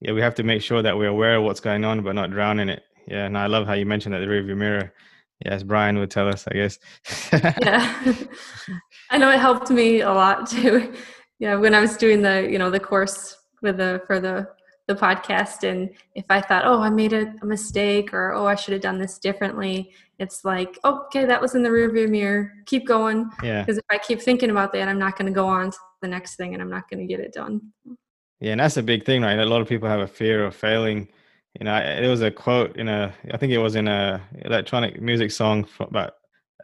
Yeah 0.00 0.12
we 0.12 0.20
have 0.20 0.34
to 0.36 0.42
make 0.42 0.62
sure 0.62 0.82
that 0.82 0.96
we're 0.96 1.08
aware 1.08 1.36
of 1.36 1.44
what's 1.44 1.60
going 1.60 1.84
on 1.84 2.02
but 2.02 2.14
not 2.14 2.30
drown 2.30 2.60
in 2.60 2.68
it. 2.68 2.82
Yeah 3.06 3.26
and 3.26 3.36
i 3.36 3.46
love 3.46 3.66
how 3.66 3.74
you 3.74 3.86
mentioned 3.86 4.14
that 4.14 4.20
the 4.20 4.26
rearview 4.26 4.56
mirror. 4.56 4.92
Yes 5.44 5.62
brian 5.62 5.98
would 5.98 6.10
tell 6.10 6.28
us 6.28 6.46
i 6.48 6.54
guess. 6.54 6.78
Yeah. 7.32 8.14
I 9.10 9.18
know 9.18 9.30
it 9.30 9.38
helped 9.38 9.70
me 9.70 10.00
a 10.00 10.12
lot 10.12 10.48
too. 10.48 10.92
Yeah 11.40 11.54
when 11.54 11.72
i 11.72 11.80
was 11.80 11.96
doing 11.96 12.20
the 12.20 12.48
you 12.50 12.58
know 12.58 12.68
the 12.68 12.80
course 12.80 13.36
with 13.62 13.76
the 13.76 14.02
for 14.08 14.18
the 14.18 14.48
the 14.88 14.94
podcast 14.94 15.62
and 15.62 15.90
if 16.16 16.24
i 16.30 16.40
thought 16.40 16.64
oh 16.64 16.80
i 16.80 16.90
made 16.90 17.12
a, 17.12 17.32
a 17.42 17.46
mistake 17.46 18.12
or 18.12 18.32
oh 18.32 18.46
i 18.46 18.56
should 18.56 18.72
have 18.72 18.82
done 18.82 18.98
this 18.98 19.18
differently 19.18 19.92
it's 20.18 20.44
like 20.44 20.78
oh, 20.82 21.04
okay 21.06 21.24
that 21.26 21.40
was 21.40 21.54
in 21.54 21.62
the 21.62 21.68
rearview 21.68 22.08
mirror. 22.08 22.52
Keep 22.66 22.88
going. 22.88 23.30
Yeah. 23.42 23.62
Because 23.62 23.78
if 23.78 23.84
i 23.90 23.98
keep 23.98 24.20
thinking 24.20 24.50
about 24.50 24.72
that 24.72 24.88
i'm 24.88 24.98
not 24.98 25.16
going 25.16 25.26
to 25.26 25.32
go 25.32 25.46
on 25.46 25.70
to 25.70 25.78
the 26.02 26.08
next 26.08 26.36
thing 26.36 26.54
and 26.54 26.62
i'm 26.62 26.70
not 26.70 26.88
going 26.88 27.00
to 27.00 27.06
get 27.06 27.20
it 27.20 27.32
done 27.32 27.60
yeah 28.40 28.52
and 28.52 28.60
that's 28.60 28.76
a 28.76 28.82
big 28.82 29.04
thing 29.04 29.22
right 29.22 29.38
a 29.38 29.44
lot 29.44 29.60
of 29.60 29.68
people 29.68 29.88
have 29.88 30.00
a 30.00 30.06
fear 30.06 30.44
of 30.44 30.54
failing 30.54 31.08
you 31.58 31.64
know 31.64 31.76
it 31.76 32.08
was 32.08 32.22
a 32.22 32.30
quote 32.30 32.76
in 32.76 32.88
a 32.88 33.12
i 33.32 33.36
think 33.36 33.52
it 33.52 33.58
was 33.58 33.74
in 33.74 33.88
a 33.88 34.20
electronic 34.44 35.00
music 35.00 35.30
song 35.30 35.64
from 35.64 35.88
about 35.88 36.12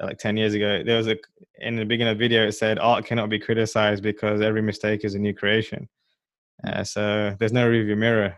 like 0.01 0.19
10 0.19 0.37
years 0.37 0.55
ago 0.55 0.83
there 0.85 0.97
was 0.97 1.09
a 1.09 1.17
in 1.61 1.77
the 1.77 1.85
beginning 1.85 2.13
of 2.13 2.19
the 2.19 2.25
video 2.25 2.47
it 2.47 2.53
said 2.53 2.79
art 2.79 3.05
cannot 3.05 3.31
be 3.31 3.39
criticized 3.39 4.03
because 4.03 4.41
every 4.41 4.63
mistake 4.63 5.05
is 5.05 5.15
a 5.15 5.19
new 5.19 5.35
creation 5.35 5.89
uh, 6.67 6.85
so 6.85 7.37
there's 7.39 7.53
no 7.53 7.69
rearview 7.69 7.97
mirror. 7.97 8.37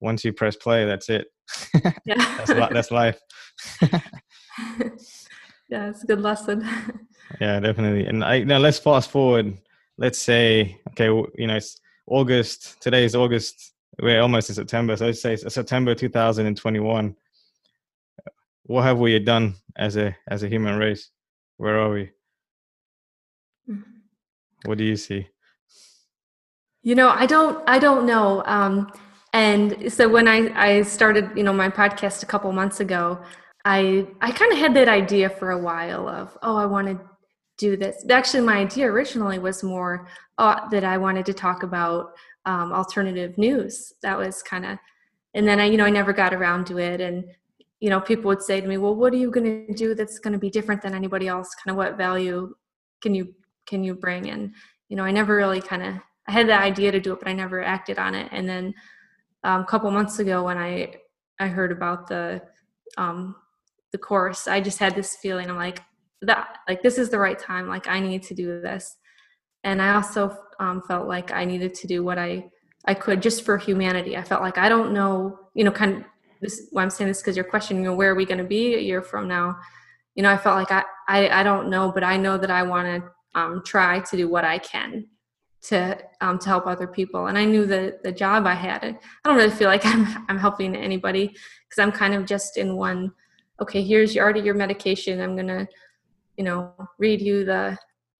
Once 0.00 0.24
you 0.24 0.32
press 0.32 0.56
play, 0.56 0.84
that's 0.84 1.08
it. 1.08 1.28
That's, 2.06 2.50
li- 2.50 2.68
that's 2.72 2.90
life. 2.90 3.20
yeah, 5.70 5.88
it's 5.88 6.02
a 6.02 6.06
good 6.06 6.20
lesson. 6.20 6.68
yeah, 7.40 7.60
definitely. 7.60 8.06
And 8.06 8.24
I 8.24 8.40
now 8.42 8.58
let's 8.58 8.80
fast 8.80 9.10
forward. 9.10 9.56
Let's 9.98 10.18
say, 10.18 10.78
okay, 10.90 11.06
you 11.06 11.46
know, 11.46 11.56
it's 11.56 11.80
August. 12.06 12.80
Today 12.82 13.04
is 13.04 13.14
August. 13.14 13.72
We're 14.00 14.20
almost 14.20 14.50
in 14.50 14.54
September. 14.54 14.96
So 14.96 15.06
let's 15.06 15.22
say 15.22 15.34
it's 15.34 15.54
September 15.54 15.94
2021. 15.94 17.16
What 18.64 18.82
have 18.82 18.98
we 18.98 19.18
done 19.18 19.54
as 19.76 19.96
a 19.96 20.14
as 20.28 20.42
a 20.42 20.48
human 20.48 20.78
race? 20.78 21.10
Where 21.56 21.80
are 21.80 21.90
we? 21.90 22.10
Mm-hmm. 23.70 23.90
What 24.66 24.78
do 24.78 24.84
you 24.84 24.96
see? 24.96 25.28
You 26.82 26.94
know, 26.94 27.08
I 27.08 27.26
don't 27.26 27.62
I 27.66 27.78
don't 27.78 28.06
know. 28.06 28.42
Um, 28.44 28.92
and 29.32 29.92
so 29.92 30.08
when 30.08 30.28
I, 30.28 30.50
I 30.54 30.82
started, 30.82 31.30
you 31.36 31.42
know, 31.42 31.52
my 31.52 31.68
podcast 31.68 32.22
a 32.22 32.26
couple 32.26 32.50
months 32.52 32.80
ago, 32.80 33.20
I 33.64 34.06
I 34.20 34.30
kind 34.30 34.52
of 34.52 34.58
had 34.58 34.74
that 34.74 34.88
idea 34.88 35.28
for 35.30 35.50
a 35.50 35.58
while 35.58 36.08
of, 36.08 36.36
oh, 36.42 36.56
I 36.56 36.66
want 36.66 36.88
to 36.88 37.00
do 37.58 37.76
this. 37.76 38.04
Actually, 38.10 38.42
my 38.42 38.58
idea 38.58 38.86
originally 38.86 39.38
was 39.38 39.62
more 39.62 40.08
uh, 40.38 40.68
that 40.68 40.84
I 40.84 40.98
wanted 40.98 41.26
to 41.26 41.34
talk 41.34 41.62
about 41.62 42.12
um, 42.44 42.72
alternative 42.72 43.36
news. 43.38 43.92
That 44.02 44.16
was 44.16 44.42
kind 44.42 44.64
of, 44.64 44.78
and 45.34 45.46
then 45.46 45.60
I, 45.60 45.66
you 45.66 45.76
know, 45.76 45.84
I 45.84 45.90
never 45.90 46.12
got 46.12 46.34
around 46.34 46.66
to 46.68 46.78
it. 46.78 47.00
And 47.00 47.24
you 47.80 47.90
know, 47.90 48.00
people 48.00 48.28
would 48.28 48.42
say 48.42 48.60
to 48.60 48.66
me, 48.66 48.78
well, 48.78 48.94
what 48.94 49.12
are 49.12 49.16
you 49.16 49.30
going 49.30 49.66
to 49.66 49.74
do 49.74 49.94
that's 49.94 50.18
going 50.18 50.32
to 50.32 50.38
be 50.38 50.50
different 50.50 50.80
than 50.82 50.94
anybody 50.94 51.28
else? 51.28 51.54
Kind 51.62 51.72
of 51.72 51.76
what 51.76 51.98
value 51.98 52.54
can 53.02 53.14
you 53.14 53.34
can 53.66 53.84
you 53.84 53.94
bring? 53.94 54.30
And 54.30 54.54
you 54.88 54.96
know, 54.96 55.04
I 55.04 55.10
never 55.10 55.36
really 55.36 55.60
kind 55.60 55.82
of 55.82 55.94
I 56.28 56.32
had 56.32 56.48
the 56.48 56.58
idea 56.58 56.92
to 56.92 57.00
do 57.00 57.12
it, 57.12 57.20
but 57.20 57.28
I 57.28 57.32
never 57.32 57.62
acted 57.62 57.98
on 57.98 58.14
it. 58.14 58.28
And 58.32 58.48
then 58.48 58.74
um, 59.44 59.62
a 59.62 59.66
couple 59.66 59.90
months 59.90 60.18
ago, 60.18 60.44
when 60.44 60.58
I 60.58 60.94
I 61.38 61.48
heard 61.48 61.72
about 61.72 62.08
the 62.08 62.42
um, 62.96 63.36
the 63.92 63.98
course, 63.98 64.48
I 64.48 64.60
just 64.60 64.78
had 64.78 64.94
this 64.94 65.16
feeling. 65.16 65.50
I'm 65.50 65.56
like 65.56 65.80
that, 66.26 66.58
like 66.68 66.82
this 66.82 66.98
is 66.98 67.10
the 67.10 67.18
right 67.18 67.38
time. 67.38 67.68
Like 67.68 67.88
I 67.88 68.00
need 68.00 68.22
to 68.24 68.34
do 68.34 68.60
this. 68.60 68.96
And 69.64 69.82
I 69.82 69.94
also 69.94 70.36
um, 70.60 70.82
felt 70.86 71.08
like 71.08 71.32
I 71.32 71.44
needed 71.44 71.74
to 71.74 71.86
do 71.86 72.04
what 72.04 72.18
I 72.18 72.50
I 72.86 72.94
could 72.94 73.20
just 73.20 73.44
for 73.44 73.58
humanity. 73.58 74.16
I 74.16 74.22
felt 74.22 74.42
like 74.42 74.58
I 74.58 74.68
don't 74.68 74.92
know, 74.92 75.38
you 75.54 75.64
know, 75.64 75.72
kind 75.72 75.96
of 75.96 76.04
this. 76.40 76.68
Why 76.70 76.82
I'm 76.82 76.90
saying 76.90 77.08
this 77.08 77.20
because 77.20 77.36
you're 77.36 77.44
questioning, 77.44 77.82
you 77.82 77.90
know, 77.90 77.96
where 77.96 78.12
are 78.12 78.14
we 78.14 78.24
going 78.24 78.38
to 78.38 78.44
be 78.44 78.74
a 78.74 78.80
year 78.80 79.02
from 79.02 79.26
now? 79.26 79.56
You 80.14 80.22
know, 80.22 80.30
I 80.30 80.36
felt 80.36 80.56
like 80.56 80.70
I 80.70 80.84
I, 81.08 81.40
I 81.40 81.42
don't 81.42 81.68
know, 81.68 81.90
but 81.90 82.04
I 82.04 82.16
know 82.16 82.38
that 82.38 82.50
I 82.50 82.62
want 82.62 82.86
to 82.86 83.10
um, 83.40 83.62
try 83.64 84.00
to 84.00 84.16
do 84.16 84.28
what 84.28 84.44
I 84.44 84.58
can 84.58 85.06
to 85.62 85.98
um, 86.20 86.38
to 86.38 86.48
help 86.48 86.66
other 86.66 86.86
people. 86.86 87.26
And 87.26 87.36
I 87.36 87.44
knew 87.44 87.66
that 87.66 88.02
the 88.02 88.12
job 88.12 88.46
I 88.46 88.54
had, 88.54 88.84
I 88.84 88.98
don't 89.24 89.36
really 89.36 89.50
feel 89.50 89.68
like 89.68 89.84
I'm 89.84 90.24
I'm 90.28 90.38
helping 90.38 90.76
anybody 90.76 91.28
because 91.28 91.78
I'm 91.78 91.92
kind 91.92 92.14
of 92.14 92.24
just 92.24 92.56
in 92.56 92.76
one. 92.76 93.12
Okay, 93.60 93.82
here's 93.82 94.14
your 94.14 94.24
already 94.24 94.40
your 94.40 94.54
medication. 94.54 95.20
I'm 95.20 95.34
gonna, 95.34 95.66
you 96.36 96.44
know, 96.44 96.72
read 96.98 97.20
you 97.20 97.44
the 97.44 97.78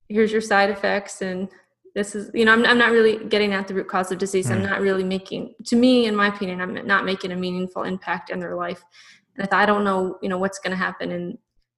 here's 0.08 0.32
your 0.32 0.40
side 0.40 0.70
effects 0.70 1.20
and 1.20 1.48
this 1.94 2.14
is 2.14 2.30
you 2.32 2.44
know 2.44 2.52
I'm, 2.52 2.64
I'm 2.64 2.78
not 2.78 2.92
really 2.92 3.24
getting 3.24 3.52
at 3.52 3.66
the 3.66 3.74
root 3.74 3.88
cause 3.88 4.12
of 4.12 4.18
disease 4.18 4.46
mm. 4.46 4.52
i'm 4.52 4.62
not 4.62 4.80
really 4.80 5.02
making 5.02 5.52
to 5.64 5.74
me 5.74 6.06
in 6.06 6.14
my 6.14 6.28
opinion 6.28 6.60
i'm 6.60 6.86
not 6.86 7.04
making 7.04 7.32
a 7.32 7.36
meaningful 7.36 7.82
impact 7.82 8.30
in 8.30 8.38
their 8.38 8.54
life 8.54 8.80
and 9.34 9.44
if 9.44 9.52
i 9.52 9.66
don't 9.66 9.82
know 9.82 10.16
you 10.22 10.28
know 10.28 10.38
what's 10.38 10.60
going 10.60 10.70
to 10.70 10.76
happen 10.76 11.10
in 11.10 11.36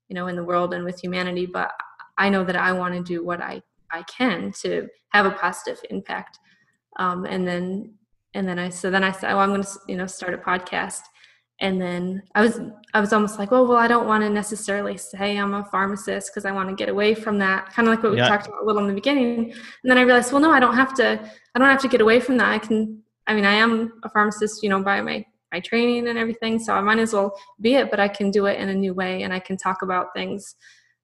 you 0.09 0.15
know 0.15 0.27
in 0.27 0.37
the 0.37 0.45
world 0.45 0.75
and 0.75 0.85
with 0.85 1.01
humanity 1.01 1.47
but 1.47 1.71
i 2.19 2.29
know 2.29 2.45
that 2.45 2.57
i 2.57 2.71
want 2.71 2.93
to 2.93 3.03
do 3.03 3.25
what 3.25 3.41
i 3.41 3.63
I 3.91 4.03
can 4.03 4.53
to 4.63 4.89
have 5.11 5.27
a 5.27 5.31
positive 5.31 5.81
impact. 5.91 6.39
Um, 6.99 7.25
and 7.25 7.47
then 7.47 7.95
and 8.35 8.47
then 8.47 8.59
I 8.59 8.69
so 8.69 8.91
then 8.91 9.05
I 9.05 9.13
said, 9.13 9.33
oh, 9.33 9.39
I'm 9.39 9.51
going 9.51 9.63
to 9.63 9.71
you 9.87 9.97
know 9.97 10.07
start 10.07 10.35
a 10.35 10.39
podcast. 10.39 11.01
And 11.61 11.81
then 11.81 12.23
I 12.35 12.43
was 12.43 12.61
I 12.95 13.01
was 13.01 13.13
almost 13.13 13.39
like, 13.39 13.51
well, 13.51 13.67
well, 13.67 13.79
I 13.79 13.89
don't 13.89 14.07
want 14.07 14.23
to 14.23 14.31
necessarily 14.31 14.97
say 14.97 15.37
I'm 15.37 15.55
a 15.55 15.65
pharmacist 15.65 16.31
because 16.31 16.45
I 16.45 16.53
want 16.53 16.69
to 16.69 16.75
get 16.75 16.89
away 16.89 17.15
from 17.15 17.39
that, 17.39 17.71
kind 17.73 17.89
of 17.89 17.95
like 17.95 18.03
what 18.03 18.13
we 18.13 18.19
yeah. 18.19 18.29
talked 18.29 18.47
about 18.47 18.63
a 18.63 18.65
little 18.65 18.83
in 18.83 18.89
the 18.89 18.95
beginning. 18.95 19.51
And 19.51 19.91
then 19.91 19.99
I 19.99 20.03
realized, 20.03 20.33
well, 20.33 20.41
no, 20.41 20.53
I 20.53 20.61
don't 20.61 20.77
have 20.77 20.95
to. 20.95 21.21
I 21.55 21.59
don't 21.59 21.69
have 21.69 21.83
to 21.83 21.89
get 21.89 22.01
away 22.01 22.21
from 22.21 22.37
that. 22.37 22.49
I 22.49 22.59
can. 22.59 23.03
I 23.27 23.35
mean, 23.35 23.45
I 23.45 23.55
am 23.55 24.01
a 24.05 24.09
pharmacist, 24.09 24.63
you 24.63 24.69
know, 24.69 24.83
by 24.83 25.01
my 25.01 25.25
my 25.53 25.61
training 25.61 26.09
and 26.09 26.19
everything. 26.19 26.59
So 26.59 26.75
I 26.75 26.81
might 26.81 26.99
as 26.99 27.13
well 27.13 27.39
be 27.61 27.75
it, 27.75 27.91
but 27.91 28.01
I 28.01 28.09
can 28.09 28.31
do 28.31 28.47
it 28.47 28.61
in 28.61 28.69
a 28.69 28.75
new 28.75 28.95
way 28.95 29.23
and 29.23 29.33
I 29.33 29.41
can 29.41 29.57
talk 29.57 29.83
about 29.83 30.13
things, 30.15 30.57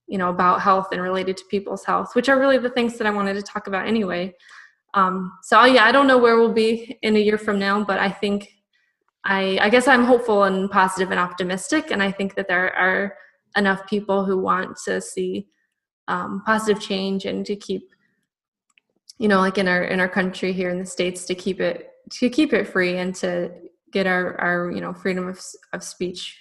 you 0.06 0.18
know, 0.18 0.28
about 0.28 0.60
health 0.60 0.88
and 0.92 1.00
related 1.00 1.36
to 1.38 1.44
people's 1.50 1.84
health, 1.84 2.14
which 2.14 2.28
are 2.28 2.38
really 2.38 2.58
the 2.58 2.70
things 2.70 2.98
that 2.98 3.06
I 3.06 3.10
wanted 3.10 3.34
to 3.34 3.42
talk 3.42 3.66
about 3.66 3.86
anyway. 3.86 4.34
Um, 4.92 5.32
so 5.42 5.64
yeah, 5.64 5.84
I 5.84 5.92
don't 5.92 6.06
know 6.06 6.18
where 6.18 6.38
we'll 6.38 6.52
be 6.52 6.98
in 7.02 7.16
a 7.16 7.20
year 7.20 7.38
from 7.38 7.58
now, 7.58 7.82
but 7.82 7.98
I 7.98 8.10
think 8.10 8.48
I, 9.24 9.58
I 9.60 9.70
guess 9.70 9.88
I'm 9.88 10.04
hopeful 10.04 10.44
and 10.44 10.70
positive 10.70 11.10
and 11.10 11.18
optimistic, 11.18 11.90
and 11.90 12.02
I 12.02 12.12
think 12.12 12.34
that 12.34 12.48
there 12.48 12.74
are 12.76 13.16
enough 13.56 13.86
people 13.86 14.24
who 14.24 14.38
want 14.38 14.76
to 14.84 15.00
see 15.00 15.48
um, 16.08 16.42
positive 16.44 16.82
change 16.82 17.24
and 17.24 17.46
to 17.46 17.56
keep, 17.56 17.88
you 19.18 19.28
know, 19.28 19.38
like 19.38 19.56
in 19.56 19.66
our 19.66 19.84
in 19.84 20.00
our 20.00 20.08
country 20.08 20.52
here 20.52 20.68
in 20.68 20.78
the 20.78 20.86
states, 20.86 21.24
to 21.26 21.34
keep 21.34 21.60
it 21.60 21.90
to 22.10 22.28
keep 22.28 22.52
it 22.52 22.68
free 22.68 22.98
and 22.98 23.14
to 23.16 23.50
get 23.92 24.06
our 24.06 24.38
our 24.40 24.70
you 24.70 24.80
know 24.80 24.92
freedom 24.92 25.26
of 25.28 25.40
of 25.72 25.82
speech 25.82 26.38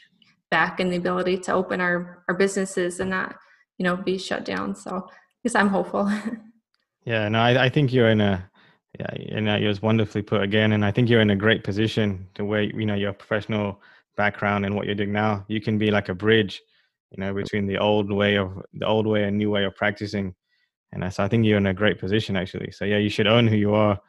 back 0.51 0.79
and 0.79 0.91
the 0.91 0.97
ability 0.97 1.37
to 1.37 1.53
open 1.53 1.79
our 1.79 2.23
our 2.27 2.35
businesses 2.35 2.99
and 2.99 3.09
not 3.09 3.35
you 3.77 3.83
know 3.85 3.95
be 3.95 4.17
shut 4.17 4.43
down. 4.43 4.75
So 4.75 4.97
I 4.97 5.13
guess 5.43 5.55
I'm 5.55 5.69
hopeful. 5.69 6.11
yeah, 7.05 7.29
no, 7.29 7.39
I, 7.39 7.65
I 7.65 7.69
think 7.69 7.93
you're 7.93 8.09
in 8.09 8.19
a 8.19 8.49
yeah, 8.99 9.09
and 9.31 9.49
it 9.49 9.67
was 9.67 9.81
wonderfully 9.81 10.21
put 10.21 10.43
again. 10.43 10.73
And 10.73 10.85
I 10.85 10.91
think 10.91 11.09
you're 11.09 11.21
in 11.21 11.31
a 11.31 11.35
great 11.35 11.63
position 11.63 12.27
to 12.35 12.45
where 12.45 12.61
you 12.61 12.85
know 12.85 12.95
your 12.95 13.13
professional 13.13 13.81
background 14.15 14.65
and 14.65 14.75
what 14.75 14.85
you're 14.85 14.95
doing 14.95 15.11
now. 15.11 15.45
You 15.47 15.59
can 15.61 15.77
be 15.79 15.89
like 15.89 16.09
a 16.09 16.13
bridge, 16.13 16.61
you 17.11 17.23
know, 17.23 17.33
between 17.33 17.65
the 17.65 17.79
old 17.79 18.11
way 18.11 18.37
of 18.37 18.61
the 18.73 18.85
old 18.85 19.07
way 19.07 19.23
and 19.23 19.37
new 19.37 19.49
way 19.49 19.63
of 19.63 19.75
practicing. 19.75 20.35
And 20.91 21.11
so 21.11 21.23
I 21.23 21.27
think 21.27 21.45
you're 21.45 21.57
in 21.57 21.65
a 21.65 21.73
great 21.73 21.99
position 21.99 22.37
actually. 22.37 22.71
So 22.71 22.85
yeah, 22.85 22.97
you 22.97 23.09
should 23.09 23.25
own 23.25 23.47
who 23.47 23.55
you 23.55 23.73
are. 23.73 23.99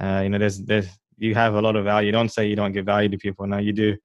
Uh, 0.00 0.20
you 0.22 0.28
know, 0.28 0.38
there's 0.38 0.60
there's 0.60 0.88
you 1.18 1.34
have 1.34 1.54
a 1.54 1.60
lot 1.60 1.74
of 1.74 1.84
value. 1.84 2.12
Don't 2.12 2.30
say 2.30 2.46
you 2.46 2.56
don't 2.56 2.72
give 2.72 2.86
value 2.86 3.08
to 3.08 3.18
people. 3.18 3.46
No, 3.48 3.58
you 3.58 3.72
do. 3.72 3.96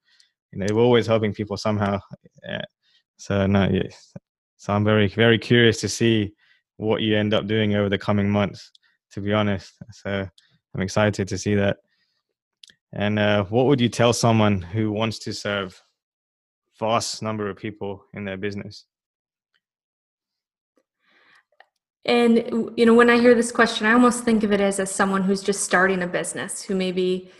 You 0.51 0.59
know, 0.59 0.65
we're 0.71 0.81
always 0.81 1.05
helping 1.05 1.33
people 1.33 1.57
somehow. 1.57 1.99
Yeah. 2.43 2.61
So 3.17 3.45
no, 3.45 3.69
yeah. 3.69 3.89
So 4.57 4.73
I'm 4.73 4.83
very 4.83 5.07
very 5.07 5.37
curious 5.37 5.79
to 5.81 5.89
see 5.89 6.33
what 6.77 7.03
you 7.03 7.15
end 7.15 7.33
up 7.33 7.45
doing 7.45 7.75
over 7.75 7.89
the 7.89 7.97
coming 7.97 8.29
months 8.29 8.71
to 9.15 9.21
be 9.21 9.33
honest. 9.33 9.73
So 9.91 10.27
I'm 10.75 10.81
excited 10.81 11.27
to 11.29 11.37
see 11.37 11.55
that. 11.55 11.77
And 12.93 13.17
uh, 13.17 13.45
what 13.45 13.65
would 13.65 13.81
you 13.81 13.89
tell 13.89 14.11
someone 14.13 14.61
who 14.61 14.91
wants 14.91 15.19
to 15.19 15.33
serve 15.33 15.81
vast 16.79 17.23
number 17.23 17.49
of 17.49 17.55
people 17.55 18.05
in 18.13 18.25
their 18.25 18.37
business? 18.37 18.85
And 22.03 22.71
you 22.77 22.85
know, 22.85 22.93
when 22.93 23.09
I 23.09 23.19
hear 23.19 23.33
this 23.33 23.51
question, 23.51 23.87
I 23.87 23.93
almost 23.93 24.25
think 24.25 24.43
of 24.43 24.51
it 24.51 24.61
as 24.61 24.79
as 24.79 24.91
someone 24.91 25.23
who's 25.23 25.41
just 25.41 25.63
starting 25.63 26.03
a 26.03 26.07
business, 26.07 26.61
who 26.61 26.75
maybe 26.75 27.31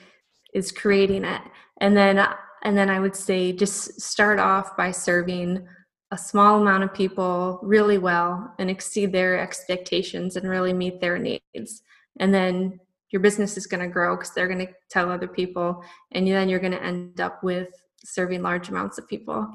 is 0.54 0.72
creating 0.72 1.24
it, 1.24 1.42
and 1.82 1.96
then 1.96 2.26
and 2.64 2.76
then 2.76 2.90
I 2.90 3.00
would 3.00 3.16
say 3.16 3.52
just 3.52 4.02
start 4.02 4.40
off 4.40 4.76
by 4.76 4.90
serving 4.92 5.68
a 6.12 6.18
small 6.18 6.62
amount 6.62 6.84
of 6.84 6.94
people 6.94 7.60
really 7.64 7.98
well 7.98 8.54
and 8.60 8.70
exceed 8.70 9.12
their 9.12 9.40
expectations 9.40 10.36
and 10.36 10.48
really 10.48 10.74
meet 10.74 11.02
their 11.02 11.18
needs. 11.18 11.82
And 12.20 12.34
then 12.34 12.80
your 13.12 13.22
business 13.22 13.58
is 13.58 13.68
going 13.68 13.82
to 13.82 13.88
grow 13.88 14.16
because 14.16 14.32
they're 14.32 14.48
going 14.48 14.66
to 14.66 14.74
tell 14.90 15.12
other 15.12 15.28
people, 15.28 15.84
and 16.12 16.28
then 16.28 16.50
you're 16.50 16.60
going 16.60 16.72
to 16.72 16.84
end 16.84 17.22
up 17.22 17.44
with 17.44 17.70
serving 18.04 18.42
large 18.42 18.70
amounts 18.70 18.98
of 18.98 19.08
people. 19.08 19.48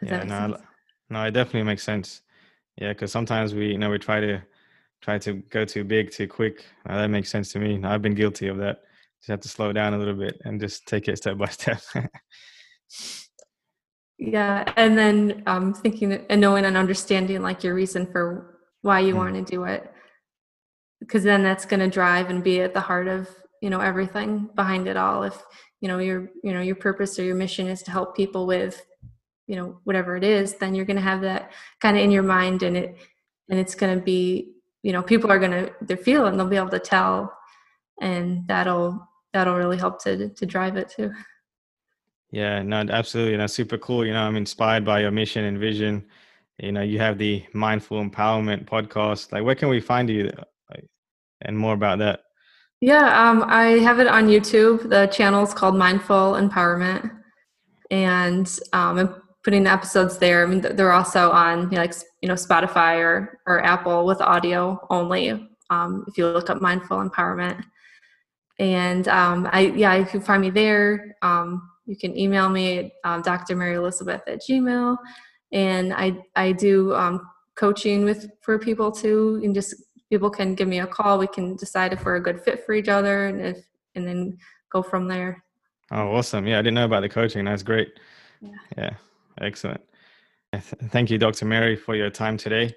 Does 0.00 0.10
yeah, 0.10 0.24
no, 0.24 0.58
no, 1.10 1.24
it 1.24 1.32
definitely 1.32 1.64
makes 1.64 1.82
sense. 1.82 2.22
Yeah, 2.76 2.92
because 2.92 3.12
sometimes 3.12 3.54
we, 3.54 3.68
you 3.68 3.78
know, 3.78 3.90
we 3.90 3.98
try 3.98 4.20
to 4.20 4.42
try 5.00 5.18
to 5.18 5.34
go 5.50 5.64
too 5.64 5.84
big 5.84 6.10
too 6.10 6.28
quick. 6.28 6.64
Now, 6.86 6.96
that 6.96 7.08
makes 7.08 7.30
sense 7.30 7.52
to 7.52 7.58
me. 7.58 7.80
I've 7.84 8.02
been 8.02 8.14
guilty 8.14 8.48
of 8.48 8.56
that. 8.58 8.82
Just 9.20 9.28
have 9.28 9.40
to 9.40 9.48
slow 9.48 9.72
down 9.72 9.94
a 9.94 9.98
little 9.98 10.14
bit 10.14 10.40
and 10.44 10.60
just 10.60 10.86
take 10.86 11.08
it 11.08 11.18
step 11.18 11.38
by 11.38 11.46
step. 11.46 11.80
yeah 14.30 14.72
and 14.76 14.96
then 14.96 15.42
um, 15.46 15.74
thinking 15.74 16.12
and 16.12 16.40
knowing 16.40 16.64
and 16.64 16.76
understanding 16.76 17.42
like 17.42 17.64
your 17.64 17.74
reason 17.74 18.06
for 18.06 18.52
why 18.82 19.00
you 19.00 19.14
mm. 19.14 19.18
want 19.18 19.34
to 19.34 19.42
do 19.42 19.64
it. 19.64 19.90
Because 21.00 21.24
then 21.24 21.42
that's 21.42 21.64
going 21.64 21.80
to 21.80 21.88
drive 21.88 22.30
and 22.30 22.44
be 22.44 22.60
at 22.60 22.74
the 22.74 22.80
heart 22.80 23.08
of 23.08 23.28
you 23.60 23.70
know 23.70 23.80
everything 23.80 24.48
behind 24.54 24.86
it 24.86 24.96
all. 24.96 25.22
If 25.22 25.42
you 25.80 25.88
know 25.88 25.98
your 25.98 26.30
you 26.44 26.52
know 26.52 26.60
your 26.60 26.76
purpose 26.76 27.18
or 27.18 27.24
your 27.24 27.34
mission 27.34 27.66
is 27.66 27.82
to 27.84 27.90
help 27.90 28.16
people 28.16 28.46
with 28.46 28.84
you 29.48 29.56
know 29.56 29.80
whatever 29.84 30.16
it 30.16 30.22
is 30.22 30.54
then 30.54 30.74
you're 30.74 30.84
going 30.84 30.96
to 30.96 31.02
have 31.02 31.20
that 31.20 31.52
kind 31.80 31.96
of 31.96 32.02
in 32.02 32.12
your 32.12 32.22
mind 32.22 32.62
and 32.62 32.76
it 32.76 32.96
and 33.50 33.58
it's 33.58 33.74
going 33.74 33.98
to 33.98 34.02
be 34.02 34.54
you 34.84 34.92
know 34.92 35.02
people 35.02 35.30
are 35.30 35.40
going 35.40 35.50
to 35.50 35.72
they 35.82 35.96
feel 35.96 36.26
and 36.26 36.38
they'll 36.38 36.46
be 36.46 36.56
able 36.56 36.68
to 36.68 36.78
tell 36.78 37.36
and 38.00 38.46
that'll 38.46 39.06
that'll 39.32 39.56
really 39.56 39.76
help 39.76 40.00
to 40.00 40.28
to 40.30 40.46
drive 40.46 40.76
it 40.76 40.88
too 40.88 41.10
yeah, 42.32 42.62
no, 42.62 42.78
absolutely. 42.78 43.36
That's 43.36 43.52
super 43.52 43.76
cool. 43.76 44.06
You 44.06 44.14
know, 44.14 44.22
I'm 44.22 44.36
inspired 44.36 44.86
by 44.86 45.00
your 45.00 45.10
mission 45.10 45.44
and 45.44 45.58
vision. 45.58 46.06
You 46.58 46.72
know, 46.72 46.80
you 46.80 46.98
have 46.98 47.18
the 47.18 47.44
Mindful 47.52 48.02
Empowerment 48.02 48.64
podcast. 48.64 49.32
Like, 49.32 49.44
where 49.44 49.54
can 49.54 49.68
we 49.68 49.80
find 49.80 50.08
you 50.08 50.32
like, 50.70 50.86
and 51.42 51.56
more 51.56 51.74
about 51.74 51.98
that? 51.98 52.20
Yeah, 52.80 53.28
um, 53.28 53.44
I 53.46 53.78
have 53.80 54.00
it 54.00 54.06
on 54.06 54.28
YouTube. 54.28 54.88
The 54.88 55.06
channel 55.08 55.44
is 55.44 55.52
called 55.52 55.76
Mindful 55.76 56.32
Empowerment. 56.32 57.10
And 57.90 58.48
um, 58.72 58.98
I'm 58.98 59.22
putting 59.44 59.64
the 59.64 59.70
episodes 59.70 60.16
there. 60.16 60.42
I 60.42 60.46
mean, 60.46 60.62
they're 60.62 60.92
also 60.92 61.30
on 61.32 61.64
you 61.64 61.76
know, 61.76 61.82
like, 61.82 61.94
you 62.22 62.28
know, 62.28 62.34
Spotify 62.34 62.98
or, 62.98 63.40
or 63.46 63.62
Apple 63.62 64.06
with 64.06 64.22
audio 64.22 64.80
only. 64.88 65.30
Um, 65.68 66.04
if 66.08 66.16
you 66.16 66.26
look 66.28 66.48
up 66.48 66.62
Mindful 66.62 66.96
Empowerment. 66.96 67.62
And 68.58 69.06
um, 69.08 69.48
I, 69.52 69.66
yeah, 69.66 69.94
you 69.96 70.06
can 70.06 70.20
find 70.22 70.40
me 70.40 70.50
there. 70.50 71.16
Um, 71.20 71.68
you 71.86 71.96
can 71.96 72.16
email 72.16 72.48
me 72.48 72.92
um, 73.04 73.22
Dr. 73.22 73.56
Mary 73.56 73.74
Elizabeth 73.74 74.22
at 74.26 74.40
Gmail. 74.48 74.96
And 75.52 75.92
I, 75.92 76.16
I 76.36 76.52
do 76.52 76.94
um, 76.94 77.20
coaching 77.56 78.04
with 78.04 78.30
for 78.40 78.58
people 78.58 78.90
too. 78.90 79.40
And 79.42 79.54
just 79.54 79.74
people 80.10 80.30
can 80.30 80.54
give 80.54 80.68
me 80.68 80.80
a 80.80 80.86
call. 80.86 81.18
We 81.18 81.26
can 81.26 81.56
decide 81.56 81.92
if 81.92 82.04
we're 82.04 82.16
a 82.16 82.22
good 82.22 82.40
fit 82.40 82.64
for 82.64 82.72
each 82.72 82.88
other 82.88 83.26
and 83.26 83.40
if 83.40 83.64
and 83.94 84.06
then 84.06 84.38
go 84.70 84.82
from 84.82 85.08
there. 85.08 85.44
Oh, 85.90 86.16
awesome. 86.16 86.46
Yeah, 86.46 86.58
I 86.58 86.62
didn't 86.62 86.74
know 86.74 86.86
about 86.86 87.00
the 87.00 87.08
coaching. 87.08 87.44
That's 87.44 87.62
great. 87.62 87.88
Yeah. 88.40 88.50
yeah. 88.78 88.90
Excellent. 89.40 89.80
Thank 90.54 91.10
you, 91.10 91.18
Dr. 91.18 91.44
Mary, 91.46 91.76
for 91.76 91.94
your 91.94 92.10
time 92.10 92.36
today. 92.36 92.74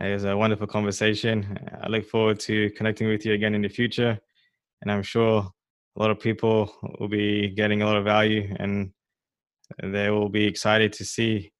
It 0.00 0.12
was 0.12 0.24
a 0.24 0.36
wonderful 0.36 0.66
conversation. 0.66 1.58
I 1.82 1.88
look 1.88 2.06
forward 2.06 2.38
to 2.40 2.70
connecting 2.70 3.08
with 3.08 3.26
you 3.26 3.34
again 3.34 3.54
in 3.54 3.62
the 3.62 3.68
future. 3.68 4.18
And 4.82 4.90
I'm 4.90 5.02
sure 5.02 5.50
a 5.96 6.00
lot 6.00 6.10
of 6.10 6.20
people 6.20 6.72
will 6.98 7.08
be 7.08 7.48
getting 7.50 7.82
a 7.82 7.86
lot 7.86 7.96
of 7.96 8.04
value 8.04 8.54
and 8.58 8.92
they 9.82 10.10
will 10.10 10.28
be 10.28 10.44
excited 10.44 10.92
to 10.94 11.04
see 11.04 11.52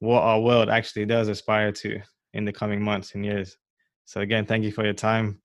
what 0.00 0.22
our 0.22 0.40
world 0.40 0.68
actually 0.68 1.06
does 1.06 1.28
aspire 1.28 1.72
to 1.72 2.00
in 2.32 2.44
the 2.44 2.52
coming 2.52 2.82
months 2.82 3.14
and 3.14 3.24
years. 3.24 3.56
So, 4.04 4.20
again, 4.20 4.44
thank 4.44 4.64
you 4.64 4.72
for 4.72 4.84
your 4.84 4.94
time 4.94 5.40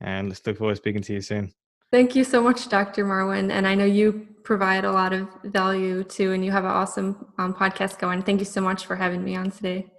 and 0.00 0.28
let's 0.28 0.44
look 0.46 0.58
forward 0.58 0.74
to 0.74 0.76
speaking 0.76 1.02
to 1.02 1.12
you 1.14 1.20
soon. 1.20 1.52
Thank 1.90 2.16
you 2.16 2.24
so 2.24 2.42
much, 2.42 2.68
Dr. 2.68 3.04
Marwin. 3.04 3.50
And 3.50 3.66
I 3.66 3.74
know 3.74 3.84
you 3.84 4.26
provide 4.44 4.84
a 4.84 4.92
lot 4.92 5.12
of 5.12 5.28
value 5.44 6.02
too, 6.04 6.32
and 6.32 6.44
you 6.44 6.50
have 6.50 6.64
an 6.64 6.70
awesome 6.70 7.26
um, 7.38 7.54
podcast 7.54 7.98
going. 7.98 8.22
Thank 8.22 8.40
you 8.40 8.46
so 8.46 8.60
much 8.60 8.86
for 8.86 8.96
having 8.96 9.22
me 9.22 9.36
on 9.36 9.50
today. 9.50 9.92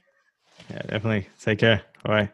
Yeah, 0.70 0.82
definitely. 0.82 1.30
Take 1.40 1.60
care. 1.60 1.84
Bye. 2.04 2.32